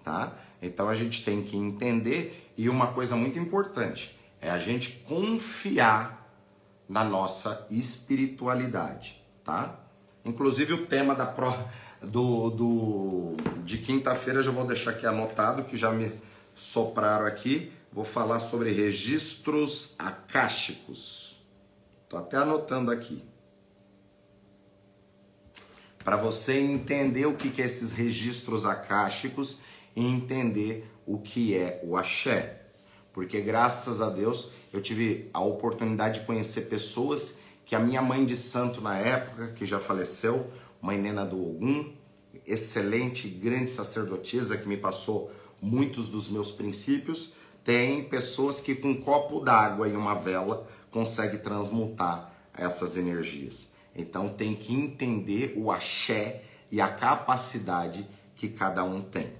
tá? 0.03 0.37
Então 0.61 0.87
a 0.87 0.93
gente 0.93 1.25
tem 1.25 1.41
que 1.41 1.57
entender 1.57 2.53
e 2.55 2.69
uma 2.69 2.93
coisa 2.93 3.15
muito 3.15 3.39
importante 3.39 4.15
é 4.39 4.51
a 4.51 4.59
gente 4.59 5.03
confiar 5.07 6.31
na 6.87 7.03
nossa 7.03 7.65
espiritualidade, 7.71 9.19
tá? 9.43 9.79
Inclusive 10.23 10.73
o 10.73 10.85
tema 10.85 11.15
da 11.15 11.25
pro, 11.25 11.51
do, 11.99 12.51
do 12.51 13.35
de 13.63 13.79
quinta-feira 13.79 14.43
já 14.43 14.51
vou 14.51 14.63
deixar 14.63 14.91
aqui 14.91 15.07
anotado 15.07 15.63
que 15.63 15.75
já 15.75 15.91
me 15.91 16.11
sopraram 16.55 17.25
aqui. 17.25 17.71
Vou 17.91 18.05
falar 18.05 18.41
sobre 18.41 18.71
registros 18.71 19.95
acásticos. 19.97 21.43
Tô 22.07 22.15
até 22.15 22.37
anotando 22.37 22.91
aqui 22.91 23.23
para 26.03 26.15
você 26.15 26.59
entender 26.59 27.25
o 27.25 27.35
que, 27.35 27.49
que 27.49 27.61
é 27.61 27.65
esses 27.65 27.91
registros 27.91 28.65
acásticos 28.65 29.59
e 29.95 30.05
entender 30.05 30.89
o 31.05 31.17
que 31.17 31.55
é 31.55 31.81
o 31.83 31.97
axé. 31.97 32.61
Porque 33.13 33.41
graças 33.41 34.01
a 34.01 34.09
Deus 34.09 34.51
eu 34.71 34.81
tive 34.81 35.29
a 35.33 35.41
oportunidade 35.41 36.19
de 36.19 36.25
conhecer 36.25 36.61
pessoas 36.63 37.39
que 37.65 37.75
a 37.75 37.79
minha 37.79 38.01
mãe 38.01 38.23
de 38.25 38.35
santo 38.35 38.79
na 38.79 38.97
época, 38.97 39.47
que 39.47 39.65
já 39.65 39.79
faleceu, 39.79 40.49
mãe 40.81 40.97
Nena 40.97 41.25
do 41.25 41.37
Ogum, 41.37 41.91
excelente, 42.45 43.27
grande 43.27 43.69
sacerdotisa 43.69 44.57
que 44.57 44.67
me 44.67 44.77
passou 44.77 45.31
muitos 45.61 46.09
dos 46.09 46.29
meus 46.29 46.51
princípios, 46.51 47.33
tem 47.63 48.03
pessoas 48.05 48.61
que 48.61 48.75
com 48.75 48.91
um 48.91 49.01
copo 49.01 49.41
d'água 49.41 49.89
e 49.89 49.95
uma 49.95 50.13
vela 50.13 50.65
conseguem 50.89 51.39
transmutar 51.39 52.33
essas 52.53 52.95
energias. 52.95 53.71
Então 53.97 54.29
tem 54.29 54.55
que 54.55 54.73
entender 54.73 55.53
o 55.57 55.71
axé 55.71 56.43
e 56.71 56.79
a 56.79 56.87
capacidade 56.87 58.07
que 58.35 58.47
cada 58.47 58.83
um 58.83 59.01
tem. 59.01 59.33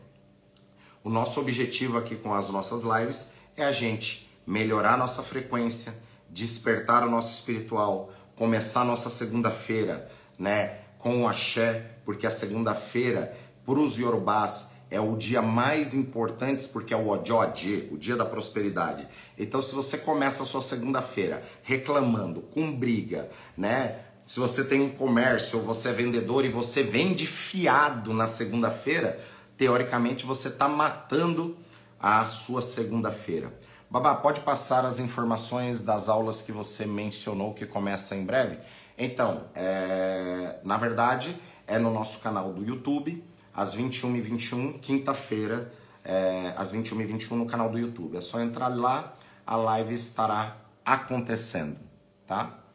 O 1.03 1.09
nosso 1.09 1.39
objetivo 1.39 1.97
aqui 1.97 2.15
com 2.15 2.33
as 2.33 2.49
nossas 2.49 2.81
lives 2.81 3.33
é 3.55 3.63
a 3.63 3.71
gente 3.71 4.29
melhorar 4.45 4.95
a 4.95 4.97
nossa 4.97 5.21
frequência, 5.21 5.95
despertar 6.29 7.07
o 7.07 7.09
nosso 7.09 7.33
espiritual, 7.33 8.11
começar 8.35 8.81
a 8.81 8.85
nossa 8.85 9.09
segunda-feira, 9.09 10.11
né, 10.37 10.79
com 10.97 11.23
o 11.23 11.27
axé, 11.27 11.91
porque 12.03 12.25
a 12.25 12.31
segunda-feira 12.31 13.37
para 13.65 13.79
os 13.79 13.97
yorubás 13.97 14.71
é 14.89 14.99
o 14.99 15.17
dia 15.17 15.41
mais 15.41 15.93
importante 15.93 16.67
porque 16.69 16.93
é 16.93 16.97
o 16.97 17.07
Ojodi, 17.07 17.89
o 17.91 17.97
dia 17.97 18.15
da 18.15 18.25
prosperidade. 18.25 19.07
Então, 19.37 19.61
se 19.61 19.75
você 19.75 19.97
começa 19.97 20.43
a 20.43 20.45
sua 20.45 20.61
segunda-feira 20.61 21.43
reclamando, 21.63 22.41
com 22.41 22.73
briga, 22.73 23.29
né? 23.57 23.99
Se 24.27 24.41
você 24.41 24.61
tem 24.65 24.81
um 24.81 24.89
comércio, 24.89 25.57
ou 25.57 25.63
você 25.63 25.87
é 25.87 25.93
vendedor 25.93 26.43
e 26.43 26.49
você 26.49 26.83
vende 26.83 27.25
fiado 27.25 28.13
na 28.13 28.27
segunda-feira, 28.27 29.17
teoricamente 29.55 30.25
você 30.25 30.49
está 30.49 30.67
matando 30.67 31.57
a 31.97 32.25
sua 32.25 32.61
segunda-feira. 32.61 33.57
Babá, 33.89 34.15
pode 34.15 34.41
passar 34.41 34.85
as 34.85 34.99
informações 34.99 35.81
das 35.81 36.09
aulas 36.09 36.41
que 36.41 36.51
você 36.51 36.85
mencionou 36.85 37.53
que 37.53 37.65
começa 37.65 38.17
em 38.17 38.25
breve? 38.25 38.59
Então, 38.97 39.45
é... 39.55 40.59
na 40.61 40.75
verdade, 40.75 41.33
é 41.65 41.79
no 41.79 41.89
nosso 41.89 42.19
canal 42.19 42.51
do 42.51 42.65
YouTube, 42.65 43.23
às 43.55 43.77
21h21, 43.77 44.81
quinta-feira, 44.81 45.71
é... 46.03 46.53
às 46.57 46.73
21h21 46.73 47.31
no 47.31 47.45
canal 47.45 47.69
do 47.69 47.79
YouTube. 47.79 48.17
É 48.17 48.21
só 48.21 48.41
entrar 48.41 48.67
lá, 48.67 49.13
a 49.45 49.55
live 49.55 49.95
estará 49.95 50.57
acontecendo, 50.83 51.77
tá? 52.27 52.66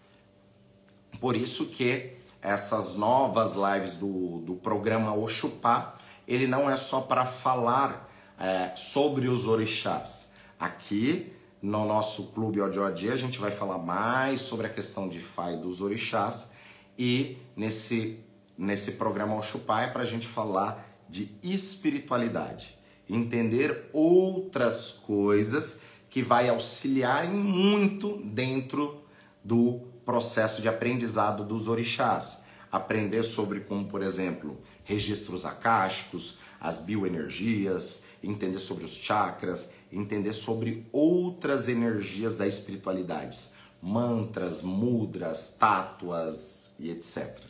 Por 1.22 1.36
isso 1.36 1.66
que 1.66 2.14
essas 2.42 2.96
novas 2.96 3.54
lives 3.54 3.94
do, 3.94 4.38
do 4.38 4.54
programa 4.56 5.14
Oxupá, 5.14 5.94
ele 6.26 6.48
não 6.48 6.68
é 6.68 6.76
só 6.76 7.00
para 7.00 7.24
falar 7.24 8.12
é, 8.36 8.72
sobre 8.74 9.28
os 9.28 9.46
orixás. 9.46 10.32
Aqui 10.58 11.32
no 11.62 11.86
nosso 11.86 12.32
clube 12.32 12.60
Odiodi 12.60 13.08
a 13.08 13.14
gente 13.14 13.38
vai 13.38 13.52
falar 13.52 13.78
mais 13.78 14.40
sobre 14.40 14.66
a 14.66 14.68
questão 14.68 15.08
de 15.08 15.20
Fai 15.20 15.56
dos 15.56 15.80
orixás 15.80 16.54
e 16.98 17.38
nesse, 17.54 18.18
nesse 18.58 18.90
programa 18.94 19.36
Oxupá 19.36 19.82
é 19.82 19.86
para 19.86 20.02
a 20.02 20.06
gente 20.06 20.26
falar 20.26 20.84
de 21.08 21.30
espiritualidade, 21.40 22.76
entender 23.08 23.88
outras 23.92 24.90
coisas 24.90 25.82
que 26.10 26.20
vai 26.20 26.48
auxiliar 26.48 27.28
muito 27.28 28.16
dentro 28.24 29.04
do 29.44 29.91
processo 30.04 30.62
de 30.62 30.68
aprendizado 30.68 31.44
dos 31.44 31.68
orixás. 31.68 32.44
Aprender 32.70 33.22
sobre 33.22 33.60
como, 33.60 33.86
por 33.86 34.02
exemplo, 34.02 34.60
registros 34.84 35.44
acásticos, 35.44 36.38
as 36.60 36.80
bioenergias, 36.80 38.04
entender 38.22 38.60
sobre 38.60 38.84
os 38.84 38.92
chakras, 38.92 39.72
entender 39.92 40.32
sobre 40.32 40.88
outras 40.92 41.68
energias 41.68 42.36
da 42.36 42.46
espiritualidade, 42.46 43.50
mantras, 43.80 44.62
mudras, 44.62 45.56
tátuas 45.58 46.74
e 46.78 46.90
etc. 46.90 47.40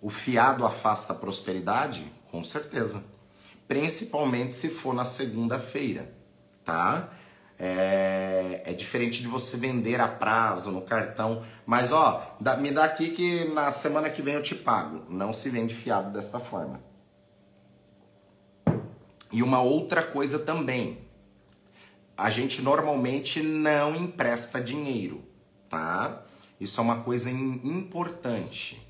O 0.00 0.08
fiado 0.08 0.64
afasta 0.64 1.12
a 1.12 1.16
prosperidade? 1.16 2.10
Com 2.30 2.44
certeza. 2.44 3.04
Principalmente 3.66 4.54
se 4.54 4.68
for 4.68 4.94
na 4.94 5.04
segunda-feira, 5.04 6.14
tá? 6.64 7.12
É, 7.62 8.62
é, 8.64 8.72
diferente 8.72 9.20
de 9.20 9.28
você 9.28 9.58
vender 9.58 10.00
a 10.00 10.08
prazo 10.08 10.70
no 10.70 10.80
cartão. 10.80 11.44
Mas 11.66 11.92
ó, 11.92 12.34
dá, 12.40 12.56
me 12.56 12.70
dá 12.70 12.84
aqui 12.84 13.10
que 13.10 13.44
na 13.52 13.70
semana 13.70 14.08
que 14.08 14.22
vem 14.22 14.32
eu 14.32 14.42
te 14.42 14.54
pago. 14.54 15.04
Não 15.10 15.30
se 15.34 15.50
vende 15.50 15.74
fiado 15.74 16.10
desta 16.10 16.40
forma. 16.40 16.80
E 19.30 19.42
uma 19.42 19.60
outra 19.60 20.02
coisa 20.02 20.38
também, 20.38 20.98
a 22.16 22.30
gente 22.30 22.62
normalmente 22.62 23.42
não 23.42 23.94
empresta 23.94 24.58
dinheiro, 24.58 25.22
tá? 25.68 26.22
Isso 26.58 26.80
é 26.80 26.82
uma 26.82 27.02
coisa 27.02 27.30
importante. 27.30 28.86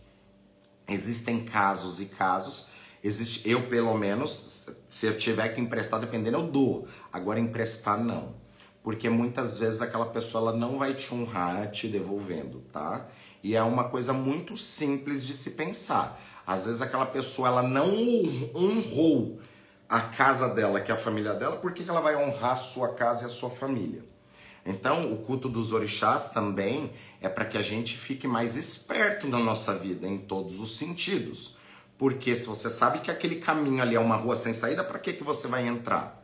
Existem 0.89 1.45
casos 1.45 2.01
e 2.01 2.07
casos. 2.07 2.69
Existe, 3.03 3.49
eu 3.49 3.69
pelo 3.69 3.97
menos, 3.99 4.77
se 4.89 5.07
eu 5.07 5.19
tiver 5.19 5.49
que 5.51 5.61
emprestar, 5.61 6.01
dependendo, 6.01 6.39
eu 6.39 6.47
dou. 6.47 6.89
Agora 7.13 7.39
emprestar 7.39 7.99
não, 7.99 8.35
porque 8.91 9.09
muitas 9.09 9.57
vezes 9.57 9.81
aquela 9.81 10.07
pessoa 10.07 10.51
ela 10.51 10.59
não 10.59 10.77
vai 10.77 10.95
te 10.95 11.15
honrar 11.15 11.71
te 11.71 11.87
devolvendo, 11.87 12.61
tá? 12.73 13.07
E 13.41 13.55
é 13.55 13.63
uma 13.63 13.89
coisa 13.89 14.13
muito 14.13 14.57
simples 14.57 15.25
de 15.25 15.33
se 15.33 15.53
pensar. 15.53 16.21
Às 16.45 16.67
vezes 16.67 16.83
aquela 16.83 17.07
pessoa 17.07 17.47
ela 17.47 17.63
não 17.63 17.89
honrou 18.53 19.39
a 19.89 20.01
casa 20.01 20.53
dela, 20.53 20.81
que 20.81 20.91
é 20.91 20.95
a 20.97 20.99
família 20.99 21.35
dela, 21.35 21.55
por 21.59 21.73
que, 21.73 21.89
ela 21.89 22.01
vai 22.01 22.17
honrar 22.17 22.51
a 22.51 22.57
sua 22.57 22.93
casa 22.95 23.23
e 23.23 23.27
a 23.27 23.29
sua 23.29 23.49
família? 23.49 24.05
Então, 24.67 25.13
o 25.13 25.19
culto 25.19 25.49
dos 25.49 25.73
orixás 25.73 26.33
também 26.33 26.91
é 27.21 27.29
para 27.29 27.45
que 27.45 27.57
a 27.57 27.63
gente 27.63 27.97
fique 27.97 28.27
mais 28.27 28.57
esperto 28.57 29.29
na 29.29 29.39
nossa 29.39 29.73
vida, 29.73 30.09
em 30.09 30.19
todos 30.19 30.61
os 30.61 30.77
sentidos. 30.77 31.57
Porque 31.97 32.35
se 32.35 32.49
você 32.49 32.69
sabe 32.69 32.99
que 32.99 33.11
aquele 33.13 33.37
caminho 33.37 33.83
ali 33.83 33.95
é 33.95 34.01
uma 34.01 34.17
rua 34.17 34.35
sem 34.35 34.53
saída, 34.53 34.83
para 34.83 34.99
que, 34.99 35.13
que 35.13 35.23
você 35.23 35.47
vai 35.47 35.65
entrar? 35.65 36.20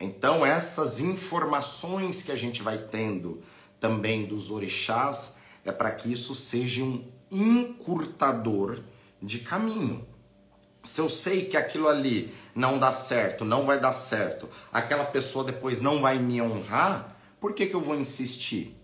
Então, 0.00 0.46
essas 0.46 1.00
informações 1.00 2.22
que 2.22 2.30
a 2.30 2.36
gente 2.36 2.62
vai 2.62 2.78
tendo 2.78 3.42
também 3.80 4.26
dos 4.26 4.50
orixás 4.50 5.38
é 5.64 5.72
para 5.72 5.90
que 5.90 6.12
isso 6.12 6.34
seja 6.34 6.82
um 6.82 7.04
encurtador 7.30 8.80
de 9.20 9.40
caminho. 9.40 10.06
Se 10.82 11.00
eu 11.00 11.08
sei 11.08 11.46
que 11.46 11.56
aquilo 11.56 11.88
ali 11.88 12.32
não 12.54 12.78
dá 12.78 12.92
certo, 12.92 13.44
não 13.44 13.66
vai 13.66 13.78
dar 13.78 13.92
certo, 13.92 14.48
aquela 14.72 15.04
pessoa 15.04 15.44
depois 15.44 15.80
não 15.80 16.00
vai 16.00 16.18
me 16.18 16.40
honrar, 16.40 17.16
por 17.40 17.52
que, 17.52 17.66
que 17.66 17.74
eu 17.74 17.80
vou 17.80 17.96
insistir? 17.96 18.76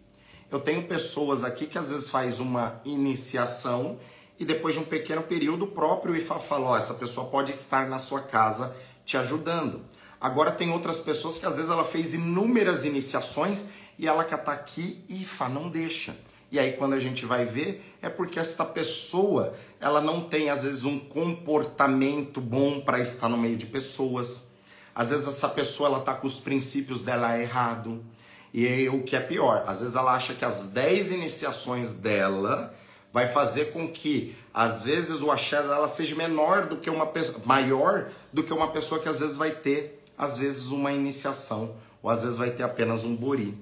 Eu 0.50 0.60
tenho 0.60 0.86
pessoas 0.86 1.42
aqui 1.42 1.66
que 1.66 1.78
às 1.78 1.90
vezes 1.90 2.10
faz 2.10 2.40
uma 2.40 2.80
iniciação 2.84 3.98
e 4.38 4.44
depois 4.44 4.74
de 4.74 4.80
um 4.80 4.84
pequeno 4.84 5.22
período 5.22 5.66
próprio 5.66 6.14
IFA 6.14 6.38
falou, 6.38 6.70
oh, 6.70 6.76
essa 6.76 6.94
pessoa 6.94 7.28
pode 7.28 7.52
estar 7.52 7.88
na 7.88 7.98
sua 7.98 8.20
casa 8.20 8.76
te 9.04 9.16
ajudando. 9.16 9.82
Agora 10.20 10.50
tem 10.50 10.70
outras 10.70 11.00
pessoas 11.00 11.38
que 11.38 11.46
às 11.46 11.56
vezes 11.56 11.70
ela 11.70 11.84
fez 11.84 12.14
inúmeras 12.14 12.84
iniciações 12.84 13.66
e 13.98 14.06
ela 14.06 14.24
que 14.24 14.34
está 14.34 14.52
aqui, 14.52 15.04
IFA, 15.08 15.48
não 15.48 15.68
deixa. 15.68 16.16
E 16.50 16.58
aí 16.58 16.72
quando 16.72 16.94
a 16.94 17.00
gente 17.00 17.26
vai 17.26 17.44
ver, 17.44 17.96
é 18.00 18.08
porque 18.08 18.38
esta 18.38 18.64
pessoa, 18.64 19.54
ela 19.80 20.00
não 20.00 20.22
tem 20.22 20.50
às 20.50 20.62
vezes 20.62 20.84
um 20.84 20.98
comportamento 20.98 22.40
bom 22.40 22.80
para 22.80 23.00
estar 23.00 23.28
no 23.28 23.36
meio 23.36 23.56
de 23.56 23.66
pessoas. 23.66 24.52
Às 24.94 25.10
vezes 25.10 25.26
essa 25.26 25.48
pessoa 25.48 25.88
ela 25.88 26.00
tá 26.00 26.14
com 26.14 26.26
os 26.26 26.38
princípios 26.38 27.02
dela 27.02 27.38
errado. 27.38 28.04
E 28.52 28.88
o 28.88 29.02
que 29.02 29.16
é 29.16 29.20
pior, 29.20 29.64
às 29.66 29.80
vezes 29.80 29.96
ela 29.96 30.14
acha 30.14 30.32
que 30.32 30.44
as 30.44 30.68
10 30.68 31.10
iniciações 31.10 31.94
dela 31.94 32.72
vai 33.12 33.28
fazer 33.28 33.72
com 33.72 33.88
que 33.88 34.36
às 34.52 34.84
vezes 34.84 35.22
o 35.22 35.32
axé 35.32 35.60
dela 35.60 35.88
seja 35.88 36.14
menor 36.14 36.66
do 36.66 36.76
que 36.76 36.88
uma 36.88 37.06
pessoa, 37.06 37.40
maior 37.44 38.10
do 38.32 38.44
que 38.44 38.52
uma 38.52 38.68
pessoa 38.70 39.00
que 39.00 39.08
às 39.08 39.18
vezes 39.18 39.36
vai 39.36 39.50
ter 39.50 40.03
às 40.16 40.38
vezes 40.38 40.66
uma 40.66 40.92
iniciação 40.92 41.76
ou 42.02 42.10
às 42.10 42.22
vezes 42.22 42.38
vai 42.38 42.50
ter 42.50 42.62
apenas 42.62 43.04
um 43.04 43.16
bori. 43.16 43.58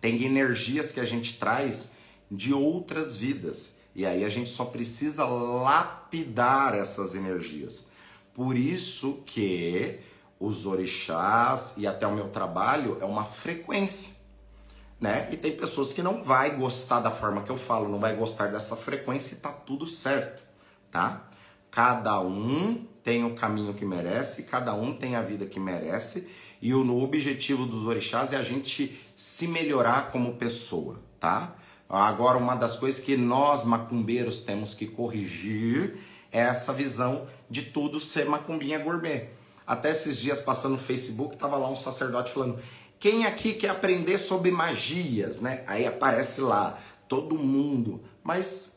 Tem 0.00 0.24
energias 0.24 0.92
que 0.92 1.00
a 1.00 1.04
gente 1.04 1.38
traz 1.38 1.90
de 2.30 2.52
outras 2.52 3.16
vidas. 3.16 3.76
E 3.94 4.04
aí 4.04 4.24
a 4.24 4.28
gente 4.28 4.50
só 4.50 4.66
precisa 4.66 5.24
lapidar 5.24 6.74
essas 6.74 7.14
energias. 7.14 7.86
Por 8.34 8.56
isso 8.56 9.22
que 9.24 9.98
os 10.38 10.66
orixás 10.66 11.76
e 11.78 11.86
até 11.86 12.06
o 12.06 12.14
meu 12.14 12.28
trabalho 12.28 12.98
é 13.00 13.04
uma 13.04 13.24
frequência, 13.24 14.14
né? 15.00 15.28
E 15.32 15.36
tem 15.36 15.56
pessoas 15.56 15.94
que 15.94 16.02
não 16.02 16.22
vai 16.22 16.54
gostar 16.54 17.00
da 17.00 17.10
forma 17.10 17.42
que 17.42 17.50
eu 17.50 17.56
falo, 17.56 17.88
não 17.88 17.98
vai 17.98 18.14
gostar 18.14 18.48
dessa 18.48 18.76
frequência 18.76 19.34
e 19.34 19.38
tá 19.38 19.50
tudo 19.50 19.86
certo, 19.86 20.42
tá? 20.90 21.26
Cada 21.76 22.18
um 22.22 22.86
tem 23.04 23.22
o 23.22 23.34
caminho 23.34 23.74
que 23.74 23.84
merece, 23.84 24.44
cada 24.44 24.72
um 24.72 24.94
tem 24.94 25.14
a 25.14 25.20
vida 25.20 25.44
que 25.44 25.60
merece, 25.60 26.26
e 26.62 26.72
o 26.72 27.02
objetivo 27.02 27.66
dos 27.66 27.84
orixás 27.84 28.32
é 28.32 28.36
a 28.38 28.42
gente 28.42 28.98
se 29.14 29.46
melhorar 29.46 30.10
como 30.10 30.36
pessoa, 30.36 30.98
tá? 31.20 31.54
Agora, 31.86 32.38
uma 32.38 32.54
das 32.54 32.78
coisas 32.78 33.04
que 33.04 33.14
nós 33.14 33.62
macumbeiros 33.62 34.40
temos 34.40 34.72
que 34.72 34.86
corrigir 34.86 35.98
é 36.32 36.40
essa 36.40 36.72
visão 36.72 37.26
de 37.50 37.60
tudo 37.60 38.00
ser 38.00 38.24
macumbinha 38.24 38.78
gourmet. 38.78 39.28
Até 39.66 39.90
esses 39.90 40.18
dias 40.18 40.38
passando 40.38 40.72
no 40.72 40.78
Facebook, 40.78 41.36
tava 41.36 41.58
lá 41.58 41.68
um 41.68 41.76
sacerdote 41.76 42.32
falando: 42.32 42.58
quem 42.98 43.26
aqui 43.26 43.52
quer 43.52 43.68
aprender 43.68 44.16
sobre 44.16 44.50
magias, 44.50 45.42
né? 45.42 45.62
Aí 45.66 45.86
aparece 45.86 46.40
lá 46.40 46.78
todo 47.06 47.38
mundo. 47.38 48.00
Mas 48.24 48.75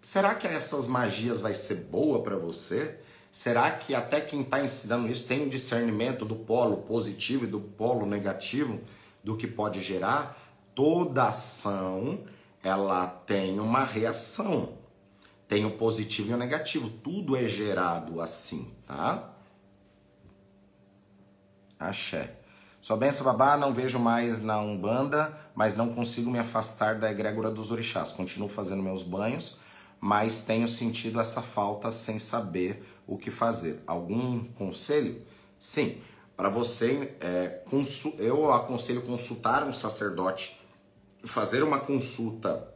será 0.00 0.34
que 0.34 0.46
essas 0.46 0.86
magias 0.88 1.40
vai 1.40 1.54
ser 1.54 1.86
boa 1.90 2.22
para 2.22 2.36
você? 2.36 2.98
Será 3.30 3.70
que 3.70 3.94
até 3.94 4.20
quem 4.20 4.40
está 4.40 4.62
ensinando 4.62 5.08
isso 5.08 5.28
tem 5.28 5.46
o 5.46 5.50
discernimento 5.50 6.24
do 6.24 6.34
polo 6.34 6.78
positivo 6.78 7.44
e 7.44 7.48
do 7.48 7.60
polo 7.60 8.06
negativo 8.06 8.80
do 9.22 9.36
que 9.36 9.46
pode 9.46 9.82
gerar? 9.82 10.36
Toda 10.74 11.26
ação 11.26 12.24
ela 12.62 13.06
tem 13.06 13.60
uma 13.60 13.84
reação. 13.84 14.78
Tem 15.46 15.64
o 15.64 15.76
positivo 15.78 16.30
e 16.30 16.34
o 16.34 16.36
negativo. 16.36 16.90
Tudo 16.90 17.36
é 17.36 17.48
gerado 17.48 18.20
assim, 18.20 18.74
tá? 18.86 19.30
Axé. 21.78 22.34
Sua 22.80 22.96
benção, 22.96 23.24
babá, 23.24 23.56
não 23.56 23.72
vejo 23.72 23.98
mais 23.98 24.42
na 24.42 24.58
Umbanda, 24.60 25.36
mas 25.54 25.76
não 25.76 25.92
consigo 25.92 26.30
me 26.30 26.38
afastar 26.38 26.96
da 26.96 27.10
egrégora 27.10 27.50
dos 27.50 27.70
orixás. 27.70 28.12
Continuo 28.12 28.48
fazendo 28.48 28.82
meus 28.82 29.02
banhos, 29.02 29.58
mas 30.00 30.42
tenho 30.42 30.68
sentido 30.68 31.20
essa 31.20 31.42
falta 31.42 31.90
sem 31.90 32.18
saber 32.18 32.82
o 33.06 33.16
que 33.16 33.30
fazer. 33.30 33.82
Algum 33.86 34.44
conselho? 34.44 35.20
Sim. 35.58 35.98
Para 36.36 36.48
você, 36.48 37.14
é, 37.20 37.62
eu 38.18 38.52
aconselho 38.52 39.02
consultar 39.02 39.64
um 39.64 39.72
sacerdote, 39.72 40.60
fazer 41.24 41.64
uma 41.64 41.80
consulta 41.80 42.72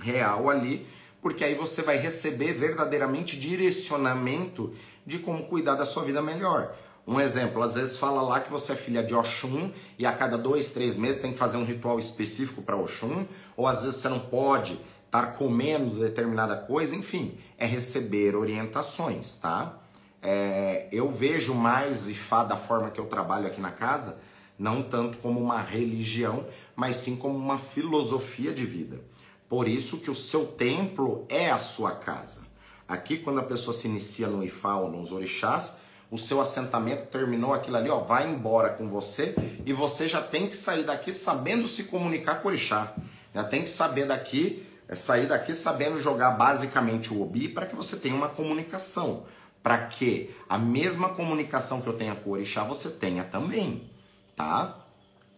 real 0.00 0.48
ali, 0.48 0.86
porque 1.20 1.42
aí 1.42 1.56
você 1.56 1.82
vai 1.82 1.96
receber 1.96 2.52
verdadeiramente 2.52 3.36
direcionamento 3.36 4.72
de 5.04 5.18
como 5.18 5.46
cuidar 5.46 5.74
da 5.74 5.84
sua 5.84 6.04
vida 6.04 6.22
melhor. 6.22 6.76
Um 7.06 7.20
exemplo, 7.20 7.62
às 7.62 7.74
vezes 7.74 7.98
fala 7.98 8.22
lá 8.22 8.40
que 8.40 8.50
você 8.50 8.72
é 8.72 8.76
filha 8.76 9.02
de 9.02 9.14
Oxum 9.14 9.70
e 9.98 10.06
a 10.06 10.12
cada 10.12 10.38
dois, 10.38 10.70
três 10.70 10.96
meses 10.96 11.20
tem 11.20 11.32
que 11.32 11.38
fazer 11.38 11.58
um 11.58 11.64
ritual 11.64 11.98
específico 11.98 12.62
para 12.62 12.76
Oxum, 12.76 13.26
ou 13.56 13.66
às 13.66 13.82
vezes 13.82 14.00
você 14.00 14.08
não 14.08 14.20
pode 14.20 14.78
estar 15.14 15.34
comendo 15.34 16.00
determinada 16.00 16.56
coisa, 16.56 16.96
enfim, 16.96 17.38
é 17.56 17.64
receber 17.64 18.34
orientações, 18.34 19.36
tá? 19.36 19.78
É, 20.20 20.88
eu 20.90 21.12
vejo 21.12 21.54
mais 21.54 22.08
Ifá 22.08 22.42
da 22.42 22.56
forma 22.56 22.90
que 22.90 22.98
eu 22.98 23.06
trabalho 23.06 23.46
aqui 23.46 23.60
na 23.60 23.70
casa, 23.70 24.20
não 24.58 24.82
tanto 24.82 25.18
como 25.18 25.40
uma 25.40 25.60
religião, 25.60 26.44
mas 26.74 26.96
sim 26.96 27.14
como 27.14 27.38
uma 27.38 27.58
filosofia 27.58 28.52
de 28.52 28.66
vida. 28.66 29.00
Por 29.48 29.68
isso 29.68 30.00
que 30.00 30.10
o 30.10 30.14
seu 30.16 30.46
templo 30.46 31.24
é 31.28 31.48
a 31.48 31.60
sua 31.60 31.92
casa. 31.92 32.40
Aqui, 32.88 33.18
quando 33.18 33.38
a 33.38 33.44
pessoa 33.44 33.72
se 33.72 33.86
inicia 33.86 34.26
no 34.26 34.42
Ifá 34.42 34.76
ou 34.76 34.90
nos 34.90 35.12
orixás, 35.12 35.76
o 36.10 36.18
seu 36.18 36.40
assentamento 36.40 37.06
terminou 37.06 37.54
aquilo 37.54 37.76
ali, 37.76 37.88
ó, 37.88 38.00
vai 38.00 38.28
embora 38.28 38.70
com 38.70 38.88
você 38.88 39.34
e 39.64 39.72
você 39.72 40.08
já 40.08 40.20
tem 40.20 40.48
que 40.48 40.56
sair 40.56 40.82
daqui 40.82 41.12
sabendo 41.12 41.68
se 41.68 41.84
comunicar 41.84 42.42
com 42.42 42.48
o 42.48 42.50
orixá. 42.50 42.94
Já 43.32 43.44
tem 43.44 43.62
que 43.62 43.70
saber 43.70 44.06
daqui, 44.06 44.66
é 44.94 44.96
sair 44.96 45.26
daqui 45.26 45.52
sabendo 45.52 46.00
jogar 46.00 46.30
basicamente 46.30 47.12
o 47.12 47.20
obi 47.20 47.48
para 47.48 47.66
que 47.66 47.74
você 47.74 47.96
tenha 47.96 48.14
uma 48.14 48.28
comunicação. 48.28 49.24
Para 49.62 49.78
que 49.86 50.30
a 50.48 50.56
mesma 50.56 51.08
comunicação 51.08 51.80
que 51.80 51.88
eu 51.88 51.94
tenha 51.94 52.14
com 52.14 52.30
o 52.30 52.32
orixá 52.34 52.64
você 52.64 52.90
tenha 52.90 53.24
também, 53.24 53.90
tá? 54.36 54.86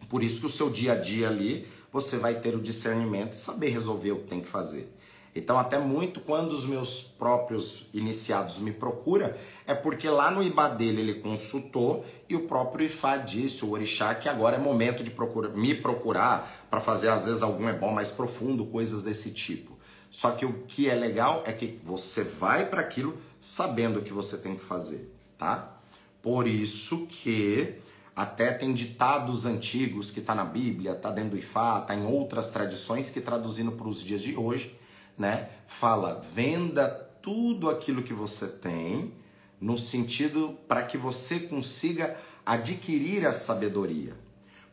Por 0.09 0.23
isso 0.23 0.41
que 0.41 0.47
o 0.47 0.51
seu 0.51 0.71
dia 0.71 0.93
a 0.93 0.97
dia 0.97 1.29
ali, 1.29 1.67
você 1.93 2.19
vai 2.19 2.35
ter 2.35 2.55
o 2.55 2.61
discernimento 2.61 3.33
e 3.33 3.37
saber 3.37 3.71
resolver 3.71 4.13
o 4.13 4.21
que 4.21 4.29
tem 4.29 4.41
que 4.41 4.49
fazer. 4.49 4.93
Então, 5.35 5.59
até 5.59 5.79
muito 5.79 6.21
quando 6.21 6.53
os 6.53 6.65
meus 6.65 7.03
próprios 7.03 7.87
iniciados 7.93 8.59
me 8.59 8.73
procuram, 8.73 9.35
é 9.67 9.75
porque 9.75 10.09
lá 10.09 10.31
no 10.31 10.43
IBA 10.43 10.69
dele 10.71 11.03
ele 11.03 11.15
consultou 11.21 12.07
e 12.27 12.35
o 12.35 12.49
próprio 12.49 12.87
IFA 12.87 13.19
disse, 13.19 13.63
o 13.63 13.73
Orixá, 13.73 14.15
que 14.15 14.31
agora 14.31 14.57
é 14.57 14.59
momento 14.59 15.05
de 15.05 15.11
procura, 15.11 15.51
me 15.51 15.75
procurar 15.75 16.66
para 16.77 16.83
fazer, 16.83 17.09
às 17.09 17.25
vezes, 17.25 17.43
algum 17.43 17.67
ebó 17.71 17.91
mais 17.91 18.11
profundo, 18.11 18.67
coisas 18.67 19.03
desse 19.03 19.31
tipo. 19.31 19.79
Só 20.11 20.33
que 20.33 20.45
o 20.45 20.53
que 20.69 20.91
é 20.91 20.95
legal 20.95 21.43
é 21.47 21.53
que 21.53 21.81
você 21.83 22.23
vai 22.23 22.67
para 22.67 22.83
aquilo 22.83 23.17
sabendo 23.41 24.01
o 24.01 24.03
que 24.03 24.13
você 24.13 24.37
tem 24.37 24.55
que 24.55 24.63
fazer, 24.63 25.11
tá? 25.39 25.81
Por 26.21 26.47
isso 26.47 27.07
que 27.07 27.77
até 28.15 28.53
tem 28.53 28.75
ditados 28.75 29.47
antigos 29.47 30.11
que 30.11 30.21
está 30.21 30.35
na 30.35 30.45
Bíblia, 30.45 30.93
está 30.93 31.11
dentro 31.11 31.31
do 31.31 31.39
Ifá, 31.39 31.79
está 31.81 31.95
em 31.95 32.05
outras 32.05 32.51
tradições 32.51 33.09
que 33.09 33.23
traduzindo 33.23 33.73
para 33.73 33.89
os 33.89 34.03
dias 34.03 34.21
de 34.21 34.37
hoje, 34.37 34.79
né? 35.17 35.49
Fala, 35.67 36.23
venda 36.35 36.89
tudo 37.23 37.71
aquilo 37.71 38.03
que 38.03 38.13
você 38.13 38.49
tem, 38.49 39.15
no 39.59 39.79
sentido 39.79 40.59
para 40.69 40.83
que 40.83 40.99
você 40.99 41.41
consiga 41.41 42.15
adquirir 42.45 43.27
a 43.27 43.33
sabedoria. 43.33 44.26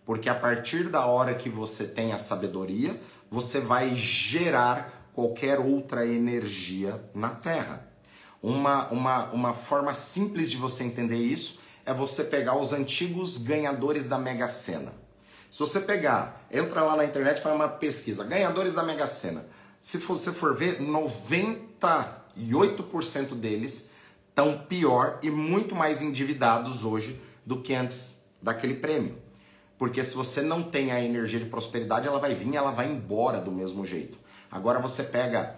Porque 0.05 0.29
a 0.29 0.35
partir 0.35 0.89
da 0.89 1.05
hora 1.05 1.33
que 1.33 1.49
você 1.49 1.87
tem 1.87 2.11
a 2.11 2.17
sabedoria, 2.17 2.99
você 3.31 3.59
vai 3.59 3.95
gerar 3.95 5.09
qualquer 5.13 5.59
outra 5.59 6.05
energia 6.05 7.01
na 7.13 7.29
Terra. 7.29 7.87
Uma, 8.41 8.87
uma, 8.89 9.25
uma 9.31 9.53
forma 9.53 9.93
simples 9.93 10.51
de 10.51 10.57
você 10.57 10.83
entender 10.83 11.17
isso 11.17 11.59
é 11.85 11.93
você 11.93 12.23
pegar 12.23 12.57
os 12.57 12.73
antigos 12.73 13.37
ganhadores 13.37 14.05
da 14.05 14.17
Mega 14.17 14.47
Sena. 14.47 14.93
Se 15.49 15.59
você 15.59 15.79
pegar, 15.79 16.45
entra 16.51 16.81
lá 16.81 16.95
na 16.95 17.05
internet 17.05 17.41
faz 17.41 17.55
uma 17.55 17.69
pesquisa, 17.69 18.23
ganhadores 18.23 18.73
da 18.73 18.83
Mega 18.83 19.07
Sena 19.07 19.45
se 19.83 19.97
você 19.97 20.31
for 20.31 20.55
ver, 20.55 20.79
98% 20.79 23.35
deles 23.35 23.89
estão 24.29 24.57
pior 24.57 25.19
e 25.21 25.29
muito 25.29 25.75
mais 25.75 26.01
endividados 26.01 26.85
hoje 26.85 27.21
do 27.45 27.61
que 27.61 27.73
antes 27.73 28.21
daquele 28.41 28.75
prêmio. 28.75 29.17
Porque 29.77 30.03
se 30.03 30.15
você 30.15 30.41
não 30.41 30.61
tem 30.63 30.91
a 30.91 31.03
energia 31.03 31.39
de 31.39 31.45
prosperidade, 31.45 32.07
ela 32.07 32.19
vai 32.19 32.35
vir 32.35 32.47
e 32.47 32.55
ela 32.55 32.71
vai 32.71 32.89
embora 32.89 33.39
do 33.39 33.51
mesmo 33.51 33.85
jeito. 33.85 34.17
Agora 34.51 34.79
você 34.79 35.03
pega 35.03 35.55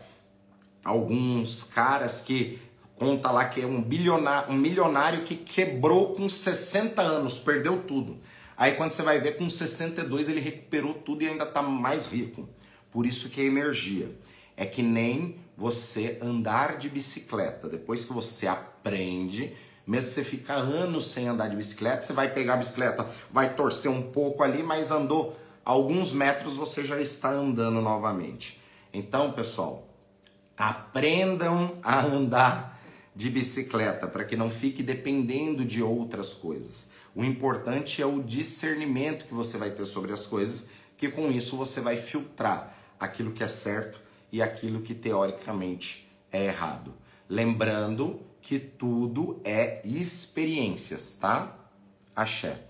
alguns 0.83 1.63
caras 1.63 2.21
que 2.21 2.59
conta 2.97 3.29
lá 3.31 3.45
que 3.45 3.61
é 3.61 3.65
um 3.65 3.81
bilionário, 3.81 4.53
um 4.53 4.57
milionário 4.57 5.23
que 5.23 5.35
quebrou 5.35 6.15
com 6.15 6.29
60 6.29 7.01
anos, 7.01 7.37
perdeu 7.39 7.83
tudo. 7.83 8.17
Aí 8.57 8.73
quando 8.73 8.91
você 8.91 9.01
vai 9.01 9.19
ver 9.19 9.37
com 9.37 9.49
62 9.49 10.29
ele 10.29 10.39
recuperou 10.39 10.93
tudo 10.93 11.23
e 11.23 11.27
ainda 11.27 11.43
está 11.43 11.61
mais 11.61 12.05
rico. 12.07 12.47
Por 12.89 13.05
isso 13.05 13.29
que 13.29 13.41
é 13.41 13.45
energia. 13.45 14.09
É 14.55 14.65
que 14.65 14.81
nem 14.81 15.37
você 15.57 16.17
andar 16.21 16.77
de 16.77 16.87
bicicleta. 16.87 17.67
Depois 17.67 18.05
que 18.05 18.13
você 18.13 18.47
aprende, 18.47 19.53
mesmo 19.85 20.09
você 20.09 20.23
fica 20.23 20.53
anos 20.53 21.07
sem 21.07 21.27
andar 21.27 21.47
de 21.47 21.55
bicicleta, 21.55 22.03
você 22.03 22.13
vai 22.13 22.33
pegar 22.33 22.55
a 22.55 22.57
bicicleta, 22.57 23.07
vai 23.31 23.53
torcer 23.53 23.91
um 23.91 24.01
pouco 24.01 24.43
ali, 24.43 24.63
mas 24.63 24.91
andou 24.91 25.37
alguns 25.63 26.11
metros, 26.11 26.55
você 26.55 26.85
já 26.85 26.99
está 26.99 27.29
andando 27.29 27.81
novamente. 27.81 28.61
Então, 28.91 29.31
pessoal, 29.31 29.87
aprendam 30.57 31.75
a 31.83 32.01
andar 32.01 32.79
de 33.15 33.29
bicicleta 33.29 34.07
para 34.07 34.25
que 34.25 34.35
não 34.35 34.49
fique 34.49 34.83
dependendo 34.83 35.63
de 35.63 35.81
outras 35.81 36.33
coisas. 36.33 36.89
O 37.15 37.23
importante 37.23 38.01
é 38.01 38.05
o 38.05 38.21
discernimento 38.21 39.25
que 39.25 39.33
você 39.33 39.57
vai 39.57 39.69
ter 39.69 39.85
sobre 39.85 40.11
as 40.11 40.25
coisas, 40.25 40.67
que 40.97 41.09
com 41.09 41.31
isso 41.31 41.55
você 41.55 41.79
vai 41.79 41.95
filtrar 41.95 42.75
aquilo 42.99 43.31
que 43.31 43.43
é 43.43 43.47
certo 43.47 44.01
e 44.31 44.41
aquilo 44.41 44.81
que 44.81 44.93
teoricamente 44.93 46.11
é 46.31 46.45
errado. 46.45 46.93
Lembrando 47.29 48.19
que 48.45 48.59
tudo 48.59 49.41
é 49.43 49.81
experiências, 49.83 51.15
tá? 51.15 51.51
Axé. 52.15 52.61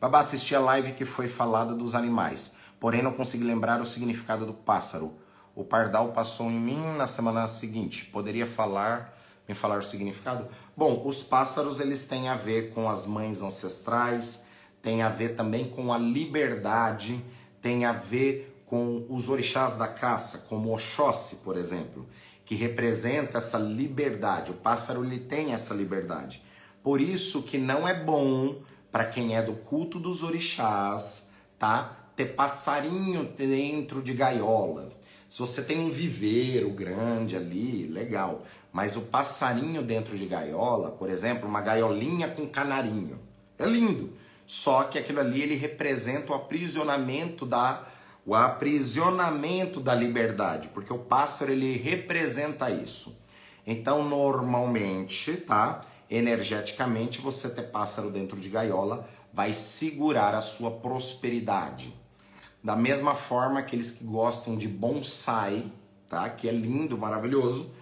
Babá, 0.00 0.20
assisti 0.20 0.54
a 0.54 0.60
live 0.60 0.92
que 0.92 1.04
foi 1.04 1.26
falada 1.26 1.74
dos 1.74 1.96
animais, 1.96 2.54
porém 2.78 3.02
não 3.02 3.12
consegui 3.12 3.42
lembrar 3.42 3.80
o 3.80 3.84
significado 3.84 4.46
do 4.46 4.54
pássaro. 4.54 5.12
O 5.52 5.64
pardal 5.64 6.12
passou 6.12 6.48
em 6.48 6.60
mim 6.60 6.80
na 6.96 7.08
semana 7.08 7.48
seguinte. 7.48 8.04
Poderia 8.04 8.46
falar, 8.46 9.18
me 9.48 9.56
falar 9.56 9.80
o 9.80 9.82
significado? 9.82 10.46
Bom, 10.76 11.02
os 11.04 11.20
pássaros 11.20 11.80
eles 11.80 12.06
têm 12.06 12.28
a 12.28 12.36
ver 12.36 12.70
com 12.70 12.88
as 12.88 13.04
mães 13.04 13.42
ancestrais, 13.42 14.44
tem 14.80 15.02
a 15.02 15.08
ver 15.08 15.30
também 15.30 15.68
com 15.68 15.92
a 15.92 15.98
liberdade, 15.98 17.24
tem 17.60 17.84
a 17.84 17.92
ver 17.92 18.62
com 18.66 19.04
os 19.10 19.28
orixás 19.28 19.74
da 19.74 19.88
caça, 19.88 20.46
como 20.48 20.72
Oxóssi, 20.72 21.36
por 21.36 21.56
exemplo, 21.56 22.06
que 22.44 22.54
representa 22.54 23.38
essa 23.38 23.58
liberdade. 23.58 24.50
O 24.50 24.54
pássaro 24.54 25.04
ele 25.04 25.18
tem 25.18 25.52
essa 25.52 25.74
liberdade. 25.74 26.42
Por 26.82 27.00
isso 27.00 27.42
que 27.42 27.56
não 27.56 27.88
é 27.88 27.94
bom 27.94 28.56
para 28.92 29.06
quem 29.06 29.36
é 29.36 29.42
do 29.42 29.54
culto 29.54 29.98
dos 29.98 30.22
orixás, 30.22 31.32
tá? 31.58 31.96
Ter 32.14 32.26
passarinho 32.26 33.24
dentro 33.24 34.02
de 34.02 34.12
gaiola. 34.12 34.92
Se 35.28 35.40
você 35.40 35.62
tem 35.62 35.80
um 35.80 35.90
viveiro 35.90 36.70
grande 36.70 37.36
ali, 37.36 37.86
legal. 37.86 38.44
Mas 38.72 38.96
o 38.96 39.02
passarinho 39.02 39.82
dentro 39.82 40.16
de 40.16 40.26
gaiola, 40.26 40.90
por 40.90 41.08
exemplo, 41.10 41.48
uma 41.48 41.60
gaiolinha 41.60 42.28
com 42.28 42.46
canarinho, 42.46 43.18
é 43.58 43.66
lindo. 43.66 44.12
Só 44.46 44.84
que 44.84 44.98
aquilo 44.98 45.20
ali 45.20 45.42
ele 45.42 45.54
representa 45.54 46.32
o 46.32 46.34
aprisionamento 46.34 47.46
da 47.46 47.84
o 48.26 48.34
aprisionamento 48.34 49.80
da 49.80 49.94
liberdade, 49.94 50.68
porque 50.68 50.92
o 50.92 50.98
pássaro 50.98 51.52
ele 51.52 51.76
representa 51.76 52.70
isso. 52.70 53.20
Então, 53.66 54.06
normalmente, 54.06 55.36
tá? 55.36 55.82
Energeticamente, 56.10 57.20
você 57.20 57.50
ter 57.50 57.64
pássaro 57.64 58.10
dentro 58.10 58.38
de 58.38 58.48
gaiola 58.48 59.08
vai 59.32 59.52
segurar 59.52 60.34
a 60.34 60.40
sua 60.40 60.70
prosperidade. 60.70 61.94
Da 62.62 62.74
mesma 62.74 63.14
forma, 63.14 63.60
aqueles 63.60 63.90
que 63.90 64.04
gostam 64.04 64.56
de 64.56 64.68
bonsai, 64.68 65.70
tá? 66.08 66.28
Que 66.30 66.48
é 66.48 66.52
lindo, 66.52 66.96
maravilhoso. 66.96 67.74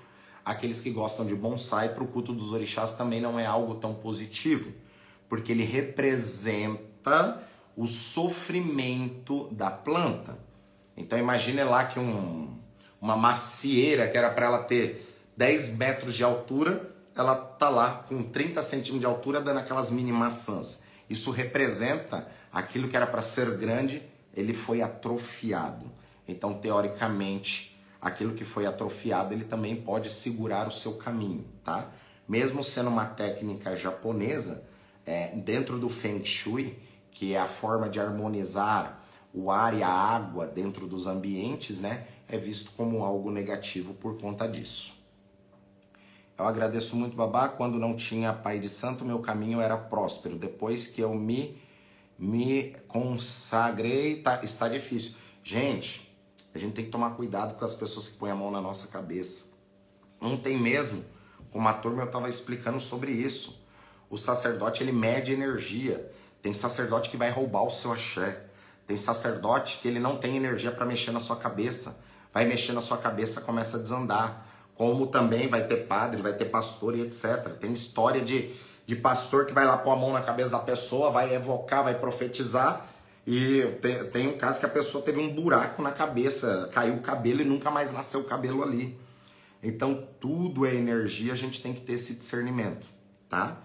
Aqueles 0.45 0.81
que 0.81 0.91
gostam 0.91 1.25
de 1.25 1.37
bonsai 1.37 1.91
para 1.91 2.03
o 2.03 2.09
culto 2.09 2.33
dos 2.33 2.53
orixás 2.53 2.95
também 2.95 3.21
não 3.21 3.39
é 3.39 3.47
algo 3.47 3.77
tão 3.77 3.95
positivo, 3.95 4.73
porque 5.29 5.53
ele 5.53 5.63
representa 5.63 7.41
o 7.77 7.87
sofrimento 7.87 9.49
da 9.53 9.71
planta. 9.71 10.39
Então 10.97 11.19
imagine 11.19 11.65
lá 11.65 11.85
que 11.85 11.99
um, 11.99 12.57
uma 13.01 13.17
macieira 13.17 14.09
que 14.09 14.17
era 14.17 14.31
para 14.31 14.47
ela 14.47 14.63
ter 14.63 15.09
10 15.37 15.77
metros 15.77 16.15
de 16.15 16.23
altura, 16.23 16.95
ela 17.17 17.35
tá 17.35 17.69
lá 17.69 18.05
com 18.09 18.23
30 18.23 18.63
centímetros 18.63 19.01
de 19.01 19.07
altura 19.07 19.41
dando 19.41 19.59
aquelas 19.59 19.91
mini 19.91 20.13
maçãs. 20.13 20.85
Isso 21.09 21.31
representa 21.31 22.27
aquilo 22.53 22.89
que 22.89 22.97
era 22.97 23.07
para 23.07 23.23
ser 23.23 23.57
grande, 23.57 24.03
ele 24.35 24.55
foi 24.55 24.83
atrofiado. 24.83 25.91
Então, 26.29 26.55
teoricamente, 26.55 27.79
aquilo 28.01 28.35
que 28.35 28.45
foi 28.45 28.67
atrofiado, 28.67 29.35
ele 29.35 29.45
também 29.45 29.77
pode 29.77 30.11
segurar 30.11 30.69
o 30.69 30.71
seu 30.71 30.95
caminho, 30.95 31.45
tá? 31.65 31.91
mesmo 32.29 32.63
sendo 32.63 32.89
uma 32.89 33.05
técnica 33.05 33.77
japonesa, 33.77 34.65
é, 35.05 35.29
dentro 35.37 35.79
do 35.79 35.89
Feng 35.89 36.25
Shui, 36.25 36.79
que 37.13 37.35
é 37.35 37.39
a 37.39 37.47
forma 37.47 37.89
de 37.89 38.01
harmonizar 38.01 39.03
o 39.33 39.51
ar 39.51 39.75
e 39.77 39.83
a 39.83 39.89
água 39.89 40.47
dentro 40.47 40.87
dos 40.87 41.07
ambientes, 41.07 41.81
né, 41.81 42.07
é 42.29 42.37
visto 42.37 42.73
como 42.77 43.05
algo 43.05 43.31
negativo 43.31 43.95
por 43.95 44.19
conta 44.19 44.47
disso. 44.47 44.95
Eu 46.39 46.47
agradeço 46.47 46.97
muito, 46.97 47.15
babá. 47.15 47.49
Quando 47.49 47.79
não 47.79 47.95
tinha 47.95 48.33
pai 48.33 48.59
de 48.59 48.69
santo, 48.69 49.05
meu 49.05 49.21
caminho 49.21 49.61
era 49.61 49.77
próspero. 49.77 50.37
Depois 50.37 50.87
que 50.87 51.01
eu 51.01 51.15
me, 51.15 51.57
me 52.19 52.75
consagrei, 52.89 54.17
tá, 54.17 54.43
está 54.43 54.69
difícil. 54.69 55.15
Gente, 55.45 56.11
a 56.55 56.59
gente 56.59 56.73
tem 56.73 56.85
que 56.85 56.91
tomar 56.91 57.11
cuidado 57.11 57.55
com 57.55 57.65
as 57.65 57.75
pessoas 57.75 58.09
que 58.09 58.19
põem 58.19 58.31
a 58.31 58.35
mão 58.35 58.51
na 58.51 58.61
nossa 58.61 58.89
cabeça. 58.89 59.53
Ontem 60.21 60.59
mesmo, 60.59 61.05
com 61.51 61.59
uma 61.59 61.75
turma, 61.75 62.03
eu 62.03 62.07
estava 62.07 62.29
explicando 62.29 62.81
sobre 62.81 63.13
isso. 63.13 63.65
O 64.11 64.17
sacerdote, 64.17 64.83
ele 64.83 64.93
mede 64.93 65.33
energia. 65.33 66.11
Tem 66.43 66.53
sacerdote 66.53 67.09
que 67.09 67.17
vai 67.17 67.31
roubar 67.31 67.63
o 67.63 67.71
seu 67.71 67.93
axé. 67.93 68.43
Tem 68.87 68.97
sacerdote 68.97 69.79
que 69.81 69.87
ele 69.87 70.01
não 70.01 70.19
tem 70.19 70.37
energia 70.37 70.73
para 70.73 70.85
mexer 70.85 71.13
na 71.13 71.21
sua 71.21 71.37
cabeça. 71.37 72.03
Vai 72.35 72.45
mexer 72.45 72.73
na 72.73 72.81
sua 72.81 72.99
cabeça, 72.99 73.41
começa 73.41 73.77
a 73.77 73.81
desandar. 73.81 74.47
Como 74.75 75.07
também 75.07 75.49
vai 75.49 75.67
ter 75.67 75.87
padre, 75.87 76.21
vai 76.21 76.33
ter 76.33 76.47
pastor 76.47 76.97
e 76.97 77.03
etc. 77.03 77.57
Tem 77.61 77.73
história 77.73 78.21
de, 78.21 78.53
de 78.85 78.97
pastor 78.97 79.47
que 79.47 79.53
vai 79.53 79.65
lá 79.65 79.77
pôr 79.77 79.93
a 79.93 79.97
mão 79.97 80.13
na 80.13 80.21
cabeça 80.21 80.51
da 80.51 80.59
pessoa, 80.59 81.11
vai 81.11 81.33
evocar, 81.33 81.85
vai 81.85 81.95
profetizar. 81.95 82.89
E 83.25 83.63
tem, 83.81 84.05
tem 84.07 84.29
um 84.29 84.37
caso 84.37 84.59
que 84.59 84.67
a 84.67 84.69
pessoa 84.69 85.05
teve 85.05 85.21
um 85.21 85.33
buraco 85.33 85.81
na 85.81 85.93
cabeça, 85.93 86.69
caiu 86.73 86.95
o 86.95 87.01
cabelo 87.01 87.41
e 87.41 87.45
nunca 87.45 87.71
mais 87.71 87.93
nasceu 87.93 88.21
o 88.21 88.25
cabelo 88.25 88.63
ali. 88.65 88.99
Então 89.63 90.09
tudo 90.19 90.67
é 90.67 90.75
energia, 90.75 91.33
a 91.33 91.37
gente 91.37 91.63
tem 91.63 91.73
que 91.73 91.83
ter 91.83 91.93
esse 91.93 92.15
discernimento, 92.15 92.85
tá? 93.29 93.59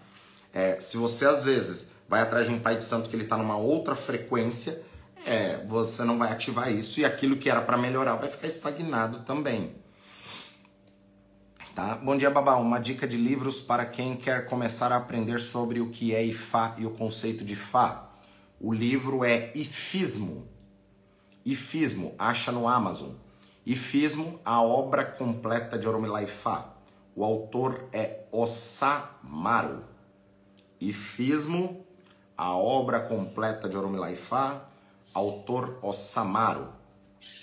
É, 0.53 0.79
se 0.79 0.97
você 0.97 1.25
às 1.25 1.43
vezes 1.43 1.96
vai 2.07 2.21
atrás 2.21 2.47
de 2.47 2.53
um 2.53 2.59
pai 2.59 2.77
de 2.77 2.83
santo 2.83 3.09
que 3.09 3.15
ele 3.15 3.23
está 3.23 3.37
numa 3.37 3.57
outra 3.57 3.95
frequência, 3.95 4.83
é, 5.25 5.57
você 5.65 6.03
não 6.03 6.17
vai 6.17 6.31
ativar 6.31 6.71
isso 6.71 6.99
e 6.99 7.05
aquilo 7.05 7.37
que 7.37 7.49
era 7.49 7.61
para 7.61 7.77
melhorar 7.77 8.15
vai 8.15 8.29
ficar 8.29 8.47
estagnado 8.47 9.19
também. 9.19 9.75
Tá? 11.75 11.95
Bom 11.95 12.17
dia, 12.17 12.29
Babá. 12.29 12.55
Uma 12.55 12.79
dica 12.79 13.07
de 13.07 13.17
livros 13.17 13.59
para 13.59 13.85
quem 13.85 14.15
quer 14.15 14.45
começar 14.45 14.91
a 14.91 14.97
aprender 14.97 15.39
sobre 15.39 15.79
o 15.79 15.91
que 15.91 16.15
é 16.15 16.23
Ifá 16.23 16.73
e 16.77 16.85
o 16.85 16.91
conceito 16.91 17.45
de 17.45 17.55
Fá. 17.55 18.09
O 18.59 18.73
livro 18.73 19.23
é 19.23 19.51
Ifismo. 19.53 20.47
Ifismo, 21.45 22.15
acha 22.17 22.51
no 22.51 22.67
Amazon. 22.67 23.11
Ifismo, 23.63 24.39
a 24.43 24.59
obra 24.61 25.05
completa 25.05 25.77
de 25.77 25.87
Oromilá 25.87 26.23
Ifá. 26.23 26.73
O 27.15 27.23
autor 27.23 27.87
é 27.93 28.25
Osamaru. 28.31 29.83
Ifismo, 30.81 31.85
a 32.37 32.55
obra 32.55 32.99
completa 32.99 33.67
de 33.67 33.75
Oromilaifá, 33.75 34.63
autor 35.11 35.79
Osamaru. 35.81 36.67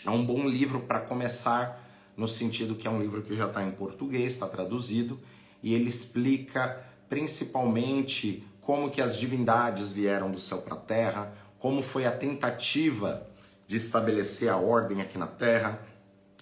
É 0.07 0.11
um 0.11 0.25
bom 0.25 0.47
livro 0.47 0.81
para 0.83 1.01
começar, 1.01 1.83
no 2.17 2.29
sentido 2.29 2.77
que 2.77 2.87
é 2.87 2.91
um 2.91 3.01
livro 3.01 3.23
que 3.23 3.35
já 3.35 3.47
está 3.47 3.65
em 3.65 3.73
português, 3.73 4.35
está 4.35 4.47
traduzido, 4.47 5.19
e 5.61 5.75
ele 5.75 5.89
explica 5.89 6.87
principalmente 7.09 8.47
como 8.61 8.89
que 8.89 9.03
as 9.03 9.19
divindades 9.19 9.93
vieram 9.93 10.31
do 10.31 10.39
céu 10.39 10.59
para 10.59 10.75
a 10.75 10.81
terra, 10.81 11.35
como 11.59 11.83
foi 11.83 12.07
a 12.07 12.13
tentativa 12.13 13.27
de 13.67 13.77
estabelecer 13.77 14.49
a 14.49 14.57
ordem 14.57 15.01
aqui 15.01 15.19
na 15.19 15.27
terra, 15.27 15.81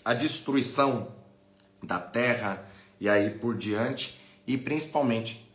a 0.05 0.13
destruição 0.13 1.09
da 1.83 1.99
terra 1.99 2.69
e 3.01 3.09
aí 3.09 3.31
por 3.31 3.57
diante, 3.57 4.21
e 4.47 4.59
principalmente 4.59 5.51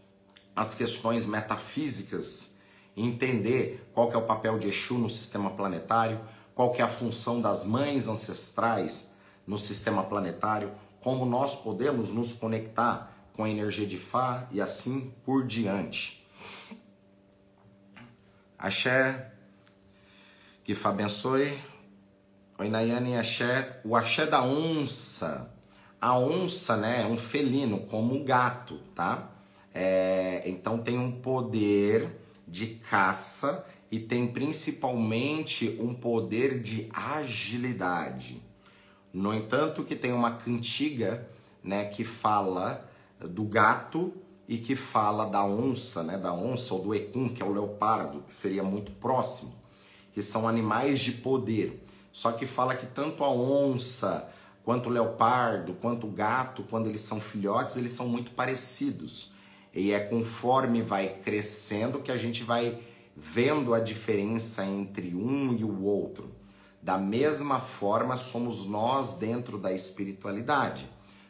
as 0.55 0.73
questões 0.73 1.25
metafísicas, 1.25 2.56
entender 2.97 3.89
qual 3.93 4.09
que 4.09 4.15
é 4.15 4.19
o 4.19 4.25
papel 4.25 4.57
de 4.57 4.67
Exu 4.67 4.95
no 4.95 5.09
sistema 5.09 5.51
planetário, 5.51 6.19
qual 6.55 6.73
que 6.73 6.81
é 6.81 6.85
a 6.85 6.89
função 6.89 7.39
das 7.39 7.63
mães 7.63 8.07
ancestrais 8.07 9.11
no 9.45 9.57
sistema 9.57 10.03
planetário, 10.03 10.71
como 10.99 11.25
nós 11.25 11.61
podemos 11.61 12.09
nos 12.09 12.33
conectar 12.33 13.13
com 13.33 13.43
a 13.43 13.49
energia 13.49 13.85
de 13.85 13.97
Fá 13.97 14.47
e 14.51 14.59
assim 14.59 15.13
por 15.23 15.45
diante. 15.45 16.27
Axé, 18.57 19.31
que 20.63 20.73
Fá 20.73 20.89
abençoe. 20.89 21.55
Oi, 22.57 22.69
Nayane, 22.69 23.15
axé. 23.15 23.79
O 23.85 23.95
axé 23.95 24.25
da 24.25 24.43
onça. 24.43 25.53
A 26.01 26.17
onça, 26.17 26.75
né, 26.75 27.03
é 27.03 27.05
um 27.05 27.17
felino, 27.17 27.81
como 27.81 28.15
o 28.15 28.23
gato, 28.23 28.79
tá? 28.95 29.29
É, 29.73 30.41
então 30.47 30.79
tem 30.79 30.97
um 30.97 31.11
poder 31.11 32.26
de 32.47 32.67
caça 32.89 33.65
e 33.91 33.99
tem 33.99 34.27
principalmente 34.27 35.77
um 35.79 35.93
poder 35.93 36.61
de 36.61 36.89
agilidade. 36.93 38.41
No 39.13 39.33
entanto, 39.33 39.83
que 39.83 39.95
tem 39.95 40.13
uma 40.13 40.31
cantiga, 40.31 41.27
né, 41.63 41.85
que 41.85 42.03
fala 42.03 42.89
do 43.19 43.43
gato 43.43 44.13
e 44.47 44.57
que 44.57 44.75
fala 44.75 45.25
da 45.25 45.43
onça, 45.43 46.03
né, 46.03 46.17
da 46.17 46.33
onça 46.33 46.73
ou 46.73 46.83
do 46.83 46.95
ecum, 46.95 47.27
que 47.27 47.41
é 47.41 47.45
o 47.45 47.51
leopardo, 47.51 48.23
que 48.27 48.33
seria 48.33 48.63
muito 48.63 48.91
próximo, 48.93 49.55
que 50.13 50.21
são 50.21 50.47
animais 50.47 50.99
de 50.99 51.11
poder. 51.11 51.83
Só 52.11 52.31
que 52.31 52.45
fala 52.45 52.75
que 52.75 52.85
tanto 52.85 53.23
a 53.23 53.31
onça, 53.31 54.29
quanto 54.63 54.89
o 54.89 54.91
leopardo, 54.91 55.73
quanto 55.75 56.07
o 56.07 56.11
gato, 56.11 56.63
quando 56.69 56.87
eles 56.87 57.01
são 57.01 57.19
filhotes, 57.21 57.77
eles 57.77 57.91
são 57.91 58.07
muito 58.07 58.31
parecidos. 58.31 59.31
E 59.77 59.91
é 59.91 59.99
conforme 59.99 60.81
vai 60.81 61.07
crescendo 61.07 61.99
que 61.99 62.11
a 62.11 62.17
gente 62.17 62.43
vai 62.43 62.81
vendo 63.15 63.75
a 63.75 63.79
diferença 63.79 64.65
entre 64.65 65.13
um 65.13 65.53
e 65.53 65.63
o 65.63 65.83
outro. 65.83 66.31
Da 66.81 66.97
mesma 66.97 67.59
forma, 67.59 68.17
somos 68.17 68.65
nós 68.65 69.19
dentro 69.19 69.55
da 69.55 69.71
espiritualidade. 69.71 70.89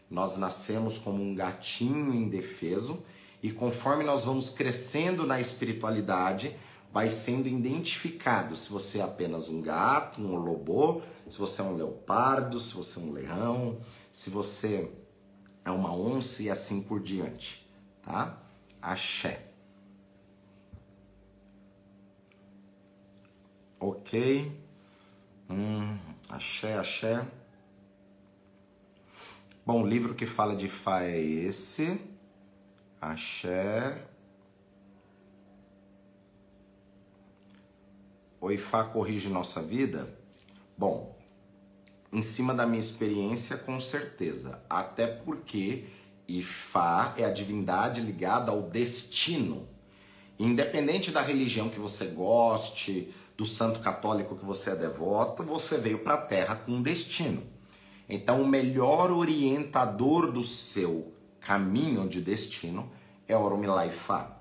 Nós 0.10 0.38
nascemos 0.38 0.98
como 0.98 1.22
um 1.22 1.36
gatinho 1.36 2.14
indefeso 2.14 3.04
e 3.43 3.52
conforme 3.52 4.06
nós 4.06 4.24
vamos 4.24 4.50
crescendo 4.50 5.26
na 5.26 5.41
espiritualidade, 5.41 6.56
vai 6.93 7.10
sendo 7.10 7.50
identificado 7.50 8.56
se 8.56 8.70
você 8.70 9.00
é 9.00 9.04
apenas 9.04 9.50
um 9.50 9.62
gato, 9.62 10.22
um 10.22 10.38
lobo, 10.38 11.02
se 11.28 11.38
você 11.38 11.62
é 11.62 11.66
um 11.66 11.76
leopardo, 11.76 12.62
se 12.62 12.74
você 12.74 12.98
é 12.98 13.04
um 13.04 13.12
leão, 13.12 13.78
se 14.10 14.30
você 14.30 14.89
é 15.66 15.70
uma 15.70 15.93
onça 15.93 16.43
e 16.43 16.50
assim 16.50 16.82
por 16.82 17.02
diante 17.02 17.66
tá? 18.08 18.41
Axé. 18.82 19.51
Ok. 23.80 24.51
Hum, 25.49 25.97
axé, 26.30 26.78
axé. 26.78 27.26
Bom, 29.66 29.84
o 29.84 29.88
livro 29.88 30.16
que 30.16 30.26
fala 30.26 30.55
de 30.55 30.70
Fá 30.70 31.03
é 31.03 31.20
esse. 31.20 31.99
Axé. 33.01 34.08
O 38.39 38.49
Ifá 38.49 38.86
corrige 38.86 39.28
nossa 39.28 39.62
vida? 39.62 40.08
Bom, 40.78 41.18
em 42.14 42.22
cima 42.22 42.53
da 42.53 42.66
minha 42.66 42.80
experiência, 42.80 43.58
com 43.58 43.78
certeza. 43.80 44.64
Até 44.70 45.08
porque 45.08 45.86
e 46.28 46.43
Fá 46.43 47.13
é 47.17 47.23
a 47.23 47.32
divindade 47.32 48.01
ligada 48.01 48.51
ao 48.51 48.63
destino. 48.63 49.67
Independente 50.38 51.11
da 51.11 51.21
religião 51.21 51.69
que 51.69 51.80
você 51.80 52.07
goste, 52.07 53.13
do 53.38 53.45
santo 53.45 53.80
católico 53.80 54.36
que 54.36 54.45
você 54.45 54.71
é 54.71 54.75
devoto, 54.75 55.43
você 55.43 55.78
veio 55.78 55.99
para 55.99 56.15
a 56.15 56.21
Terra 56.21 56.55
com 56.55 56.73
um 56.73 56.82
destino. 56.82 57.43
Então, 58.09 58.41
o 58.41 58.47
melhor 58.47 59.11
orientador 59.11 60.32
do 60.32 60.41
seu 60.41 61.13
caminho 61.39 62.07
de 62.07 62.19
destino 62.19 62.91
é 63.28 63.38
Oromilá 63.38 63.88
Fá. 63.89 64.38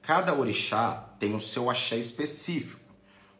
Cada 0.00 0.34
orixá 0.34 1.14
tem 1.18 1.34
o 1.34 1.40
seu 1.40 1.68
axé 1.68 1.96
específico. 1.96 2.80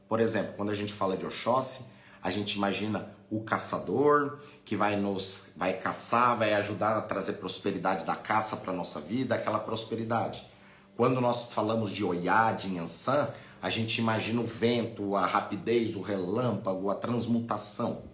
Por 0.08 0.20
exemplo, 0.20 0.54
quando 0.56 0.70
a 0.70 0.74
gente 0.74 0.92
fala 0.92 1.16
de 1.16 1.24
Oxóssi, 1.24 1.86
a 2.22 2.30
gente 2.30 2.54
imagina 2.54 3.14
o 3.30 3.42
caçador 3.42 4.40
que 4.64 4.76
vai 4.76 4.96
nos 4.96 5.52
vai 5.56 5.74
caçar, 5.74 6.36
vai 6.36 6.54
ajudar 6.54 6.96
a 6.96 7.02
trazer 7.02 7.34
prosperidade 7.34 8.04
da 8.04 8.14
caça 8.14 8.56
para 8.56 8.72
nossa 8.72 9.00
vida, 9.00 9.34
aquela 9.34 9.58
prosperidade. 9.58 10.46
Quando 10.96 11.20
nós 11.20 11.52
falamos 11.52 11.90
de 11.90 12.04
Oiá, 12.04 12.52
de 12.52 12.74
Yansan, 12.74 13.28
a 13.60 13.70
gente 13.70 13.98
imagina 13.98 14.40
o 14.40 14.46
vento, 14.46 15.16
a 15.16 15.26
rapidez, 15.26 15.96
o 15.96 16.02
relâmpago, 16.02 16.90
a 16.90 16.94
transmutação. 16.94 18.04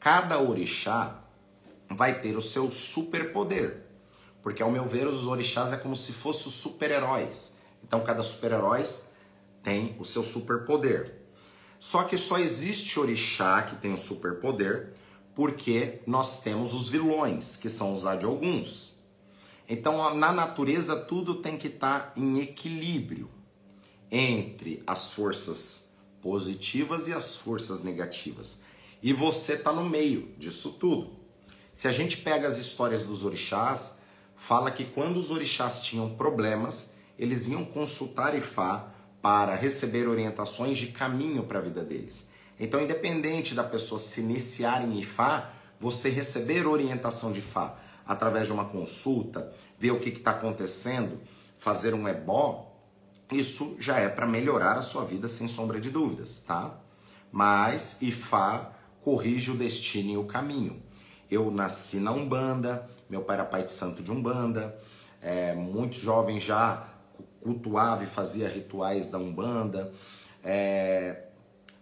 Cada 0.00 0.40
orixá 0.40 1.20
vai 1.90 2.20
ter 2.20 2.36
o 2.36 2.40
seu 2.40 2.70
superpoder. 2.70 3.84
Porque 4.42 4.62
ao 4.62 4.70
meu 4.70 4.86
ver, 4.86 5.06
os 5.06 5.26
orixás 5.26 5.72
é 5.72 5.76
como 5.76 5.96
se 5.96 6.12
fossem 6.12 6.48
os 6.48 6.54
super-heróis. 6.54 7.56
Então 7.82 8.00
cada 8.00 8.22
super-herói 8.22 8.82
tem 9.62 9.96
o 9.98 10.04
seu 10.04 10.22
superpoder. 10.22 11.22
Só 11.78 12.04
que 12.04 12.16
só 12.16 12.38
existe 12.38 12.98
orixá 12.98 13.62
que 13.62 13.76
tem 13.76 13.92
um 13.92 13.98
superpoder 13.98 14.94
porque 15.38 16.00
nós 16.04 16.42
temos 16.42 16.74
os 16.74 16.88
vilões, 16.88 17.56
que 17.56 17.70
são 17.70 17.92
os 17.92 18.04
Adioguns. 18.04 18.96
Então, 19.68 20.12
na 20.16 20.32
natureza, 20.32 20.96
tudo 20.96 21.36
tem 21.36 21.56
que 21.56 21.68
estar 21.68 22.06
tá 22.06 22.12
em 22.16 22.40
equilíbrio 22.40 23.30
entre 24.10 24.82
as 24.84 25.12
forças 25.12 25.92
positivas 26.20 27.06
e 27.06 27.12
as 27.12 27.36
forças 27.36 27.84
negativas. 27.84 28.62
E 29.00 29.12
você 29.12 29.52
está 29.52 29.72
no 29.72 29.88
meio 29.88 30.28
disso 30.36 30.72
tudo. 30.72 31.12
Se 31.72 31.86
a 31.86 31.92
gente 31.92 32.16
pega 32.16 32.48
as 32.48 32.58
histórias 32.58 33.04
dos 33.04 33.24
orixás, 33.24 34.00
fala 34.36 34.72
que 34.72 34.86
quando 34.86 35.18
os 35.18 35.30
orixás 35.30 35.80
tinham 35.82 36.16
problemas, 36.16 36.94
eles 37.16 37.46
iam 37.46 37.64
consultar 37.64 38.36
Ifá 38.36 38.92
para 39.22 39.54
receber 39.54 40.08
orientações 40.08 40.78
de 40.78 40.88
caminho 40.88 41.44
para 41.44 41.60
a 41.60 41.62
vida 41.62 41.84
deles. 41.84 42.27
Então, 42.58 42.80
independente 42.80 43.54
da 43.54 43.62
pessoa 43.62 43.98
se 43.98 44.20
iniciar 44.20 44.82
em 44.82 44.98
Ifá, 45.00 45.50
você 45.80 46.08
receber 46.08 46.66
orientação 46.66 47.32
de 47.32 47.38
Ifá 47.38 47.76
através 48.06 48.46
de 48.46 48.52
uma 48.52 48.64
consulta, 48.64 49.52
ver 49.78 49.92
o 49.92 50.00
que 50.00 50.08
está 50.08 50.32
acontecendo, 50.32 51.20
fazer 51.58 51.94
um 51.94 52.08
ebó, 52.08 52.74
isso 53.30 53.76
já 53.78 53.98
é 53.98 54.08
para 54.08 54.26
melhorar 54.26 54.78
a 54.78 54.82
sua 54.82 55.04
vida 55.04 55.28
sem 55.28 55.46
sombra 55.46 55.78
de 55.80 55.90
dúvidas, 55.90 56.40
tá? 56.40 56.74
Mas 57.30 58.00
Ifá 58.00 58.72
corrige 59.02 59.50
o 59.50 59.56
destino 59.56 60.10
e 60.10 60.16
o 60.16 60.24
caminho. 60.24 60.82
Eu 61.30 61.50
nasci 61.50 61.98
na 61.98 62.10
Umbanda, 62.10 62.88
meu 63.08 63.22
pai 63.22 63.36
era 63.36 63.44
pai 63.44 63.62
de 63.62 63.72
santo 63.72 64.02
de 64.02 64.10
Umbanda, 64.10 64.78
é, 65.20 65.54
muito 65.54 65.96
jovem 65.98 66.40
já 66.40 66.88
cultuava 67.42 68.04
e 68.04 68.06
fazia 68.06 68.48
rituais 68.48 69.10
da 69.10 69.18
Umbanda, 69.18 69.92
é, 70.42 71.27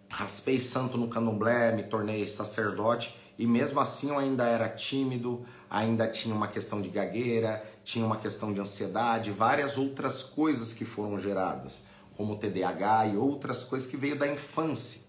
raspei 0.09 0.59
santo 0.59 0.97
no 0.97 1.07
candomblé, 1.07 1.75
me 1.75 1.83
tornei 1.83 2.27
sacerdote 2.27 3.17
e 3.37 3.45
mesmo 3.45 3.79
assim 3.79 4.09
eu 4.09 4.17
ainda 4.17 4.45
era 4.45 4.67
tímido, 4.67 5.45
ainda 5.69 6.07
tinha 6.07 6.33
uma 6.33 6.47
questão 6.47 6.81
de 6.81 6.89
gagueira, 6.89 7.63
tinha 7.83 8.05
uma 8.05 8.17
questão 8.17 8.51
de 8.51 8.59
ansiedade, 8.59 9.31
várias 9.31 9.77
outras 9.77 10.23
coisas 10.23 10.73
que 10.73 10.85
foram 10.85 11.19
geradas, 11.19 11.85
como 12.15 12.37
TDAH 12.37 13.07
e 13.07 13.17
outras 13.17 13.63
coisas 13.63 13.87
que 13.87 13.95
veio 13.95 14.17
da 14.17 14.27
infância. 14.27 15.01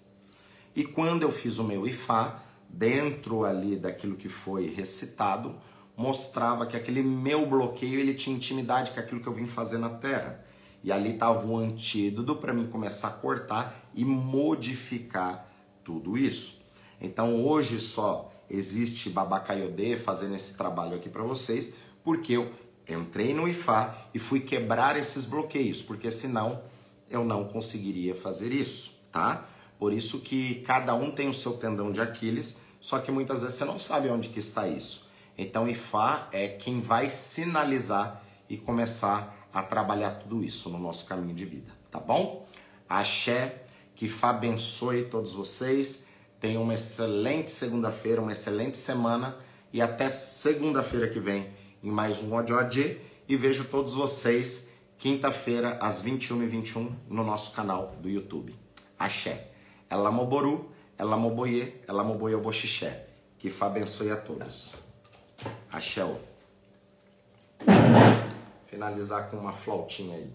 E 0.76 0.84
quando 0.84 1.22
eu 1.22 1.32
fiz 1.32 1.58
o 1.58 1.64
meu 1.64 1.86
IFA, 1.86 2.42
dentro 2.68 3.44
ali 3.44 3.76
daquilo 3.76 4.16
que 4.16 4.28
foi 4.28 4.68
recitado, 4.68 5.56
mostrava 5.96 6.66
que 6.66 6.76
aquele 6.76 7.02
meu 7.02 7.46
bloqueio 7.46 7.98
ele 7.98 8.14
tinha 8.14 8.36
intimidade 8.36 8.92
com 8.92 9.00
aquilo 9.00 9.20
que 9.20 9.26
eu 9.26 9.34
vim 9.34 9.46
fazer 9.46 9.78
na 9.78 9.88
Terra. 9.88 10.44
E 10.82 10.92
ali 10.92 11.14
estava 11.14 11.46
o 11.46 11.56
antídoto 11.56 12.36
para 12.36 12.52
mim 12.52 12.66
começar 12.68 13.08
a 13.08 13.12
cortar 13.12 13.90
e 13.94 14.04
modificar 14.04 15.46
tudo 15.84 16.16
isso. 16.16 16.60
Então 17.00 17.44
hoje 17.44 17.78
só 17.78 18.32
existe 18.50 19.10
Babacaiodê 19.10 19.96
fazendo 19.96 20.34
esse 20.34 20.56
trabalho 20.56 20.96
aqui 20.96 21.08
para 21.08 21.22
vocês, 21.22 21.74
porque 22.02 22.34
eu 22.34 22.50
entrei 22.88 23.34
no 23.34 23.46
IFA 23.48 23.94
e 24.14 24.18
fui 24.18 24.40
quebrar 24.40 24.96
esses 24.96 25.24
bloqueios, 25.24 25.82
porque 25.82 26.10
senão 26.10 26.62
eu 27.10 27.24
não 27.24 27.44
conseguiria 27.44 28.14
fazer 28.14 28.52
isso, 28.52 28.98
tá? 29.12 29.46
Por 29.78 29.92
isso 29.92 30.20
que 30.20 30.56
cada 30.66 30.94
um 30.94 31.10
tem 31.10 31.28
o 31.28 31.34
seu 31.34 31.54
tendão 31.54 31.92
de 31.92 32.00
Aquiles, 32.00 32.58
só 32.80 32.98
que 32.98 33.10
muitas 33.10 33.42
vezes 33.42 33.56
você 33.56 33.64
não 33.64 33.78
sabe 33.78 34.08
onde 34.08 34.28
que 34.28 34.38
está 34.38 34.66
isso. 34.66 35.08
Então 35.36 35.68
IFA 35.68 36.28
é 36.32 36.48
quem 36.48 36.80
vai 36.80 37.10
sinalizar 37.10 38.22
e 38.48 38.56
começar 38.56 39.37
a 39.52 39.62
trabalhar 39.62 40.10
tudo 40.10 40.42
isso 40.42 40.68
no 40.70 40.78
nosso 40.78 41.06
caminho 41.06 41.34
de 41.34 41.44
vida, 41.44 41.72
tá 41.90 41.98
bom? 41.98 42.46
Axé, 42.88 43.62
que 43.94 44.08
Fá 44.08 44.30
abençoe 44.30 45.04
todos 45.04 45.32
vocês. 45.32 46.06
Tenham 46.40 46.62
uma 46.62 46.74
excelente 46.74 47.50
segunda-feira, 47.50 48.22
uma 48.22 48.32
excelente 48.32 48.78
semana 48.78 49.36
e 49.72 49.82
até 49.82 50.08
segunda-feira 50.08 51.08
que 51.08 51.18
vem 51.18 51.48
em 51.82 51.90
mais 51.90 52.22
um 52.22 52.34
Odiodê 52.34 52.98
e 53.28 53.36
vejo 53.36 53.64
todos 53.64 53.94
vocês 53.94 54.70
quinta-feira 54.96 55.78
às 55.80 56.02
21h21 56.02 56.90
no 57.08 57.22
nosso 57.22 57.52
canal 57.52 57.94
do 58.00 58.08
YouTube. 58.08 58.54
Axé. 58.98 59.50
Elamoboru, 59.90 60.70
Elamoboye, 60.98 61.74
Elamoboye 61.88 62.36
Boxixé. 62.36 63.06
Que 63.38 63.50
Fá 63.50 63.66
abençoe 63.66 64.10
a 64.10 64.16
todos. 64.16 64.74
Axé. 65.70 66.02
Finalizar 68.68 69.30
com 69.30 69.38
uma 69.38 69.52
flautinha 69.52 70.16
aí. 70.16 70.30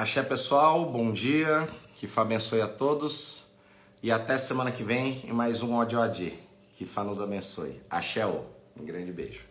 Axé 0.00 0.22
pessoal, 0.22 0.86
bom 0.86 1.12
dia, 1.12 1.68
que 1.96 2.06
Fá 2.06 2.22
abençoe 2.22 2.62
a 2.62 2.66
todos 2.66 3.44
e 4.02 4.10
até 4.10 4.38
semana 4.38 4.72
que 4.72 4.82
vem 4.82 5.20
em 5.26 5.32
mais 5.34 5.62
um 5.62 5.76
Odi 5.76 5.94
Odi. 5.94 6.38
Que 6.72 6.86
Fá 6.86 7.04
nos 7.04 7.20
abençoe. 7.20 7.82
Axé, 7.90 8.24
um 8.24 8.42
grande 8.78 9.12
beijo. 9.12 9.44